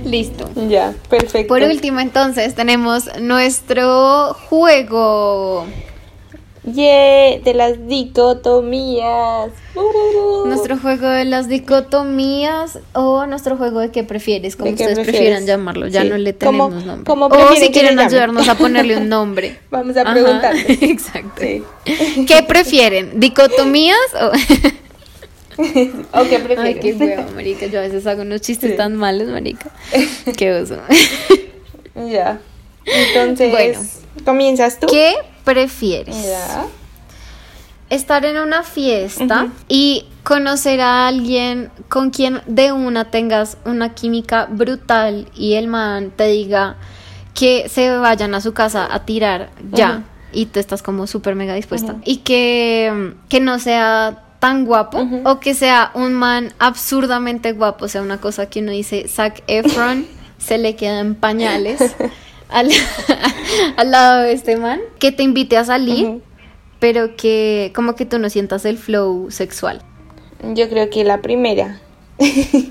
Listo. 0.05 0.49
Ya, 0.67 0.95
perfecto. 1.07 1.53
Por 1.53 1.61
último, 1.61 1.99
entonces, 1.99 2.55
tenemos 2.55 3.15
nuestro 3.21 4.33
juego. 4.49 5.67
Yeah, 6.65 7.39
de 7.39 7.53
las 7.53 7.87
dicotomías. 7.87 9.51
Nuestro 10.45 10.77
juego 10.77 11.07
de 11.07 11.23
las 11.23 11.47
dicotomías 11.47 12.79
o 12.93 13.25
nuestro 13.27 13.55
juego 13.55 13.79
de 13.79 13.91
qué 13.91 14.03
prefieres, 14.03 14.57
como 14.57 14.71
ustedes 14.71 14.99
prefieran 14.99 15.45
llamarlo. 15.45 15.87
Ya 15.87 16.03
no 16.03 16.17
le 16.17 16.33
tenemos 16.33 16.85
nombre. 16.85 17.13
o 17.13 17.55
si 17.55 17.69
quieren 17.71 17.97
ayudarnos 17.99 18.47
a 18.49 18.55
ponerle 18.55 18.97
un 18.97 19.07
nombre. 19.07 19.57
Vamos 19.71 19.95
a 19.95 20.03
preguntar. 20.11 20.55
Exacto. 20.67 21.41
¿Qué 21.85 22.43
prefieren? 22.47 23.19
¿Dicotomías 23.19 23.97
o.? 24.21 24.31
¿O 26.19 26.23
qué 26.23 26.39
prefieren? 26.39 26.65
Ay, 26.65 26.75
qué 26.75 26.93
huevo, 26.93 27.23
marica. 27.35 27.65
Yo 27.67 27.79
a 27.79 27.83
veces 27.83 28.05
hago 28.07 28.21
unos 28.21 28.41
chistes 28.41 28.75
tan 28.77 28.95
malos, 28.95 29.27
marica. 29.27 29.69
Qué 30.37 30.53
oso. 30.53 30.77
ya. 31.95 32.39
Entonces, 32.93 33.51
bueno, 33.51 33.79
¿comienzas 34.25 34.79
tú? 34.79 34.87
¿Qué 34.87 35.15
prefieres? 35.43 36.15
Estar 37.89 38.23
en 38.25 38.37
una 38.37 38.63
fiesta 38.63 39.47
y 39.67 40.05
conocer 40.23 40.79
a 40.79 41.07
alguien 41.07 41.71
con 41.87 42.11
quien 42.11 42.41
de 42.45 42.71
una 42.71 43.09
tengas 43.09 43.57
una 43.65 43.95
química 43.95 44.45
brutal 44.45 45.27
y 45.35 45.55
el 45.55 45.67
man 45.67 46.11
te 46.15 46.27
diga 46.27 46.75
que 47.33 47.67
se 47.67 47.97
vayan 47.97 48.35
a 48.35 48.41
su 48.41 48.53
casa 48.53 48.87
a 48.91 49.05
tirar 49.05 49.49
ya 49.71 50.03
y 50.31 50.45
tú 50.45 50.59
estás 50.59 50.83
como 50.83 51.07
súper 51.07 51.35
mega 51.35 51.55
dispuesta 51.55 51.95
y 52.05 52.17
que, 52.17 53.15
que 53.27 53.39
no 53.39 53.57
sea 53.59 54.23
tan 54.39 54.65
guapo 54.65 55.07
o 55.25 55.39
que 55.39 55.53
sea 55.53 55.91
un 55.93 56.13
man 56.13 56.53
absurdamente 56.59 57.51
guapo, 57.51 57.85
o 57.85 57.87
sea, 57.87 58.01
una 58.01 58.21
cosa 58.21 58.49
que 58.49 58.59
uno 58.59 58.71
dice 58.71 59.07
Zac 59.07 59.43
Efron 59.47 60.05
se 60.37 60.57
le 60.57 60.75
queda 60.75 60.99
en 60.99 61.15
pañales 61.15 61.95
al, 62.49 62.69
al 63.77 63.91
lado 63.91 64.23
de 64.23 64.33
este 64.33 64.57
man 64.57 64.79
que 64.99 65.11
te 65.11 65.23
invite 65.23 65.57
a 65.57 65.63
salir, 65.63 66.21
pero 66.79 67.15
que 67.15 67.71
como 67.75 67.95
que 67.95 68.05
tú 68.05 68.19
no 68.19 68.29
sientas 68.29 68.65
el 68.65 68.77
flow 68.77 69.31
sexual. 69.31 69.81
Yo 70.53 70.69
creo 70.69 70.89
que 70.89 71.03
la 71.03 71.21
primera. 71.21 71.79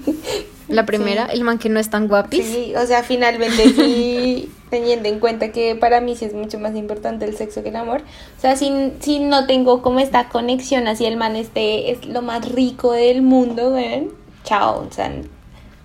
La 0.69 0.85
primera, 0.85 1.25
el 1.27 1.45
man 1.45 1.59
que 1.59 1.71
no 1.71 1.81
es 1.81 1.89
tan 1.89 2.09
guapis. 2.09 2.45
Sí, 2.45 2.75
o 2.77 2.87
sea, 2.87 3.03
finalmente 3.03 3.71
sí, 3.71 4.53
teniendo 4.71 5.09
en 5.09 5.19
cuenta 5.19 5.51
que 5.51 5.75
para 5.75 6.03
mí 6.03 6.15
sí 6.15 6.27
es 6.27 6.35
mucho 6.35 6.59
más 6.59 6.77
importante 6.77 7.25
el 7.25 7.35
sexo 7.37 7.63
que 7.63 7.71
el 7.71 7.77
amor. 7.77 8.03
O 8.37 8.41
sea, 8.41 8.55
si, 8.55 8.93
si 9.01 9.19
no 9.19 9.47
tengo 9.47 9.81
como 9.81 9.99
esta 9.99 10.29
conexión, 10.29 10.87
así 10.87 11.07
el 11.07 11.17
man 11.17 11.37
este 11.37 11.91
es 11.91 12.05
lo 12.05 12.21
más 12.21 12.53
rico 12.53 12.93
del 12.93 13.23
mundo, 13.23 13.73
¿ven? 13.73 14.11
Chao, 14.45 14.87
o 14.87 14.93
sea, 14.93 15.11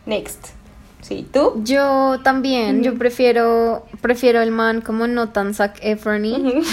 next. 0.05 0.49
Sí, 1.03 1.27
¿tú? 1.31 1.61
Yo 1.63 2.19
también, 2.23 2.81
yo 2.81 2.95
prefiero 2.95 3.85
prefiero 4.01 4.41
el 4.41 4.51
man 4.51 4.81
como 4.81 5.05
no 5.05 5.29
tan 5.29 5.53
Zac 5.53 5.77
Efron 5.81 6.23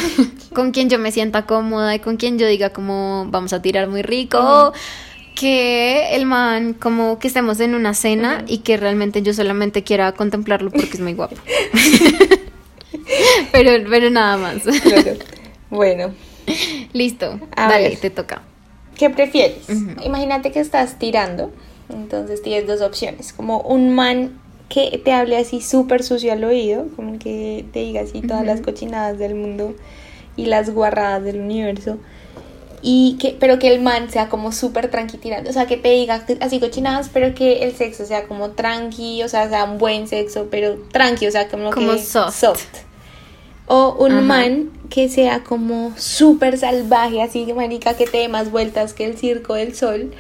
con 0.55 0.71
quien 0.71 0.89
yo 0.89 0.99
me 0.99 1.13
sienta 1.13 1.47
cómoda 1.47 1.95
y 1.95 1.99
con 1.99 2.17
quien 2.17 2.39
yo 2.39 2.47
diga 2.47 2.71
como 2.71 3.27
vamos 3.29 3.53
a 3.53 3.61
tirar 3.61 3.89
muy 3.89 4.03
rico 4.03 4.73
que 5.35 6.15
el 6.15 6.27
man 6.27 6.75
como 6.75 7.19
que 7.19 7.29
estemos 7.29 7.61
en 7.61 7.75
una 7.75 7.93
cena 7.93 8.45
y 8.47 8.59
que 8.59 8.77
realmente 8.77 9.23
yo 9.23 9.35
solamente 9.35 9.83
quiera 9.83 10.13
contemplarlo 10.13 10.71
porque 10.71 10.91
es 10.93 11.01
muy 11.01 11.15
guapo. 11.15 11.37
pero 13.53 13.85
pero 13.91 14.11
nada 14.11 14.37
más. 14.37 14.63
Claro. 14.63 15.17
Bueno, 15.71 16.15
Listo. 16.93 17.39
A 17.57 17.69
Dale, 17.69 17.91
ver. 17.91 17.99
te 17.99 18.11
toca. 18.11 18.43
¿qué 18.97 19.09
prefieres? 19.09 19.69
Imagínate 20.05 20.53
que 20.53 20.61
estás 20.61 20.99
tirando, 20.99 21.53
entonces 21.93 22.43
tienes 22.43 22.67
dos 22.67 22.81
opciones, 22.81 23.33
como 23.33 23.61
un 23.61 23.95
man 23.95 24.39
que 24.69 25.01
te 25.05 25.13
hable 25.13 25.37
así 25.37 25.61
súper 25.61 26.03
sucio 26.03 26.33
al 26.33 26.45
oído, 26.45 26.87
como 26.97 27.19
que 27.19 27.65
te 27.73 27.81
diga 27.81 28.03
así 28.03 28.21
todas 28.23 28.47
las 28.47 28.61
cochinadas 28.61 29.19
del 29.19 29.35
mundo 29.35 29.75
y 30.37 30.47
las 30.47 30.71
guarradas 30.71 31.25
del 31.25 31.41
universo, 31.41 31.99
y 32.83 33.19
que, 33.21 33.37
pero 33.39 33.59
que 33.59 33.69
el 33.75 33.83
man 33.83 34.11
sea 34.11 34.29
como 34.29 34.53
súper 34.53 34.91
tranqui 34.91 35.19
tirando, 35.19 35.51
o 35.51 35.53
sea, 35.53 35.67
que 35.67 35.77
te 35.77 35.91
diga 35.91 36.25
así 36.41 36.61
cochinadas, 36.61 37.11
pero 37.13 37.35
que 37.35 37.65
el 37.65 37.75
sexo 37.75 38.07
sea 38.07 38.27
como 38.27 38.53
tranqui, 38.53 39.23
o 39.23 39.29
sea, 39.29 39.49
sea 39.49 39.65
un 39.65 39.79
buen 39.79 40.07
sexo, 40.07 40.49
pero 40.51 40.77
tranqui, 40.93 41.27
o 41.27 41.31
sea, 41.31 41.49
como, 41.49 41.71
Como 41.71 41.93
que 41.93 41.99
soft. 41.99 42.65
O 43.67 43.97
un 44.01 44.13
Ajá. 44.13 44.21
man 44.23 44.71
que 44.89 45.09
sea 45.09 45.45
como 45.45 45.93
súper 45.97 46.59
salvaje, 46.59 47.23
así 47.23 47.53
marica, 47.53 47.95
que 47.95 48.07
te 48.07 48.19
dé 48.19 48.29
más 48.29 48.51
vueltas 48.51 48.95
que 48.95 49.05
el 49.05 49.17
circo 49.17 49.55
del 49.55 49.75
sol, 49.75 50.13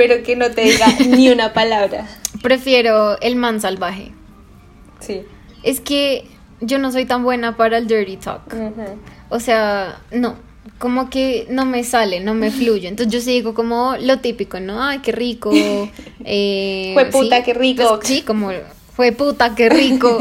pero 0.00 0.22
que 0.22 0.34
no 0.34 0.50
te 0.50 0.62
diga 0.62 0.86
ni 1.08 1.28
una 1.28 1.52
palabra. 1.52 2.06
Prefiero 2.40 3.20
el 3.20 3.36
man 3.36 3.60
salvaje. 3.60 4.12
Sí. 4.98 5.20
Es 5.62 5.80
que 5.80 6.24
yo 6.62 6.78
no 6.78 6.90
soy 6.90 7.04
tan 7.04 7.22
buena 7.22 7.58
para 7.58 7.76
el 7.76 7.86
dirty 7.86 8.16
talk. 8.16 8.40
O 9.28 9.40
sea, 9.40 10.00
no, 10.10 10.36
como 10.78 11.10
que 11.10 11.46
no 11.50 11.66
me 11.66 11.84
sale, 11.84 12.20
no 12.20 12.32
me 12.32 12.50
fluye. 12.50 12.88
Entonces 12.88 13.12
yo 13.12 13.20
sí 13.20 13.32
digo 13.32 13.52
como 13.52 13.94
lo 14.00 14.20
típico, 14.20 14.58
¿no? 14.58 14.82
Ay, 14.82 15.00
qué 15.00 15.12
rico. 15.12 15.52
Eh, 16.24 16.92
Fue 16.94 17.06
puta, 17.06 17.38
sí, 17.38 17.42
qué 17.44 17.54
rico. 17.54 17.96
pues, 17.96 18.08
sí, 18.08 18.22
como 18.22 18.50
fue 18.94 19.12
puta, 19.12 19.54
qué 19.54 19.68
rico. 19.70 20.18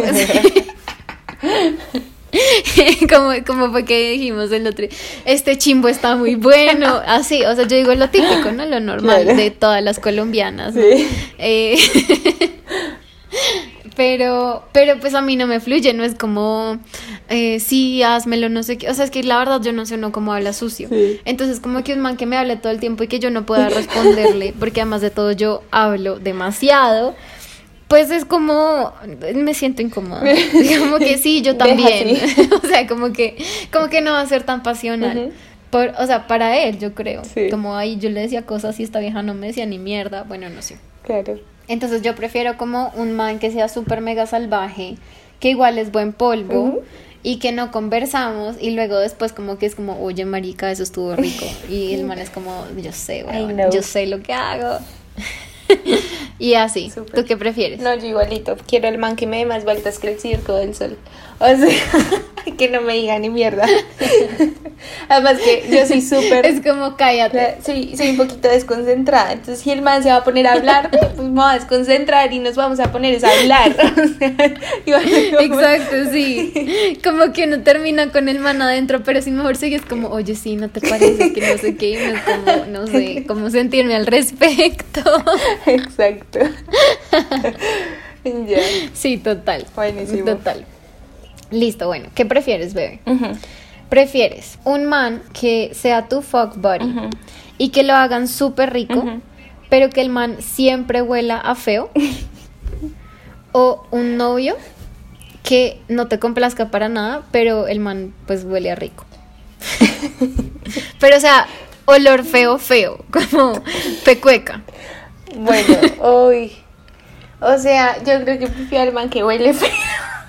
como, 3.10 3.32
como 3.46 3.72
fue 3.72 3.86
que 3.86 4.12
dijimos 4.12 4.52
el 4.52 4.68
otro, 4.68 4.86
este 5.26 5.58
chimbo 5.58 5.88
está 5.88 6.16
muy 6.16 6.36
bueno, 6.36 7.02
así, 7.08 7.44
o 7.44 7.56
sea, 7.56 7.68
yo 7.68 7.76
digo 7.78 7.94
lo 7.96 8.10
típico, 8.10 8.52
¿no? 8.52 8.66
Lo 8.66 8.80
normal 8.80 9.24
Claro. 9.24 9.38
de 9.38 9.52
todas 9.52 9.84
las 9.84 10.00
colombianas. 10.00 10.76
¿no? 10.76 10.82
Sí. 10.82 11.08
Eh, 11.38 11.78
pero, 13.96 14.64
pero 14.72 15.00
pues 15.00 15.14
a 15.14 15.22
mí 15.22 15.36
no 15.36 15.48
me 15.48 15.60
fluye, 15.60 15.94
no 15.94 16.04
es 16.04 16.16
como, 16.16 16.78
eh, 17.30 17.60
sí, 17.60 18.02
házmelo, 18.04 18.48
no 18.50 18.64
sé 18.64 18.78
qué. 18.78 18.90
O 18.90 18.94
sea, 18.94 19.04
es 19.06 19.12
que 19.12 19.24
la 19.24 19.38
verdad 19.38 19.62
yo 19.62 19.74
no 19.74 19.86
sé 19.86 19.96
uno 19.96 20.12
cómo 20.12 20.34
habla 20.34 20.54
sucio. 20.54 20.88
Sí. 20.90 21.20
Entonces, 21.26 21.60
como 21.60 21.84
que 21.84 21.94
un 21.94 22.00
man 22.00 22.16
que 22.16 22.26
me 22.26 22.38
hable 22.38 22.56
todo 22.56 22.72
el 22.72 22.80
tiempo 22.80 23.04
y 23.04 23.08
que 23.08 23.20
yo 23.20 23.30
no 23.30 23.46
pueda 23.46 23.70
responderle, 23.70 24.54
porque 24.58 24.82
además 24.82 25.02
de 25.02 25.10
todo 25.10 25.32
yo 25.34 25.64
hablo 25.72 26.20
demasiado. 26.20 27.16
Pues 27.90 28.12
es 28.12 28.24
como, 28.24 28.94
me 29.34 29.54
siento 29.56 29.82
incómoda. 29.82 30.22
Como 30.80 31.00
que 31.00 31.18
sí, 31.18 31.42
yo 31.42 31.58
también. 31.58 32.18
o 32.64 32.68
sea, 32.68 32.86
como 32.86 33.12
que, 33.12 33.36
como 33.74 33.90
que 33.90 34.02
no 34.02 34.12
va 34.12 34.22
a 34.22 34.28
ser 34.28 34.44
tan 34.44 34.62
pasional. 34.62 35.34
Por, 35.72 35.94
o 35.98 36.06
sea, 36.06 36.28
para 36.28 36.58
él, 36.60 36.78
yo 36.78 36.94
creo. 36.94 37.24
Sí. 37.26 37.50
Como 37.50 37.76
ahí 37.76 37.98
yo 37.98 38.12
le 38.12 38.22
decía 38.22 38.46
cosas 38.46 38.80
y 38.80 38.84
esta 38.84 39.00
vieja 39.00 39.24
no 39.24 39.34
me 39.34 39.48
decía 39.48 39.66
ni 39.66 39.80
mierda. 39.80 40.22
Bueno, 40.22 40.50
no 40.52 40.62
sé. 40.62 40.78
Claro. 41.04 41.40
Entonces 41.68 42.04
yo 42.04 42.14
prefiero 42.14 42.58
como 42.58 42.92
un 42.96 43.14
man 43.14 43.40
que 43.40 43.50
sea 43.50 43.68
súper 43.68 44.02
mega 44.02 44.28
salvaje, 44.28 44.98
que 45.40 45.50
igual 45.50 45.80
es 45.80 45.92
buen 45.92 46.14
polvo 46.14 46.84
y 47.24 47.38
que 47.40 47.52
no 47.52 47.72
conversamos 47.72 48.56
y 48.60 48.72
luego 48.72 48.98
después 48.98 49.34
como 49.34 49.58
que 49.58 49.66
es 49.66 49.76
como, 49.76 50.00
oye 50.02 50.26
marica, 50.26 50.72
eso 50.72 50.84
estuvo 50.84 51.16
rico. 51.16 51.46
Y 51.70 51.94
el 51.94 52.06
man 52.06 52.20
es 52.20 52.30
como, 52.30 52.66
yo 52.78 52.92
sé, 52.92 53.24
weón, 53.28 53.72
yo 53.72 53.82
sé 53.82 54.06
lo 54.06 54.22
que 54.22 54.34
hago. 54.34 54.80
y 56.40 56.54
así, 56.56 56.90
Súper. 56.90 57.16
¿tú 57.22 57.28
qué 57.28 57.38
prefieres? 57.38 57.80
No, 57.80 57.96
yo 57.96 58.06
igualito. 58.06 58.58
Quiero 58.68 58.88
el 58.88 58.98
man 58.98 59.16
que 59.16 59.28
me 59.28 59.38
dé 59.38 59.46
más 59.46 59.64
vueltas 59.64 60.00
que 60.00 60.12
el 60.12 60.20
circo 60.20 60.56
del 60.56 60.76
sol. 60.76 60.98
O 61.40 61.48
sea, 61.48 61.70
que 62.58 62.70
no 62.70 62.82
me 62.82 62.94
diga 62.96 63.18
ni 63.20 63.30
mierda. 63.30 63.66
Además 65.10 65.38
que 65.40 65.66
yo 65.72 65.86
soy 65.86 66.02
súper... 66.02 66.46
Es 66.46 66.62
como 66.62 66.96
cállate. 66.98 67.58
soy, 67.66 67.96
soy 67.96 68.10
un 68.10 68.18
poquito 68.18 68.48
desconcentrada. 68.50 69.32
Entonces, 69.32 69.60
si 69.60 69.72
el 69.72 69.82
man 69.82 70.04
se 70.04 70.10
va 70.10 70.18
a 70.18 70.24
poner 70.24 70.48
a 70.48 70.54
hablar, 70.54 70.90
pues 70.92 71.18
me 71.18 71.30
voy 71.42 71.52
a 71.52 71.54
desconcentrar 71.54 72.32
y 72.34 72.40
nos 72.40 72.56
vamos 72.56 72.80
a 72.80 72.92
poner 72.92 73.24
a 73.24 73.32
hablar. 73.32 73.76
O 74.00 74.18
sea, 74.18 74.54
y 74.86 74.92
va 74.92 74.98
a 74.98 75.04
ser 75.04 75.36
como- 75.36 75.60
Exacto, 75.62 75.96
sí. 76.12 76.98
Como 77.04 77.32
que 77.34 77.46
uno 77.46 77.62
termina 77.62 78.12
con 78.12 78.30
el 78.30 78.40
man 78.40 78.62
adentro, 78.62 79.04
pero 79.04 79.22
si 79.22 79.32
mejor 79.32 79.56
sigues 79.56 79.82
como, 79.84 80.10
oye, 80.10 80.36
sí, 80.36 80.56
¿no 80.56 80.70
te 80.70 80.82
parece 80.82 81.34
que 81.34 81.42
no 81.42 81.58
sé 81.58 81.76
qué? 81.76 81.90
Y 81.92 81.96
es 81.96 82.22
como, 82.22 82.66
no 82.68 82.88
sé, 82.88 83.24
cómo 83.28 83.50
sentirme 83.50 83.96
al 83.96 84.06
respecto. 84.06 85.02
Exacto. 85.66 86.40
ya. 88.24 88.60
Sí, 88.94 89.18
total. 89.18 89.66
Buenísimo. 89.76 90.26
Total. 90.26 90.66
Listo, 91.52 91.88
bueno, 91.88 92.10
¿qué 92.14 92.26
prefieres, 92.26 92.74
bebé? 92.74 93.00
¿Prefieres 93.90 94.60
un 94.66 94.86
man 94.86 95.24
que 95.34 95.72
sea 95.74 96.08
tu 96.08 96.22
fuck 96.22 96.56
buddy 96.58 97.10
y 97.58 97.70
que 97.70 97.84
lo 97.84 97.96
hagan 97.96 98.28
súper 98.28 98.72
rico, 98.72 99.04
pero 99.70 99.90
que 99.90 100.02
el 100.02 100.10
man 100.10 100.38
siempre 100.42 101.02
huela 101.02 101.38
a 101.38 101.56
feo? 101.56 101.90
¿O 103.52 103.84
un 103.90 104.18
novio 104.18 104.56
que 105.42 105.82
no 105.88 106.08
te 106.08 106.20
complazca 106.20 106.70
para 106.70 106.88
nada, 106.88 107.24
pero 107.32 107.68
el 107.68 107.80
man 107.80 108.14
pues 108.28 108.44
huele 108.44 108.70
a 108.70 108.76
rico? 108.76 109.06
pero 111.00 111.18
o 111.18 111.20
sea, 111.20 111.48
olor 111.86 112.24
feo, 112.24 112.60
feo, 112.60 113.04
como 113.12 113.54
pecueca. 114.06 114.62
Bueno, 115.36 115.78
uy. 116.28 116.52
O 117.42 117.58
sea, 117.58 117.98
yo 118.04 118.22
creo 118.24 118.38
que 118.38 118.48
prefiero 118.48 118.84
al 118.84 118.94
man 118.94 119.10
que 119.10 119.24
huele 119.24 119.54
feo. 119.54 119.70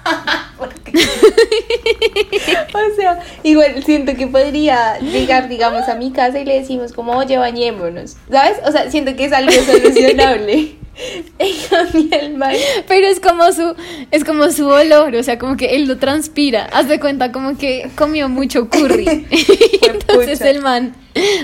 O 2.72 2.96
sea, 2.96 3.20
igual 3.42 3.82
siento 3.84 4.14
que 4.16 4.26
podría 4.26 4.98
llegar, 4.98 5.48
digamos, 5.48 5.88
a 5.88 5.94
mi 5.94 6.12
casa 6.12 6.40
y 6.40 6.44
le 6.44 6.60
decimos 6.60 6.92
como, 6.92 7.16
oye, 7.16 7.38
bañémonos. 7.38 8.16
¿Sabes? 8.30 8.58
O 8.66 8.72
sea, 8.72 8.90
siento 8.90 9.14
que 9.16 9.26
es 9.26 9.32
algo 9.32 9.52
solucionable. 9.66 10.76
Pero 12.88 13.06
es 13.06 13.20
como 13.20 13.52
su, 13.52 13.74
es 14.10 14.24
como 14.24 14.50
su 14.50 14.68
olor, 14.68 15.14
o 15.14 15.22
sea, 15.22 15.38
como 15.38 15.56
que 15.56 15.76
él 15.76 15.86
lo 15.86 15.98
transpira. 15.98 16.68
Haz 16.72 16.88
de 16.88 17.00
cuenta 17.00 17.32
como 17.32 17.56
que 17.56 17.90
comió 17.94 18.28
mucho 18.28 18.68
curry. 18.68 19.26
Entonces 19.82 20.40
el 20.42 20.60
man, 20.60 20.94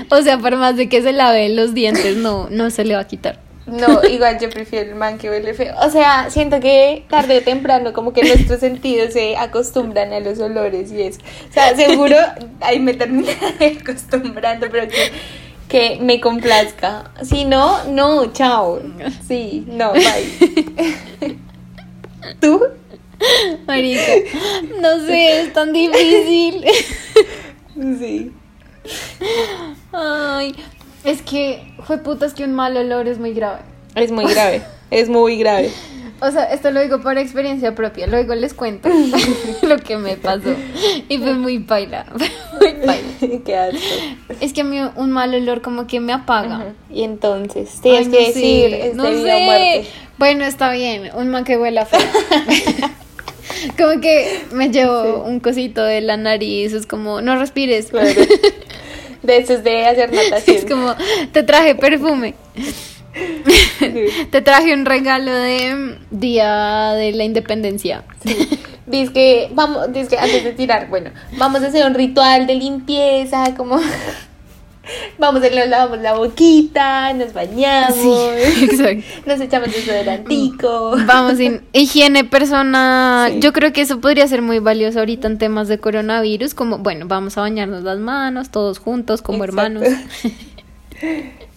o 0.09 0.21
sea, 0.21 0.37
por 0.37 0.55
más 0.57 0.77
de 0.77 0.89
que 0.89 1.01
se 1.01 1.11
lave 1.11 1.49
los 1.49 1.73
dientes, 1.73 2.17
no, 2.17 2.49
no 2.49 2.69
se 2.69 2.85
le 2.85 2.95
va 2.95 3.01
a 3.01 3.07
quitar. 3.07 3.46
No, 3.67 4.01
igual 4.07 4.39
yo 4.39 4.49
prefiero 4.49 4.89
el 4.89 4.95
man 4.95 5.17
que 5.17 5.29
huele 5.29 5.53
feo. 5.53 5.75
O 5.81 5.89
sea, 5.89 6.29
siento 6.29 6.59
que 6.59 7.05
tarde 7.09 7.39
o 7.39 7.41
temprano 7.41 7.91
como 7.93 8.13
que 8.13 8.23
nuestros 8.23 8.61
sentidos 8.61 9.13
se 9.13 9.35
acostumbran 9.35 10.13
a 10.13 10.21
los 10.21 10.39
olores 10.39 10.91
y 10.91 11.01
eso. 11.01 11.19
O 11.49 11.53
sea, 11.53 11.75
seguro 11.75 12.15
ahí 12.61 12.79
me 12.79 12.93
terminaré 12.93 13.77
acostumbrando, 13.81 14.67
pero 14.71 14.87
que, 14.87 15.11
que 15.67 15.99
me 16.01 16.21
complazca. 16.21 17.11
Si 17.21 17.43
no, 17.43 17.83
no, 17.85 18.31
chao. 18.31 18.81
Sí, 19.27 19.65
no, 19.67 19.91
bye. 19.91 21.37
¿Tú? 22.39 22.61
Marica, 23.65 24.13
no 24.81 25.05
sé, 25.05 25.41
es 25.41 25.53
tan 25.53 25.73
difícil. 25.73 26.65
Sí. 27.99 28.31
Ay, 29.91 30.55
es 31.07 31.21
que, 31.21 31.63
fue 31.83 31.97
puta, 31.99 32.25
es 32.25 32.33
que 32.33 32.43
un 32.43 32.53
mal 32.53 32.75
olor 32.75 33.07
es 33.07 33.17
muy 33.17 33.33
grave. 33.33 33.59
Es 33.95 34.11
muy 34.11 34.25
grave, 34.25 34.61
es 34.91 35.09
muy 35.09 35.37
grave. 35.37 35.71
O 36.19 36.31
sea, 36.31 36.45
esto 36.45 36.71
lo 36.71 36.81
digo 36.81 36.99
por 36.99 37.15
experiencia 37.19 37.75
propia, 37.75 38.07
luego 38.07 38.33
les 38.33 38.55
cuento 38.55 38.89
lo 39.61 39.77
que 39.77 39.97
me 39.97 40.17
pasó. 40.17 40.49
Y 41.07 41.19
fue 41.19 41.35
muy 41.35 41.59
paila, 41.59 42.07
muy 42.59 42.73
paila. 42.73 43.43
Qué 43.45 43.55
asco. 43.55 43.79
Es 44.41 44.51
que 44.51 44.61
a 44.61 44.63
mí 44.63 44.79
un 44.95 45.11
mal 45.11 45.35
olor 45.35 45.61
como 45.61 45.85
que 45.85 45.99
me 45.99 46.13
apaga. 46.13 46.73
Y 46.89 47.03
entonces, 47.03 47.79
tienes 47.83 48.07
Ay, 48.07 48.11
que 48.11 48.27
decir, 48.29 48.73
es 48.73 48.95
no 48.95 49.03
de 49.03 49.11
vida 49.11 49.35
o 49.35 49.37
sé. 49.37 49.45
muerte. 49.45 49.87
Bueno, 50.17 50.45
está 50.45 50.71
bien, 50.71 51.11
un 51.13 51.29
man 51.29 51.43
que 51.43 51.55
huela 51.55 51.85
feo. 51.85 51.99
como 53.77 54.01
que 54.01 54.41
me 54.53 54.71
llevo 54.71 55.23
un 55.23 55.39
cosito 55.39 55.83
de 55.83 56.01
la 56.01 56.17
nariz, 56.17 56.73
es 56.73 56.87
como, 56.87 57.21
no 57.21 57.37
respires. 57.37 57.91
Claro. 57.91 58.09
De 59.27 59.57
de 59.57 59.85
hacer 59.85 60.13
natación. 60.13 60.57
Es 60.57 60.65
como, 60.65 60.95
te 61.33 61.43
traje 61.43 61.75
perfume. 61.75 62.33
Te 64.31 64.41
traje 64.41 64.73
un 64.73 64.85
regalo 64.85 65.33
de 65.33 65.97
Día 66.11 66.93
de 66.93 67.11
la 67.11 67.23
Independencia. 67.23 68.03
Dice 68.85 69.11
que, 69.11 69.49
vamos, 69.53 69.91
dice 69.91 70.09
que 70.09 70.17
antes 70.17 70.43
de 70.43 70.53
tirar, 70.53 70.87
bueno, 70.87 71.11
vamos 71.37 71.61
a 71.61 71.67
hacer 71.67 71.85
un 71.85 71.93
ritual 71.93 72.47
de 72.47 72.55
limpieza, 72.55 73.53
como 73.55 73.79
vamos 75.17 75.41
nos 75.41 75.67
lavamos 75.67 75.99
la 75.99 76.13
boquita, 76.13 77.13
nos 77.13 77.33
bañamos, 77.33 77.95
Sí, 77.95 79.03
nos 79.25 79.39
echamos 79.39 79.71
desodorantico. 79.71 80.95
Vamos 81.05 81.37
sin 81.37 81.61
higiene 81.73 82.23
personal. 82.23 83.33
Sí. 83.33 83.39
Yo 83.39 83.53
creo 83.53 83.73
que 83.73 83.81
eso 83.81 83.99
podría 83.99 84.27
ser 84.27 84.41
muy 84.41 84.59
valioso 84.59 84.99
ahorita 84.99 85.27
en 85.27 85.37
temas 85.37 85.67
de 85.67 85.79
coronavirus, 85.79 86.53
como, 86.53 86.79
bueno, 86.79 87.05
vamos 87.07 87.37
a 87.37 87.41
bañarnos 87.41 87.83
las 87.83 87.99
manos 87.99 88.49
todos 88.49 88.79
juntos 88.79 89.21
como 89.21 89.43
Exacto. 89.45 89.61
hermanos. 89.61 89.87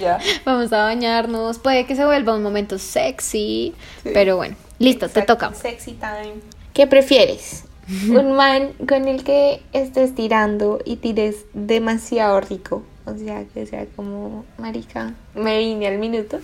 Ya. 0.00 0.18
Vamos 0.44 0.72
a 0.72 0.84
bañarnos. 0.84 1.58
Puede 1.58 1.84
que 1.84 1.94
se 1.96 2.04
vuelva 2.04 2.34
un 2.34 2.42
momento 2.42 2.78
sexy, 2.78 3.74
pero 4.02 4.36
bueno, 4.36 4.56
listo, 4.78 5.08
te 5.08 5.22
toca. 5.22 5.52
Sexy 5.54 5.92
time. 5.92 6.40
¿Qué 6.72 6.86
prefieres? 6.86 7.65
Un 8.08 8.32
man 8.32 8.72
con 8.88 9.06
el 9.08 9.22
que 9.22 9.62
estés 9.72 10.14
tirando 10.14 10.80
y 10.84 10.96
tires 10.96 11.44
demasiado 11.54 12.40
rico. 12.40 12.82
O 13.04 13.16
sea, 13.16 13.44
que 13.54 13.66
sea 13.66 13.86
como, 13.94 14.44
marica, 14.58 15.14
me 15.34 15.58
vine 15.58 15.86
al 15.86 15.98
minuto. 15.98 16.40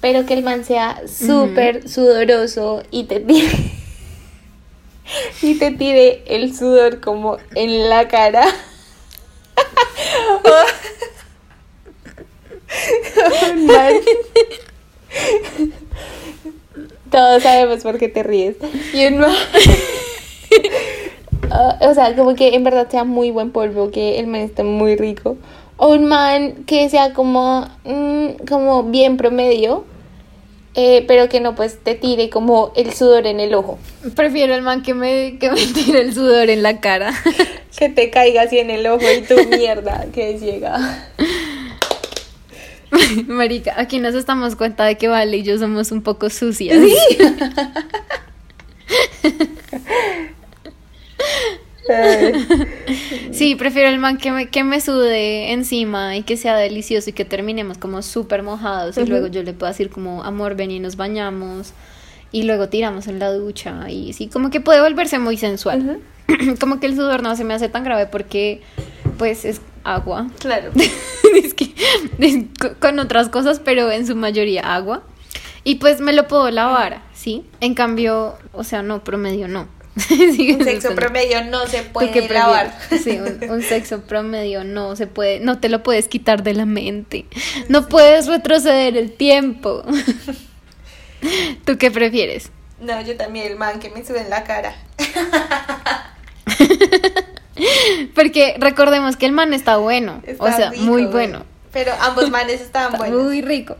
Pero 0.00 0.26
que 0.26 0.34
el 0.34 0.42
man 0.42 0.64
sea 0.64 1.00
súper 1.08 1.88
sudoroso 1.88 2.82
y 2.90 3.04
te 3.04 3.20
tire... 3.20 3.48
y 5.42 5.54
te 5.58 5.70
tire 5.70 6.22
el 6.26 6.54
sudor 6.54 7.00
como 7.00 7.38
en 7.54 7.88
la 7.88 8.08
cara. 8.08 8.44
Todos 17.10 17.42
sabemos 17.42 17.82
por 17.82 17.98
qué 17.98 18.08
te 18.08 18.22
ríes. 18.22 18.56
Y 18.92 19.06
un 19.06 19.18
man- 19.18 19.34
Ah, 21.50 21.78
o 21.82 21.94
sea, 21.94 22.14
como 22.16 22.34
que 22.34 22.54
en 22.54 22.64
verdad 22.64 22.88
sea 22.90 23.04
muy 23.04 23.30
buen 23.30 23.50
polvo, 23.50 23.90
que 23.90 24.18
el 24.18 24.26
man 24.26 24.40
esté 24.40 24.64
muy 24.64 24.96
rico. 24.96 25.36
O 25.76 25.88
un 25.88 26.06
man 26.06 26.64
que 26.66 26.88
sea 26.88 27.12
como, 27.12 27.68
mm, 27.84 28.46
como 28.48 28.82
bien 28.82 29.16
promedio, 29.16 29.84
eh, 30.74 31.04
pero 31.06 31.28
que 31.28 31.40
no 31.40 31.54
pues 31.54 31.78
te 31.82 31.94
tire 31.94 32.28
como 32.30 32.72
el 32.76 32.92
sudor 32.92 33.26
en 33.26 33.40
el 33.40 33.54
ojo. 33.54 33.78
Prefiero 34.14 34.54
el 34.54 34.62
man 34.62 34.82
que 34.82 34.92
me, 34.92 35.38
que 35.38 35.50
me 35.50 35.60
tire 35.66 36.00
el 36.00 36.14
sudor 36.14 36.50
en 36.50 36.62
la 36.62 36.80
cara. 36.80 37.12
Que 37.76 37.90
te 37.90 38.08
caiga 38.08 38.40
así 38.40 38.58
en 38.58 38.70
el 38.70 38.86
ojo 38.86 39.04
y 39.04 39.20
tu 39.20 39.34
mierda 39.54 40.06
que 40.10 40.38
ciega. 40.38 40.78
Marica, 43.26 43.74
aquí 43.76 43.98
nos 43.98 44.14
estamos 44.14 44.56
cuenta 44.56 44.86
de 44.86 44.96
que 44.96 45.08
Vale 45.08 45.36
y 45.36 45.42
yo 45.42 45.58
somos 45.58 45.92
un 45.92 46.00
poco 46.02 46.30
sucias. 46.30 46.78
Sí, 46.82 46.96
prefiero 53.58 53.88
el 53.88 53.98
man 53.98 54.18
que 54.18 54.32
me, 54.32 54.48
que 54.48 54.64
me 54.64 54.80
sude 54.80 55.52
encima 55.52 56.16
y 56.16 56.22
que 56.22 56.36
sea 56.36 56.56
delicioso 56.56 57.10
y 57.10 57.12
que 57.12 57.24
terminemos 57.24 57.78
como 57.78 58.02
súper 58.02 58.42
mojados 58.42 58.98
y 58.98 59.06
luego 59.06 59.28
yo 59.28 59.42
le 59.42 59.52
puedo 59.52 59.70
decir 59.70 59.90
como, 59.90 60.22
amor, 60.24 60.56
ven 60.56 60.70
y 60.70 60.80
nos 60.80 60.96
bañamos 60.96 61.72
y 62.32 62.42
luego 62.42 62.68
tiramos 62.68 63.06
en 63.06 63.18
la 63.18 63.32
ducha 63.32 63.90
y 63.90 64.12
sí, 64.12 64.28
como 64.28 64.50
que 64.50 64.60
puede 64.60 64.80
volverse 64.80 65.18
muy 65.18 65.36
sensual. 65.36 66.00
como 66.60 66.80
que 66.80 66.86
el 66.86 66.96
sudor 66.96 67.22
no 67.22 67.36
se 67.36 67.44
me 67.44 67.54
hace 67.54 67.68
tan 67.68 67.84
grave 67.84 68.06
porque 68.06 68.62
pues 69.18 69.44
es 69.44 69.60
agua. 69.84 70.28
Claro. 70.38 70.72
es 71.42 71.54
que 71.54 71.74
es 72.18 72.44
con 72.80 72.98
otras 72.98 73.28
cosas, 73.28 73.60
pero 73.60 73.90
en 73.90 74.06
su 74.06 74.16
mayoría 74.16 74.74
agua. 74.74 75.02
Y 75.64 75.76
pues 75.76 76.00
me 76.00 76.12
lo 76.12 76.28
puedo 76.28 76.50
lavar, 76.50 77.02
¿sí? 77.12 77.44
En 77.60 77.74
cambio, 77.74 78.34
o 78.52 78.62
sea, 78.62 78.82
no, 78.82 79.02
promedio 79.02 79.48
no. 79.48 79.66
Sí, 80.08 80.52
Un 80.52 80.62
sexo 80.64 80.94
promedio 80.94 81.42
no 81.44 81.66
se 81.66 81.82
¿Tú 81.82 81.92
puede 81.92 82.28
lavar. 82.28 82.76
prefieres? 82.90 83.04
Sí, 83.40 83.44
un, 83.46 83.50
un 83.56 83.62
sexo 83.62 84.02
promedio 84.02 84.62
no 84.62 84.94
se 84.94 85.06
puede, 85.06 85.40
no 85.40 85.58
te 85.58 85.68
lo 85.70 85.82
puedes 85.82 86.06
quitar 86.08 86.42
de 86.42 86.52
la 86.54 86.66
mente. 86.66 87.24
No 87.68 87.88
puedes 87.88 88.26
retroceder 88.26 88.96
el 88.96 89.12
tiempo. 89.12 89.82
¿Tú 91.64 91.78
qué 91.78 91.90
prefieres? 91.90 92.50
No, 92.80 93.00
yo 93.00 93.16
también 93.16 93.46
el 93.46 93.56
man 93.56 93.80
que 93.80 93.88
me 93.88 94.04
sube 94.04 94.20
en 94.20 94.28
la 94.28 94.44
cara. 94.44 94.74
Porque 98.14 98.56
recordemos 98.58 99.16
que 99.16 99.24
el 99.26 99.32
man 99.32 99.54
está 99.54 99.78
bueno, 99.78 100.22
Está 100.26 100.44
o 100.44 100.52
sea, 100.52 100.70
rico, 100.70 100.84
muy 100.84 101.06
bueno. 101.06 101.44
Pero 101.72 101.92
ambos 102.00 102.30
manes 102.30 102.60
estaban 102.60 102.92
Está 102.94 103.06
buenos. 103.06 103.24
muy 103.24 103.40
rico. 103.42 103.76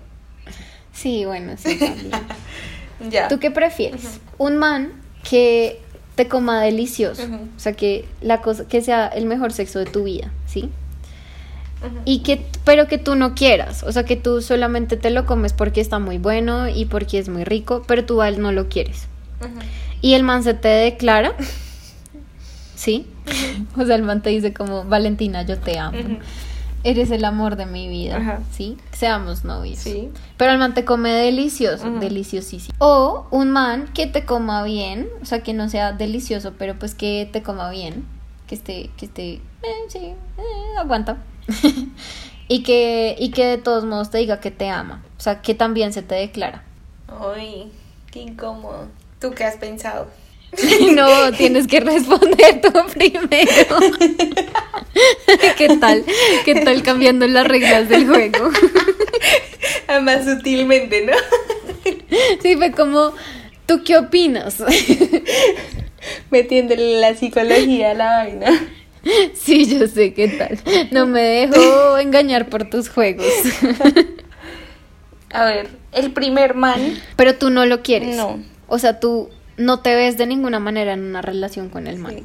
Sí, 0.92 1.24
bueno, 1.26 1.54
sí. 1.58 1.78
también. 1.78 2.10
Ya. 3.10 3.28
¿Tú 3.28 3.38
qué 3.38 3.50
prefieres? 3.50 4.00
Un 4.38 4.56
man 4.56 4.92
que 5.28 5.82
te 6.16 6.28
coma 6.28 6.62
delicioso, 6.62 7.22
o 7.22 7.60
sea, 7.60 7.74
que 7.74 8.06
la 8.22 8.40
cosa 8.40 8.66
que 8.66 8.80
sea 8.80 9.06
el 9.06 9.26
mejor 9.26 9.52
sexo 9.52 9.78
de 9.78 9.86
tu 9.86 10.04
vida, 10.04 10.32
¿sí? 10.46 10.70
Y 12.04 12.20
que 12.20 12.44
pero 12.64 12.88
que 12.88 12.98
tú 12.98 13.14
no 13.14 13.34
quieras, 13.34 13.84
o 13.84 13.92
sea, 13.92 14.04
que 14.04 14.16
tú 14.16 14.40
solamente 14.42 14.96
te 14.96 15.10
lo 15.10 15.26
comes 15.26 15.52
porque 15.52 15.80
está 15.80 15.98
muy 15.98 16.18
bueno 16.18 16.68
y 16.68 16.86
porque 16.86 17.18
es 17.18 17.28
muy 17.28 17.44
rico, 17.44 17.84
pero 17.86 18.04
tú 18.04 18.22
a 18.22 18.28
él 18.28 18.40
no 18.40 18.50
lo 18.50 18.68
quieres. 18.68 19.06
Y 20.00 20.14
el 20.14 20.22
man 20.22 20.42
se 20.42 20.54
te 20.54 20.68
declara, 20.68 21.34
¿sí? 22.74 23.06
O 23.76 23.84
sea, 23.84 23.94
el 23.94 24.02
man 24.02 24.22
te 24.22 24.30
dice 24.30 24.52
como, 24.54 24.84
Valentina, 24.84 25.42
yo 25.42 25.58
te 25.58 25.78
amo. 25.78 25.98
Eres 26.86 27.10
el 27.10 27.24
amor 27.24 27.56
de 27.56 27.66
mi 27.66 27.88
vida, 27.88 28.18
Ajá. 28.18 28.40
¿sí? 28.52 28.76
Seamos 28.92 29.44
novios. 29.44 29.80
Sí. 29.80 30.10
Pero 30.36 30.52
el 30.52 30.58
man 30.58 30.72
te 30.72 30.84
come 30.84 31.10
delicioso, 31.10 31.90
deliciosísimo. 31.90 32.76
O 32.78 33.26
un 33.32 33.50
man 33.50 33.90
que 33.92 34.06
te 34.06 34.24
coma 34.24 34.62
bien, 34.62 35.08
o 35.20 35.24
sea, 35.24 35.42
que 35.42 35.52
no 35.52 35.68
sea 35.68 35.92
delicioso, 35.92 36.54
pero 36.56 36.78
pues 36.78 36.94
que 36.94 37.28
te 37.32 37.42
coma 37.42 37.70
bien, 37.70 38.06
que 38.46 38.54
esté, 38.54 38.90
que 38.96 39.06
esté, 39.06 39.32
eh, 39.34 39.40
sí, 39.88 39.98
eh, 39.98 40.78
aguanta. 40.78 41.16
y 42.48 42.62
que, 42.62 43.16
y 43.18 43.30
que 43.32 43.46
de 43.46 43.58
todos 43.58 43.84
modos 43.84 44.10
te 44.10 44.18
diga 44.18 44.38
que 44.38 44.52
te 44.52 44.70
ama, 44.70 45.02
o 45.18 45.20
sea, 45.20 45.42
que 45.42 45.54
también 45.54 45.92
se 45.92 46.02
te 46.02 46.14
declara. 46.14 46.62
Ay, 47.08 47.72
qué 48.12 48.20
incómodo. 48.20 48.86
¿Tú 49.20 49.32
qué 49.32 49.44
has 49.44 49.56
pensado? 49.56 50.06
no, 50.94 51.32
tienes 51.32 51.66
que 51.66 51.80
responder 51.80 52.60
tú 52.60 52.72
primero. 52.92 53.78
¿Qué 55.56 55.76
tal? 55.78 56.04
¿Qué 56.44 56.54
tal 56.56 56.82
cambiando 56.82 57.26
las 57.26 57.46
reglas 57.46 57.88
del 57.88 58.06
juego? 58.06 58.50
Más 60.02 60.24
sutilmente, 60.24 61.04
¿no? 61.04 61.12
Sí, 62.42 62.56
fue 62.56 62.72
como, 62.72 63.12
¿tú 63.66 63.82
qué 63.84 63.96
opinas? 63.96 64.62
Metiéndole 66.30 67.00
la 67.00 67.14
psicología 67.14 67.90
a 67.90 67.94
la 67.94 68.06
vaina. 68.16 68.68
Sí, 69.34 69.66
yo 69.66 69.86
sé 69.86 70.14
qué 70.14 70.28
tal. 70.28 70.58
No 70.90 71.06
me 71.06 71.20
dejo 71.20 71.98
engañar 71.98 72.48
por 72.48 72.68
tus 72.68 72.88
juegos. 72.88 73.26
A 75.30 75.44
ver, 75.44 75.68
el 75.92 76.12
primer 76.12 76.54
man. 76.54 76.98
Pero 77.16 77.36
tú 77.36 77.50
no 77.50 77.66
lo 77.66 77.82
quieres. 77.82 78.16
No. 78.16 78.42
O 78.66 78.78
sea, 78.78 78.98
tú 78.98 79.30
no 79.56 79.80
te 79.80 79.94
ves 79.94 80.16
de 80.18 80.26
ninguna 80.26 80.58
manera 80.60 80.92
en 80.92 81.04
una 81.04 81.22
relación 81.22 81.68
con 81.68 81.86
el 81.86 81.98
man. 81.98 82.12
Sí. 82.16 82.24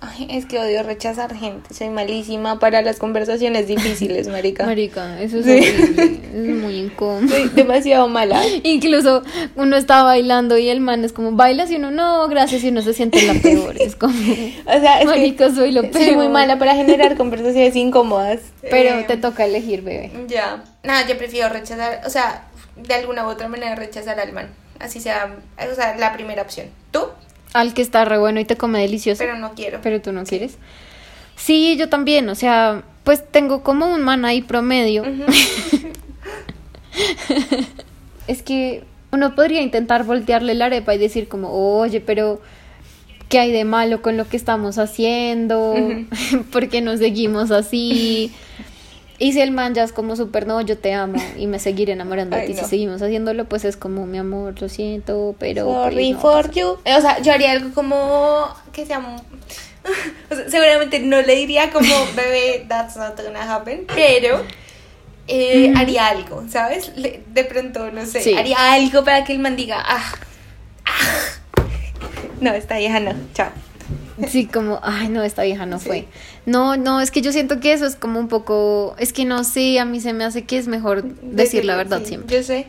Ay, 0.00 0.28
es 0.30 0.46
que 0.46 0.60
odio 0.60 0.84
rechazar 0.84 1.34
gente. 1.34 1.74
Soy 1.74 1.88
malísima 1.90 2.60
para 2.60 2.82
las 2.82 3.00
conversaciones 3.00 3.66
difíciles, 3.66 4.28
marica. 4.28 4.64
Marica, 4.64 5.20
eso 5.20 5.38
es 5.40 5.44
Sí. 5.44 5.58
horrible. 5.58 6.20
Es 6.34 6.56
muy 6.56 6.74
incómodo. 6.84 7.26
Soy 7.28 7.48
demasiado 7.48 8.06
mala. 8.06 8.40
Incluso 8.62 9.24
uno 9.56 9.76
está 9.76 10.04
bailando 10.04 10.56
y 10.56 10.68
el 10.68 10.78
man 10.78 11.04
es 11.04 11.12
como, 11.12 11.32
bailas 11.32 11.72
y 11.72 11.76
uno, 11.76 11.90
no, 11.90 12.28
gracias, 12.28 12.62
y 12.62 12.68
uno 12.68 12.80
se 12.82 12.92
siente 12.94 13.20
la 13.22 13.34
peor. 13.42 13.74
Es 13.80 13.96
como, 13.96 14.14
O 14.14 14.80
sea, 14.80 15.00
es 15.00 15.06
Marica, 15.06 15.48
que 15.48 15.54
soy 15.56 15.72
lo 15.72 15.82
soy 15.82 15.90
peor. 15.90 16.14
muy 16.16 16.28
mala 16.28 16.60
para 16.60 16.76
generar 16.76 17.16
conversaciones 17.16 17.74
incómodas. 17.74 18.38
pero 18.70 19.00
Eh, 19.00 19.04
te 19.08 19.16
toca 19.16 19.46
elegir, 19.46 19.82
bebé. 19.82 20.12
Ya. 20.28 20.62
Nada, 20.84 21.08
yo 21.08 21.18
prefiero 21.18 21.48
rechazar, 21.48 22.02
o 22.06 22.10
sea, 22.10 22.44
de 22.76 22.94
alguna 22.94 23.26
u 23.26 23.30
otra 23.30 23.48
manera 23.48 23.74
rechazar 23.74 24.20
al 24.20 24.32
man. 24.32 24.46
Así 24.78 25.00
sea, 25.00 25.36
o 25.70 25.74
sea, 25.74 25.96
la 25.96 26.12
primera 26.12 26.42
opción. 26.42 26.68
¿Tú? 26.90 27.00
Al 27.52 27.74
que 27.74 27.82
está 27.82 28.04
re 28.04 28.18
bueno 28.18 28.40
y 28.40 28.44
te 28.44 28.56
come 28.56 28.80
delicioso. 28.80 29.18
Pero 29.18 29.38
no 29.38 29.54
quiero. 29.54 29.80
Pero 29.82 30.00
tú 30.00 30.12
no 30.12 30.24
quieres. 30.24 30.56
Sí, 31.36 31.76
yo 31.76 31.88
también, 31.88 32.28
o 32.28 32.34
sea, 32.34 32.82
pues 33.04 33.24
tengo 33.30 33.62
como 33.62 33.92
un 33.92 34.02
man 34.02 34.24
ahí 34.24 34.42
promedio. 34.42 35.04
es 38.26 38.42
que 38.42 38.84
uno 39.10 39.34
podría 39.34 39.62
intentar 39.62 40.04
voltearle 40.04 40.54
la 40.54 40.66
arepa 40.66 40.94
y 40.94 40.98
decir 40.98 41.28
como, 41.28 41.50
oye, 41.50 42.00
pero 42.00 42.40
¿qué 43.28 43.38
hay 43.38 43.52
de 43.52 43.64
malo 43.64 44.02
con 44.02 44.16
lo 44.16 44.28
que 44.28 44.36
estamos 44.36 44.78
haciendo? 44.78 45.74
¿Por 46.52 46.68
qué 46.68 46.80
nos 46.80 46.98
seguimos 46.98 47.50
así? 47.50 48.32
Y 49.20 49.32
si 49.32 49.40
el 49.40 49.50
man 49.50 49.74
ya 49.74 49.82
es 49.82 49.92
como 49.92 50.14
súper, 50.14 50.46
no, 50.46 50.60
yo 50.60 50.78
te 50.78 50.94
amo 50.94 51.20
y 51.36 51.46
me 51.48 51.58
seguiré 51.58 51.92
enamorando 51.92 52.36
de 52.36 52.46
ti. 52.46 52.54
no. 52.54 52.62
Si 52.62 52.68
seguimos 52.68 53.02
haciéndolo, 53.02 53.46
pues 53.46 53.64
es 53.64 53.76
como, 53.76 54.06
mi 54.06 54.16
amor, 54.18 54.54
lo 54.60 54.68
siento, 54.68 55.34
pero... 55.40 55.64
Sorry 55.64 55.94
pues, 55.94 56.10
no 56.12 56.20
for 56.20 56.46
pasa 56.46 56.52
you. 56.60 56.66
O 56.68 57.00
sea, 57.00 57.20
yo 57.20 57.32
haría 57.32 57.50
algo 57.52 57.74
como 57.74 58.48
que 58.72 58.86
sea. 58.86 59.00
o 60.30 60.34
sea, 60.34 60.48
seguramente 60.48 61.00
no 61.00 61.20
le 61.22 61.34
diría 61.34 61.70
como, 61.72 61.88
bebé, 62.14 62.64
that's 62.68 62.96
not 62.96 63.20
gonna 63.20 63.52
happen. 63.52 63.86
Pero 63.92 64.44
eh, 65.26 65.72
haría 65.76 66.06
algo, 66.06 66.44
¿sabes? 66.48 66.92
Le- 66.96 67.22
de 67.28 67.44
pronto, 67.44 67.90
no 67.90 68.06
sé, 68.06 68.20
Sí. 68.22 68.34
haría 68.34 68.72
algo 68.72 69.02
para 69.04 69.24
que 69.24 69.32
el 69.32 69.40
man 69.40 69.56
diga, 69.56 69.82
ah, 69.84 70.12
ah. 70.86 71.62
No, 72.40 72.52
esta 72.52 72.78
vieja 72.78 73.00
no, 73.00 73.12
chao. 73.34 73.50
Sí, 74.28 74.46
como, 74.46 74.80
ay, 74.82 75.08
no, 75.08 75.22
esta 75.22 75.42
vieja 75.42 75.64
no 75.66 75.78
fue. 75.78 76.06
No, 76.48 76.76
no, 76.76 77.00
es 77.00 77.10
que 77.10 77.20
yo 77.20 77.30
siento 77.32 77.60
que 77.60 77.72
eso 77.72 77.84
es 77.86 77.94
como 77.94 78.18
un 78.18 78.28
poco, 78.28 78.94
es 78.98 79.12
que 79.12 79.24
no 79.24 79.44
sé, 79.44 79.78
a 79.78 79.84
mí 79.84 80.00
se 80.00 80.12
me 80.12 80.24
hace 80.24 80.44
que 80.44 80.56
es 80.58 80.66
mejor 80.66 81.02
decir 81.04 81.64
la 81.64 81.76
verdad 81.76 81.98
sí, 82.00 82.06
siempre. 82.06 82.36
Yo 82.36 82.42
sé. 82.42 82.66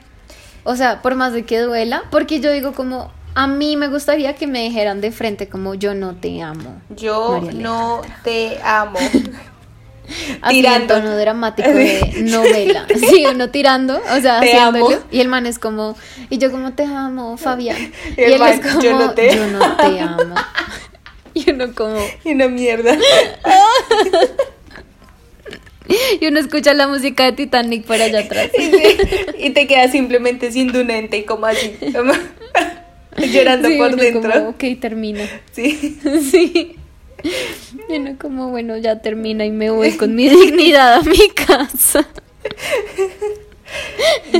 O 0.65 0.75
sea, 0.75 1.01
por 1.01 1.15
más 1.15 1.31
de 1.33 1.43
que 1.45 1.59
duela, 1.59 2.03
porque 2.11 2.41
yo 2.41 2.51
digo 2.51 2.73
como, 2.73 3.11
a 3.35 3.47
mí 3.47 3.77
me 3.77 3.87
gustaría 3.87 4.35
que 4.35 4.47
me 4.47 4.63
dijeran 4.63 4.99
de 4.99 5.11
frente 5.11 5.47
como, 5.47 5.75
yo 5.75 5.93
no 5.95 6.15
te 6.15 6.41
amo. 6.41 6.81
Yo 6.95 7.39
no 7.53 8.01
te 8.23 8.59
amo. 8.63 8.99
Así 10.41 10.57
en 10.57 10.63
Tirando. 10.63 10.95
tono 10.95 11.15
dramático 11.15 11.69
de 11.69 12.01
novela. 12.23 12.85
Sí, 13.09 13.25
uno 13.31 13.49
tirando, 13.49 13.95
o 13.97 14.21
sea, 14.21 14.39
Te 14.39 14.53
haciéndolo. 14.53 14.87
amo. 14.87 14.97
Y 15.11 15.21
el 15.21 15.27
man 15.27 15.45
es 15.45 15.59
como, 15.59 15.95
y 16.31 16.37
yo 16.39 16.51
como 16.51 16.73
te 16.73 16.83
amo, 16.83 17.37
Fabián. 17.37 17.77
Y 18.17 18.21
él 18.23 18.39
man, 18.39 18.49
es 18.53 18.59
como, 18.65 18.81
"Yo 18.81 18.97
no 18.97 19.11
te-" 19.11 19.35
yo 19.35 19.47
no 19.47 19.77
te 19.77 19.99
amo. 20.01 20.35
Y 21.33 21.49
uno 21.51 21.73
como, 21.75 21.97
Y 22.25 22.31
una 22.33 22.47
mierda. 22.47 22.97
y 26.21 26.25
uno 26.27 26.39
escucha 26.39 26.73
la 26.73 26.87
música 26.87 27.25
de 27.25 27.31
Titanic 27.33 27.85
por 27.85 28.01
allá 28.01 28.19
atrás. 28.19 28.49
Y 28.57 28.69
te, 28.69 29.35
y 29.39 29.49
te 29.51 29.67
quedas 29.67 29.91
simplemente 29.91 30.51
siendo 30.51 30.81
un 30.81 30.91
ente 30.91 31.25
como 31.25 31.45
así, 31.47 31.75
como 31.95 32.13
llorando 33.17 33.67
Sí, 33.69 33.77
por 33.77 33.87
uno 33.93 33.97
dentro. 34.03 34.31
como, 34.31 34.49
ok, 34.49 34.63
termina. 34.79 35.27
Sí. 35.51 35.97
Sí. 36.31 36.75
Y 37.89 37.97
uno 37.97 38.15
como, 38.19 38.49
bueno, 38.49 38.77
ya 38.77 39.01
termina 39.01 39.45
y 39.45 39.51
me 39.51 39.69
voy 39.71 39.91
con 39.97 40.15
mi 40.15 40.29
dignidad 40.29 40.93
a 40.93 41.01
mi 41.01 41.29
casa. 41.35 42.07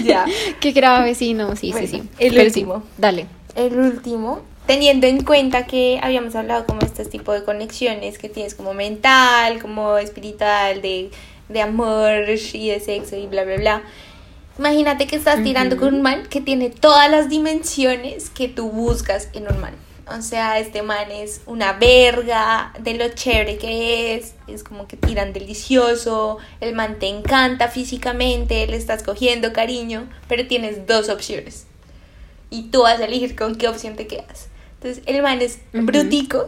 Ya. 0.04 0.26
Qué 0.60 0.72
grave, 0.72 1.14
sí, 1.16 1.34
no, 1.34 1.56
sí, 1.56 1.72
Bueno, 1.72 1.88
sí, 1.88 1.98
sí. 1.98 2.04
el 2.20 2.30
Pero 2.36 2.50
sí, 2.52 2.60
último. 2.62 2.84
dale. 2.98 3.26
El 3.56 3.78
último, 3.78 4.42
teniendo 4.70 5.08
en 5.08 5.24
cuenta 5.24 5.66
que 5.66 6.00
habíamos 6.04 6.36
hablado 6.36 6.68
como 6.68 6.82
este 6.82 7.04
tipo 7.04 7.34
de 7.34 7.44
conexiones 7.44 8.20
que 8.20 8.30
tienes 8.30 8.54
como 8.54 8.76
mental, 8.76 9.60
como 9.60 9.98
espiritual, 9.98 10.84
de, 10.84 11.10
de 11.48 11.62
amor 11.64 12.30
y 12.54 12.70
de 12.70 12.80
sexo 12.80 13.16
y 13.16 13.26
bla, 13.26 13.46
bla, 13.46 13.56
bla. 13.56 13.84
Imagínate 14.60 15.08
que 15.08 15.16
estás 15.16 15.44
tirando 15.44 15.76
Ujú. 15.76 15.86
con 15.86 15.96
un 15.96 16.04
man 16.04 16.28
que 16.30 16.40
tiene 16.40 16.70
todas 16.70 17.10
las 17.10 17.30
dimensiones 17.30 18.30
que 18.30 18.48
tú 18.48 18.70
buscas 18.70 19.30
en 19.34 19.52
un 19.52 19.60
man. 19.60 19.74
O 20.16 20.22
sea, 20.22 20.60
este 20.60 20.84
man 20.84 21.10
es 21.10 21.42
una 21.48 21.74
verga 21.74 22.72
de 22.80 22.94
lo 22.94 23.10
chévere 23.10 23.58
que 23.58 24.14
es, 24.14 24.36
es 24.46 24.64
como 24.64 24.88
que 24.88 24.98
tiran 24.98 25.34
delicioso, 25.34 26.38
el 26.62 26.76
man 26.76 26.98
te 27.00 27.08
encanta 27.08 27.70
físicamente, 27.70 28.68
le 28.68 28.78
estás 28.78 29.02
cogiendo 29.02 29.52
cariño, 29.52 30.08
pero 30.28 30.46
tienes 30.46 30.86
dos 30.86 31.10
opciones 31.10 31.66
y 32.52 32.70
tú 32.70 32.84
vas 32.84 33.00
a 33.00 33.06
elegir 33.06 33.36
con 33.36 33.56
qué 33.56 33.68
opción 33.68 33.96
te 33.96 34.06
quedas. 34.06 34.49
Entonces, 34.82 35.04
el 35.08 35.22
man 35.22 35.42
es 35.42 35.60
Ujú. 35.74 35.86
brutico. 35.86 36.48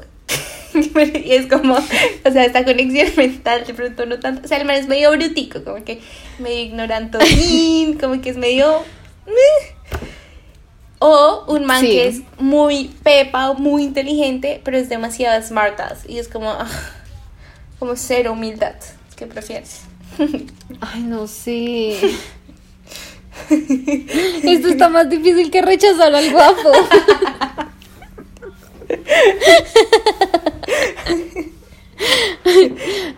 y 0.73 1.32
es 1.34 1.47
como, 1.47 1.73
o 1.75 2.32
sea, 2.32 2.45
esta 2.45 2.63
conexión 2.63 3.09
mental 3.17 3.65
de 3.67 3.73
pronto 3.73 4.05
no 4.05 4.19
tanto. 4.19 4.43
O 4.45 4.47
sea, 4.47 4.57
el 4.57 4.65
man 4.65 4.77
es 4.77 4.88
medio 4.88 5.11
brutico, 5.11 5.63
como 5.63 5.84
que 5.84 5.99
medio 6.39 6.59
ignorantoín, 6.61 7.97
como 7.99 8.21
que 8.21 8.29
es 8.29 8.38
medio. 8.38 8.84
O 10.99 11.45
un 11.47 11.65
man 11.65 11.82
Sí. 11.82 11.88
que 11.88 12.07
es 12.07 12.21
muy 12.38 12.91
pepa 13.03 13.49
o 13.49 13.55
muy 13.55 13.84
inteligente, 13.84 14.61
pero 14.63 14.77
es 14.77 14.88
demasiado 14.88 15.41
smartass. 15.41 16.07
Y 16.07 16.19
es 16.19 16.27
como, 16.27 16.51
ah, 16.51 16.67
como 17.79 17.95
cero 17.95 18.34
humildad. 18.34 18.75
¿Qué 19.15 19.25
prefieres? 19.25 19.82
Ay, 20.79 21.01
no 21.01 21.25
sé. 21.27 21.97
Esto 23.49 24.67
está 24.67 24.89
más 24.89 25.09
difícil 25.09 25.49
que 25.49 25.61
rechazar 25.63 26.13
al 26.13 26.32
guapo. 26.32 26.71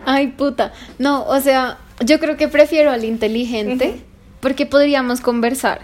Ay, 0.04 0.28
puta. 0.28 0.72
No, 0.98 1.24
o 1.24 1.40
sea, 1.40 1.78
yo 2.04 2.18
creo 2.20 2.36
que 2.36 2.48
prefiero 2.48 2.90
al 2.90 3.04
inteligente 3.04 4.00
porque 4.40 4.66
podríamos 4.66 5.20
conversar. 5.20 5.80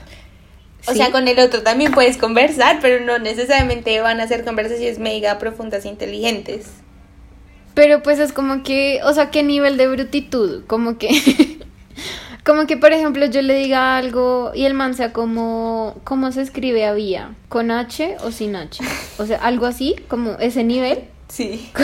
O 0.86 0.93
¿sí? 0.93 0.99
sea, 0.99 1.11
con 1.11 1.28
el 1.28 1.38
otro 1.38 1.62
también 1.62 1.93
puedes 1.93 2.16
conversar, 2.16 2.78
pero 2.80 3.05
no 3.05 3.18
necesariamente 3.18 4.01
van 4.01 4.20
a 4.20 4.26
ser 4.26 4.45
conversaciones 4.45 4.99
mega 4.99 5.38
profundas 5.38 5.84
e 5.84 5.88
inteligentes. 5.88 6.66
Pero 7.74 8.03
pues 8.03 8.18
es 8.18 8.32
como 8.32 8.62
que, 8.62 9.01
o 9.05 9.12
sea, 9.12 9.30
¿qué 9.30 9.43
nivel 9.43 9.76
de 9.76 9.88
brutitud? 9.88 10.64
Como 10.66 10.99
que, 10.99 11.09
como 12.51 12.66
que, 12.66 12.76
por 12.76 12.92
ejemplo, 12.92 13.26
yo 13.26 13.42
le 13.42 13.55
diga 13.55 13.96
algo 13.96 14.51
y 14.57 14.64
el 14.64 14.74
man 14.74 14.94
sea 14.94 15.12
como, 15.12 15.94
¿cómo 16.03 16.32
se 16.32 16.42
escribe 16.42 16.84
había? 16.84 17.36
¿Con 17.48 17.70
H 17.70 18.16
o 18.24 18.32
sin 18.32 18.57
H? 18.57 18.82
O 19.18 19.26
sea, 19.26 19.38
algo 19.38 19.66
así, 19.66 19.94
como 20.09 20.32
ese 20.40 20.64
nivel. 20.64 21.05
Sí. 21.28 21.70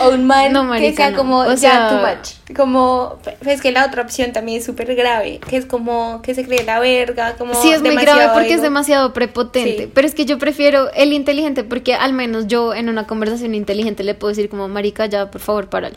o 0.00 0.10
un 0.10 0.28
man 0.28 0.52
No, 0.52 0.70
que 0.74 0.94
sea 0.94 1.10
no. 1.10 1.16
como 1.16 1.38
O 1.38 1.48
ya 1.48 1.56
sea- 1.56 1.88
too 1.88 1.96
much. 2.06 2.56
Como, 2.56 3.18
es 3.44 3.60
que 3.60 3.72
la 3.72 3.84
otra 3.84 4.02
opción 4.02 4.32
también 4.32 4.58
es 4.58 4.64
súper 4.64 4.94
grave, 4.94 5.40
que 5.40 5.56
es 5.56 5.66
como 5.66 6.22
que 6.22 6.36
se 6.36 6.44
cree 6.44 6.62
la 6.62 6.78
verga, 6.78 7.34
como 7.36 7.52
Sí, 7.60 7.72
es 7.72 7.82
muy 7.82 7.96
grave 7.96 8.28
porque 8.32 8.54
es 8.54 8.62
demasiado 8.62 9.12
prepotente. 9.12 9.86
Sí. 9.86 9.90
Pero 9.92 10.06
es 10.06 10.14
que 10.14 10.24
yo 10.24 10.38
prefiero 10.38 10.92
el 10.92 11.12
inteligente 11.12 11.64
porque 11.64 11.94
al 11.94 12.12
menos 12.12 12.46
yo 12.46 12.74
en 12.74 12.88
una 12.88 13.08
conversación 13.08 13.56
inteligente 13.56 14.04
le 14.04 14.14
puedo 14.14 14.28
decir 14.28 14.48
como, 14.48 14.68
marica, 14.68 15.06
ya, 15.06 15.32
por 15.32 15.40
favor, 15.40 15.68
páralo. 15.68 15.96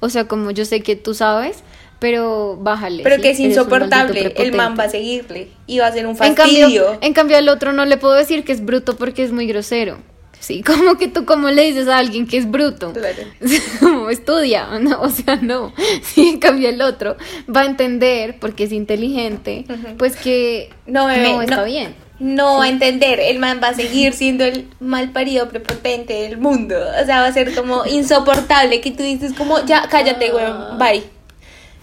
O 0.00 0.10
sea, 0.10 0.28
como 0.28 0.50
yo 0.50 0.66
sé 0.66 0.82
que 0.82 0.94
tú 0.94 1.14
sabes, 1.14 1.62
pero 1.98 2.56
bájale. 2.60 3.02
Pero 3.02 3.16
¿sí? 3.16 3.22
que 3.22 3.30
es 3.30 3.40
insoportable, 3.40 4.34
el 4.36 4.52
man 4.52 4.76
va 4.78 4.84
a 4.84 4.88
seguirle 4.90 5.48
y 5.66 5.78
va 5.78 5.86
a 5.86 5.92
ser 5.92 6.06
un 6.06 6.12
En 6.12 6.16
fastidio. 6.36 6.60
cambio, 6.62 6.98
en 7.00 7.12
cambio 7.12 7.36
al 7.38 7.48
otro 7.48 7.72
no 7.72 7.84
le 7.84 7.96
puedo 7.96 8.14
decir 8.14 8.44
que 8.44 8.52
es 8.52 8.64
bruto 8.64 8.96
porque 8.96 9.22
es 9.22 9.32
muy 9.32 9.46
grosero. 9.46 9.98
Sí, 10.38 10.62
como 10.66 10.96
que 10.98 11.08
tú 11.08 11.24
como 11.24 11.50
le 11.50 11.62
dices 11.62 11.88
a 11.88 11.98
alguien 11.98 12.26
que 12.26 12.36
es 12.36 12.50
bruto. 12.50 12.92
Claro. 12.92 13.22
Como 13.80 14.10
estudia, 14.10 14.66
no, 14.78 15.00
o 15.00 15.08
sea, 15.08 15.36
no. 15.36 15.72
Sí, 16.02 16.28
en 16.28 16.38
cambio 16.38 16.68
el 16.68 16.80
otro 16.82 17.16
va 17.54 17.62
a 17.62 17.66
entender 17.66 18.38
porque 18.38 18.64
es 18.64 18.72
inteligente, 18.72 19.64
pues 19.98 20.14
que 20.16 20.70
No, 20.86 21.06
bebé, 21.06 21.32
no 21.32 21.42
está 21.42 21.56
no. 21.56 21.64
bien. 21.64 21.94
No 22.18 22.58
va 22.58 22.64
a 22.64 22.68
entender, 22.68 23.20
el 23.20 23.38
man 23.38 23.60
va 23.62 23.68
a 23.68 23.74
seguir 23.74 24.14
siendo 24.14 24.44
el 24.44 24.68
mal 24.80 25.10
parido 25.10 25.48
prepotente 25.50 26.14
del 26.14 26.38
mundo. 26.38 26.74
O 27.02 27.04
sea, 27.04 27.20
va 27.20 27.26
a 27.26 27.32
ser 27.32 27.54
como 27.54 27.84
insoportable 27.84 28.80
que 28.80 28.90
tú 28.90 29.02
dices 29.02 29.34
como, 29.34 29.62
ya, 29.66 29.86
cállate, 29.90 30.32
weón, 30.32 30.78
bye. 30.78 31.02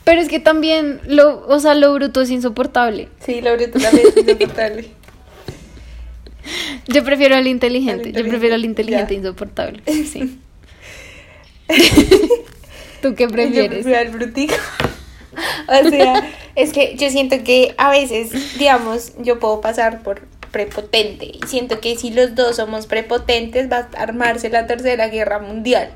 Pero 0.04 0.20
es 0.22 0.28
que 0.28 0.40
también 0.40 1.00
lo, 1.06 1.48
o 1.48 1.60
sea, 1.60 1.76
lo 1.76 1.94
bruto 1.94 2.22
es 2.22 2.30
insoportable. 2.30 3.10
Sí, 3.26 3.42
lo 3.42 3.56
bruto 3.56 3.80
también 3.80 4.08
es 4.08 4.18
insoportable. 4.18 4.90
Yo 6.88 7.04
prefiero 7.06 7.36
al 7.36 7.48
inteligente, 7.48 8.12
yo 8.12 8.28
prefiero 8.28 8.56
al 8.56 8.66
inteligente 8.66 9.14
ya. 9.14 9.20
insoportable. 9.20 9.82
Sí. 9.88 10.40
¿Tú 13.02 13.16
qué 13.16 13.24
Yo 13.24 13.30
prefieres? 13.30 13.84
prefiero 13.84 14.00
al 14.00 14.10
brutico. 14.10 14.56
O 15.68 15.90
sea, 15.90 16.30
es 16.56 16.74
que 16.74 16.96
yo 16.98 17.10
siento 17.10 17.44
que 17.44 17.74
a 17.78 17.90
veces, 17.90 18.58
digamos, 18.60 19.14
yo 19.20 19.40
puedo 19.40 19.62
pasar 19.62 20.04
por 20.04 20.22
prepotente. 20.52 21.26
Y 21.26 21.40
siento 21.48 21.80
que 21.80 21.98
si 21.98 22.12
los 22.12 22.36
dos 22.36 22.58
somos 22.58 22.86
prepotentes, 22.86 23.72
va 23.72 23.90
a 23.98 24.02
armarse 24.02 24.50
la 24.50 24.68
tercera 24.68 25.08
guerra 25.08 25.40
mundial. 25.40 25.90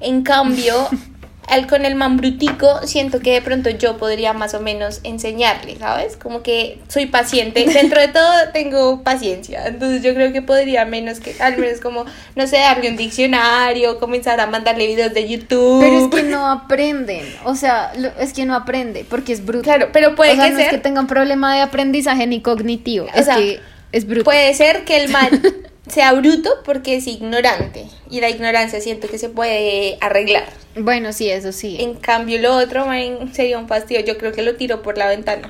En 0.00 0.22
cambio, 0.22 0.88
al 1.48 1.66
con 1.66 1.84
el 1.84 1.94
man 1.96 2.16
brutico, 2.16 2.86
siento 2.86 3.20
que 3.20 3.32
de 3.32 3.42
pronto 3.42 3.68
yo 3.70 3.96
podría 3.98 4.32
más 4.32 4.54
o 4.54 4.60
menos 4.60 5.00
enseñarle, 5.04 5.76
¿sabes? 5.76 6.16
Como 6.16 6.42
que 6.42 6.78
soy 6.88 7.06
paciente. 7.06 7.64
Dentro 7.74 8.00
de 8.00 8.08
todo 8.08 8.32
tengo 8.52 9.02
paciencia. 9.02 9.66
Entonces 9.66 10.02
yo 10.02 10.14
creo 10.14 10.32
que 10.32 10.40
podría 10.42 10.84
menos 10.84 11.20
que, 11.20 11.34
al 11.42 11.58
menos 11.58 11.80
como, 11.80 12.04
no 12.36 12.46
sé, 12.46 12.58
darle 12.58 12.88
un 12.90 12.96
diccionario, 12.96 13.98
comenzar 13.98 14.40
a 14.40 14.46
mandarle 14.46 14.86
videos 14.86 15.12
de 15.14 15.28
YouTube. 15.28 15.80
Pero 15.82 16.04
es 16.04 16.08
que 16.14 16.22
no 16.30 16.48
aprenden, 16.48 17.26
o 17.44 17.54
sea, 17.54 17.92
lo- 17.96 18.12
es 18.20 18.32
que 18.32 18.44
no 18.44 18.54
aprende 18.54 19.04
porque 19.08 19.32
es 19.32 19.44
bruto. 19.44 19.64
Claro, 19.64 19.88
pero 19.92 20.14
puede 20.14 20.32
o 20.32 20.36
sea, 20.36 20.44
que 20.44 20.50
no 20.52 20.56
ser- 20.58 20.66
es 20.66 20.72
que 20.72 20.78
tenga 20.78 21.00
un 21.00 21.06
problema 21.06 21.54
de 21.54 21.60
aprendizaje 21.62 22.26
ni 22.26 22.40
cognitivo, 22.40 23.06
O 23.06 23.18
es 23.18 23.24
sea, 23.26 23.36
que 23.36 23.60
es 23.90 24.06
bruto. 24.06 24.24
Puede 24.24 24.54
ser 24.54 24.84
que 24.84 25.02
el 25.02 25.10
man 25.10 25.28
sea 25.88 26.12
bruto 26.12 26.50
porque 26.64 26.96
es 26.96 27.06
ignorante 27.06 27.86
y 28.10 28.20
la 28.20 28.30
ignorancia 28.30 28.80
siento 28.80 29.08
que 29.08 29.18
se 29.18 29.28
puede 29.28 29.98
arreglar. 30.00 30.44
Bueno, 30.76 31.12
sí, 31.12 31.28
eso 31.28 31.52
sí. 31.52 31.76
En 31.80 31.94
cambio 31.94 32.40
lo 32.40 32.56
otro 32.56 32.86
man, 32.86 33.32
sería 33.34 33.58
un 33.58 33.68
fastidio, 33.68 34.00
yo 34.04 34.16
creo 34.18 34.32
que 34.32 34.42
lo 34.42 34.54
tiro 34.56 34.82
por 34.82 34.96
la 34.98 35.08
ventana. 35.08 35.48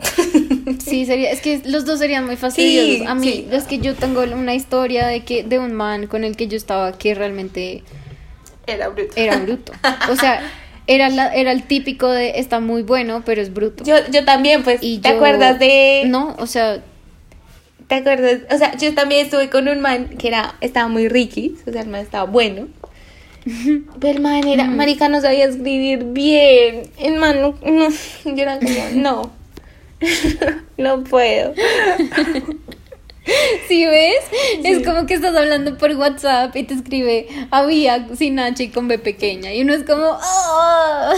Sí, 0.84 1.04
sería, 1.04 1.30
es 1.30 1.40
que 1.40 1.60
los 1.64 1.84
dos 1.84 1.98
serían 1.98 2.26
muy 2.26 2.36
fastidiosos. 2.36 2.98
Sí, 3.00 3.04
a 3.06 3.14
mí, 3.14 3.26
sí. 3.32 3.48
es 3.50 3.64
que 3.64 3.78
yo 3.78 3.94
tengo 3.94 4.22
una 4.22 4.54
historia 4.54 5.06
de 5.06 5.24
que 5.24 5.42
de 5.42 5.58
un 5.58 5.72
man 5.72 6.06
con 6.06 6.22
el 6.24 6.36
que 6.36 6.46
yo 6.46 6.56
estaba 6.56 6.92
que 6.96 7.14
realmente 7.14 7.82
Era 8.66 8.88
bruto. 8.88 9.12
era 9.16 9.36
bruto. 9.38 9.72
O 10.10 10.16
sea, 10.16 10.42
era, 10.86 11.08
la, 11.08 11.34
era 11.34 11.50
el 11.52 11.64
típico 11.64 12.08
de 12.08 12.38
está 12.38 12.60
muy 12.60 12.82
bueno, 12.82 13.22
pero 13.26 13.42
es 13.42 13.52
bruto. 13.52 13.84
Yo, 13.84 13.96
yo 14.10 14.24
también, 14.24 14.62
pues, 14.62 14.80
Y 14.82 14.98
¿te 14.98 15.08
yo- 15.10 15.16
acuerdas 15.16 15.58
de...? 15.58 16.04
No, 16.06 16.36
o 16.38 16.46
sea, 16.46 16.82
¿Te 17.90 17.96
acuerdas? 17.96 18.42
O 18.52 18.56
sea, 18.56 18.76
yo 18.76 18.94
también 18.94 19.24
estuve 19.24 19.50
con 19.50 19.66
un 19.66 19.80
man 19.80 20.10
que 20.16 20.28
era, 20.28 20.54
estaba 20.60 20.86
muy 20.86 21.08
ricky, 21.08 21.56
o 21.66 21.72
sea, 21.72 21.82
el 21.82 21.88
man 21.88 22.02
estaba 22.02 22.22
bueno. 22.22 22.68
Pero 24.00 24.16
el 24.16 24.20
man 24.20 24.46
era, 24.46 24.66
marica, 24.66 25.08
no 25.08 25.20
sabía 25.20 25.46
escribir 25.46 26.04
bien. 26.04 26.88
El 26.98 27.16
man, 27.16 27.42
no, 27.42 27.58
no, 27.66 27.88
yo 28.24 28.42
era 28.42 28.60
como, 28.60 28.72
no, 28.94 29.32
no 30.78 31.02
puedo. 31.02 31.52
¿sí 33.66 33.84
ves? 33.86 34.20
Es 34.62 34.86
como 34.86 35.06
que 35.06 35.14
estás 35.14 35.34
hablando 35.34 35.76
por 35.76 35.90
WhatsApp 35.96 36.54
y 36.54 36.62
te 36.62 36.74
escribe 36.74 37.26
había 37.50 38.06
sin 38.14 38.38
H 38.38 38.62
y 38.62 38.68
con 38.68 38.86
B 38.86 39.00
pequeña. 39.00 39.52
Y 39.52 39.62
uno 39.62 39.74
es 39.74 39.82
como, 39.82 40.16
"Ah". 40.20 41.12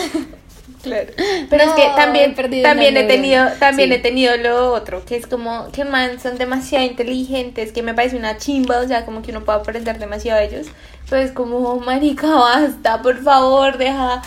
Claro. 0.83 1.07
Pero 1.49 1.63
es 1.63 1.71
que 1.73 1.89
también, 1.95 2.35
he 2.37 2.63
también 2.63 2.97
he 2.97 3.05
tenido, 3.05 3.47
también 3.61 3.91
Sí. 3.91 3.95
he 3.95 3.99
tenido 4.01 4.37
lo 4.37 4.73
otro, 4.73 5.05
que 5.05 5.15
es 5.17 5.27
como 5.29 5.71
que 5.71 5.85
man 5.85 6.19
son 6.21 6.39
demasiado 6.39 6.85
inteligentes, 6.85 7.71
que 7.73 7.83
me 7.85 7.95
parece 7.95 8.17
una 8.17 8.37
chimba, 8.37 8.79
o 8.81 8.89
sea, 8.89 9.05
como 9.05 9.23
que 9.23 9.31
uno 9.31 9.45
puede 9.45 9.59
aprender 9.61 9.99
demasiado 10.01 10.41
de 10.41 10.47
ellos. 10.47 10.67
Pero 11.09 11.23
es 11.23 11.31
como, 11.33 11.77
marica, 11.79 12.27
basta, 12.35 13.01
por 13.01 13.23
favor, 13.23 13.79
deja 13.79 14.23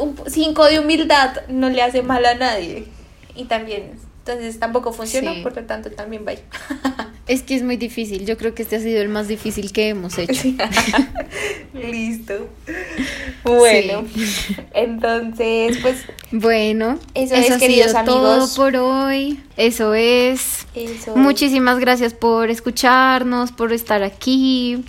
un 0.00 0.14
po- 0.14 0.24
cinco 0.30 0.64
de 0.66 0.78
humildad, 0.80 1.42
no 1.48 1.68
le 1.68 1.82
hace 1.82 2.02
mal 2.02 2.24
a 2.24 2.34
nadie. 2.36 2.86
Y 3.34 3.44
también, 3.44 3.92
entonces 4.24 4.58
tampoco 4.58 4.92
funcionó, 4.92 5.34
Sí. 5.34 5.40
por 5.42 5.56
lo 5.56 5.64
tanto 5.64 5.90
también 5.90 6.24
bye. 6.24 6.38
Es 7.28 7.42
que 7.42 7.54
es 7.54 7.62
muy 7.62 7.76
difícil. 7.76 8.26
Yo 8.26 8.36
creo 8.36 8.52
que 8.52 8.62
este 8.62 8.74
ha 8.76 8.80
sido 8.80 9.00
el 9.00 9.08
más 9.08 9.28
difícil 9.28 9.70
que 9.72 9.88
hemos 9.90 10.18
hecho. 10.18 10.42
Listo. 11.72 12.48
Bueno, 13.44 14.04
entonces, 14.74 15.78
pues 15.78 16.04
Bueno, 16.30 16.98
Eso 17.14 17.34
es, 17.34 17.50
ha 17.50 17.58
queridos 17.58 17.88
sido 17.92 17.98
amigos. 18.00 18.54
todo 18.54 18.56
por 18.56 18.76
hoy. 18.76 19.40
Eso 19.56 19.94
es. 19.94 20.66
eso. 20.74 21.16
Muchísimas 21.16 21.78
gracias 21.78 22.12
por 22.14 22.50
escucharnos, 22.50 23.52
por 23.52 23.72
estar 23.72 24.02
aquí, 24.02 24.84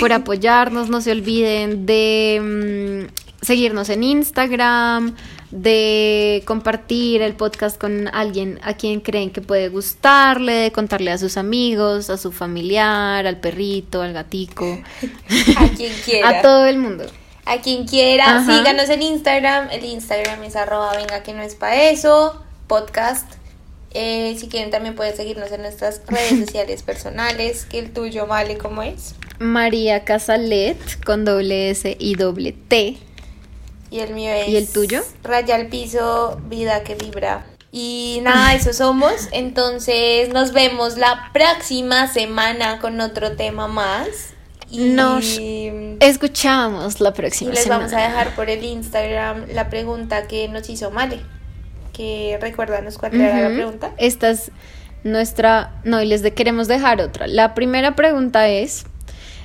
por 0.00 0.12
apoyarnos. 0.12 0.88
No 0.90 1.00
se 1.00 1.12
olviden 1.12 1.86
de 1.86 3.06
mm, 3.10 3.44
seguirnos 3.44 3.88
en 3.88 4.04
Instagram, 4.04 5.14
de 5.50 6.42
compartir 6.46 7.22
el 7.22 7.34
podcast 7.34 7.78
con 7.78 8.08
alguien 8.08 8.60
a 8.62 8.74
quien 8.74 9.00
creen 9.00 9.30
que 9.30 9.40
puede 9.40 9.68
gustarle, 9.68 10.52
de 10.52 10.72
contarle 10.72 11.10
a 11.10 11.18
sus 11.18 11.36
amigos, 11.36 12.08
a 12.10 12.16
su 12.16 12.30
familiar, 12.30 13.26
al 13.26 13.38
perrito, 13.38 14.02
al 14.02 14.12
gatico, 14.12 14.66
a 15.56 15.68
quien 15.68 15.92
quiera. 16.04 16.28
a 16.28 16.42
todo 16.42 16.66
el 16.66 16.78
mundo. 16.78 17.04
A 17.46 17.58
quien 17.58 17.86
quiera, 17.86 18.38
Ajá. 18.38 18.58
síganos 18.58 18.88
en 18.90 19.02
Instagram. 19.02 19.70
El 19.70 19.84
Instagram 19.84 20.44
es 20.44 20.54
arroba 20.54 20.94
venga 20.96 21.22
que 21.22 21.32
no 21.32 21.42
es 21.42 21.56
para 21.56 21.90
eso, 21.90 22.40
podcast. 22.68 23.26
Eh, 23.92 24.36
si 24.38 24.48
quieren 24.48 24.70
también 24.70 24.94
pueden 24.94 25.16
seguirnos 25.16 25.50
en 25.50 25.62
nuestras 25.62 26.02
redes 26.06 26.38
sociales 26.46 26.84
personales, 26.84 27.64
que 27.64 27.80
el 27.80 27.92
tuyo, 27.92 28.28
Vale, 28.28 28.56
¿cómo 28.56 28.84
es? 28.84 29.16
María 29.40 30.04
Casalet 30.04 31.02
con 31.04 31.24
doble 31.24 31.70
S 31.70 31.96
y 31.98 32.14
doble 32.14 32.52
T. 32.52 32.98
Y 33.90 33.98
el 34.00 34.14
mío 34.14 34.30
es... 34.32 34.48
¿Y 34.48 34.56
el 34.56 34.68
tuyo? 34.68 35.02
Raya 35.22 35.56
al 35.56 35.66
piso, 35.66 36.40
vida 36.48 36.82
que 36.84 36.94
vibra. 36.94 37.44
Y 37.72 38.20
nada, 38.22 38.54
eso 38.54 38.72
somos. 38.72 39.28
Entonces 39.32 40.32
nos 40.32 40.52
vemos 40.52 40.96
la 40.96 41.30
próxima 41.32 42.06
semana 42.12 42.78
con 42.80 43.00
otro 43.00 43.32
tema 43.36 43.66
más. 43.68 44.08
Y, 44.70 44.90
Nos 44.90 45.24
y 45.38 45.96
Escuchamos 46.00 47.00
la 47.00 47.12
próxima 47.12 47.50
les 47.50 47.64
semana. 47.64 47.86
vamos 47.86 47.92
a 47.92 48.00
dejar 48.02 48.34
por 48.36 48.48
el 48.50 48.64
Instagram 48.64 49.46
la 49.52 49.68
pregunta 49.68 50.28
que 50.28 50.46
nos 50.48 50.68
hizo 50.70 50.90
Male. 50.92 51.20
Que 51.92 52.38
recuérdanos 52.40 52.96
cuál 52.96 53.20
era 53.20 53.48
la 53.48 53.54
pregunta. 53.54 53.92
Esta 53.98 54.30
es 54.30 54.52
nuestra, 55.02 55.80
no, 55.84 56.00
y 56.00 56.06
les 56.06 56.22
de- 56.22 56.32
queremos 56.34 56.68
dejar 56.68 57.00
otra. 57.00 57.26
La 57.26 57.54
primera 57.54 57.96
pregunta 57.96 58.48
es 58.48 58.84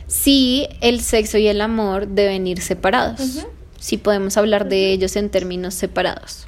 si 0.07 0.67
el 0.81 1.01
sexo 1.01 1.37
y 1.39 1.47
el 1.47 1.59
amor 1.61 2.07
deben 2.07 2.45
ir 2.45 2.61
separados. 2.61 3.45
Si 3.85 3.97
podemos 3.97 4.35
hablar 4.37 4.67
de 4.67 4.91
ellos 4.91 5.15
en 5.15 5.29
términos 5.29 5.73
separados. 5.75 6.47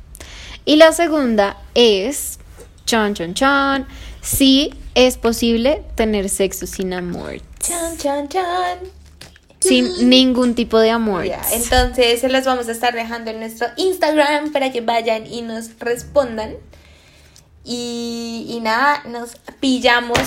Y 0.66 0.76
la 0.78 0.92
segunda 0.92 1.58
es, 1.76 2.40
chan, 2.86 3.14
chan, 3.14 3.34
chan, 3.36 3.88
si 4.22 4.74
es 4.96 5.18
posible 5.18 5.84
tener 5.96 6.30
sexo 6.30 6.66
sin 6.68 6.94
amor, 6.94 7.40
Chan, 7.60 7.98
chan, 7.98 8.28
chan. 8.28 8.80
sin 9.60 10.10
ningún 10.10 10.56
tipo 10.56 10.80
de 10.80 10.90
amor. 10.90 11.26
Entonces 11.52 12.22
se 12.22 12.30
los 12.30 12.44
vamos 12.46 12.68
a 12.68 12.72
estar 12.72 12.94
dejando 12.94 13.32
en 13.32 13.40
nuestro 13.40 13.68
Instagram 13.78 14.52
para 14.52 14.72
que 14.72 14.82
vayan 14.82 15.26
y 15.28 15.42
nos 15.44 15.78
respondan. 15.80 16.56
Y, 17.64 18.46
y 18.50 18.60
nada, 18.62 19.04
nos 19.08 19.36
pillamos 19.60 20.20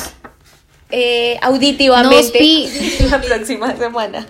eh, 0.91 1.39
auditivamente 1.43 2.17
Nos 2.23 2.31
pi- 2.33 2.69
la 3.11 3.21
próxima 3.21 3.75
semana. 3.77 4.27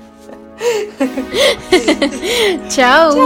Chao. 2.69 3.17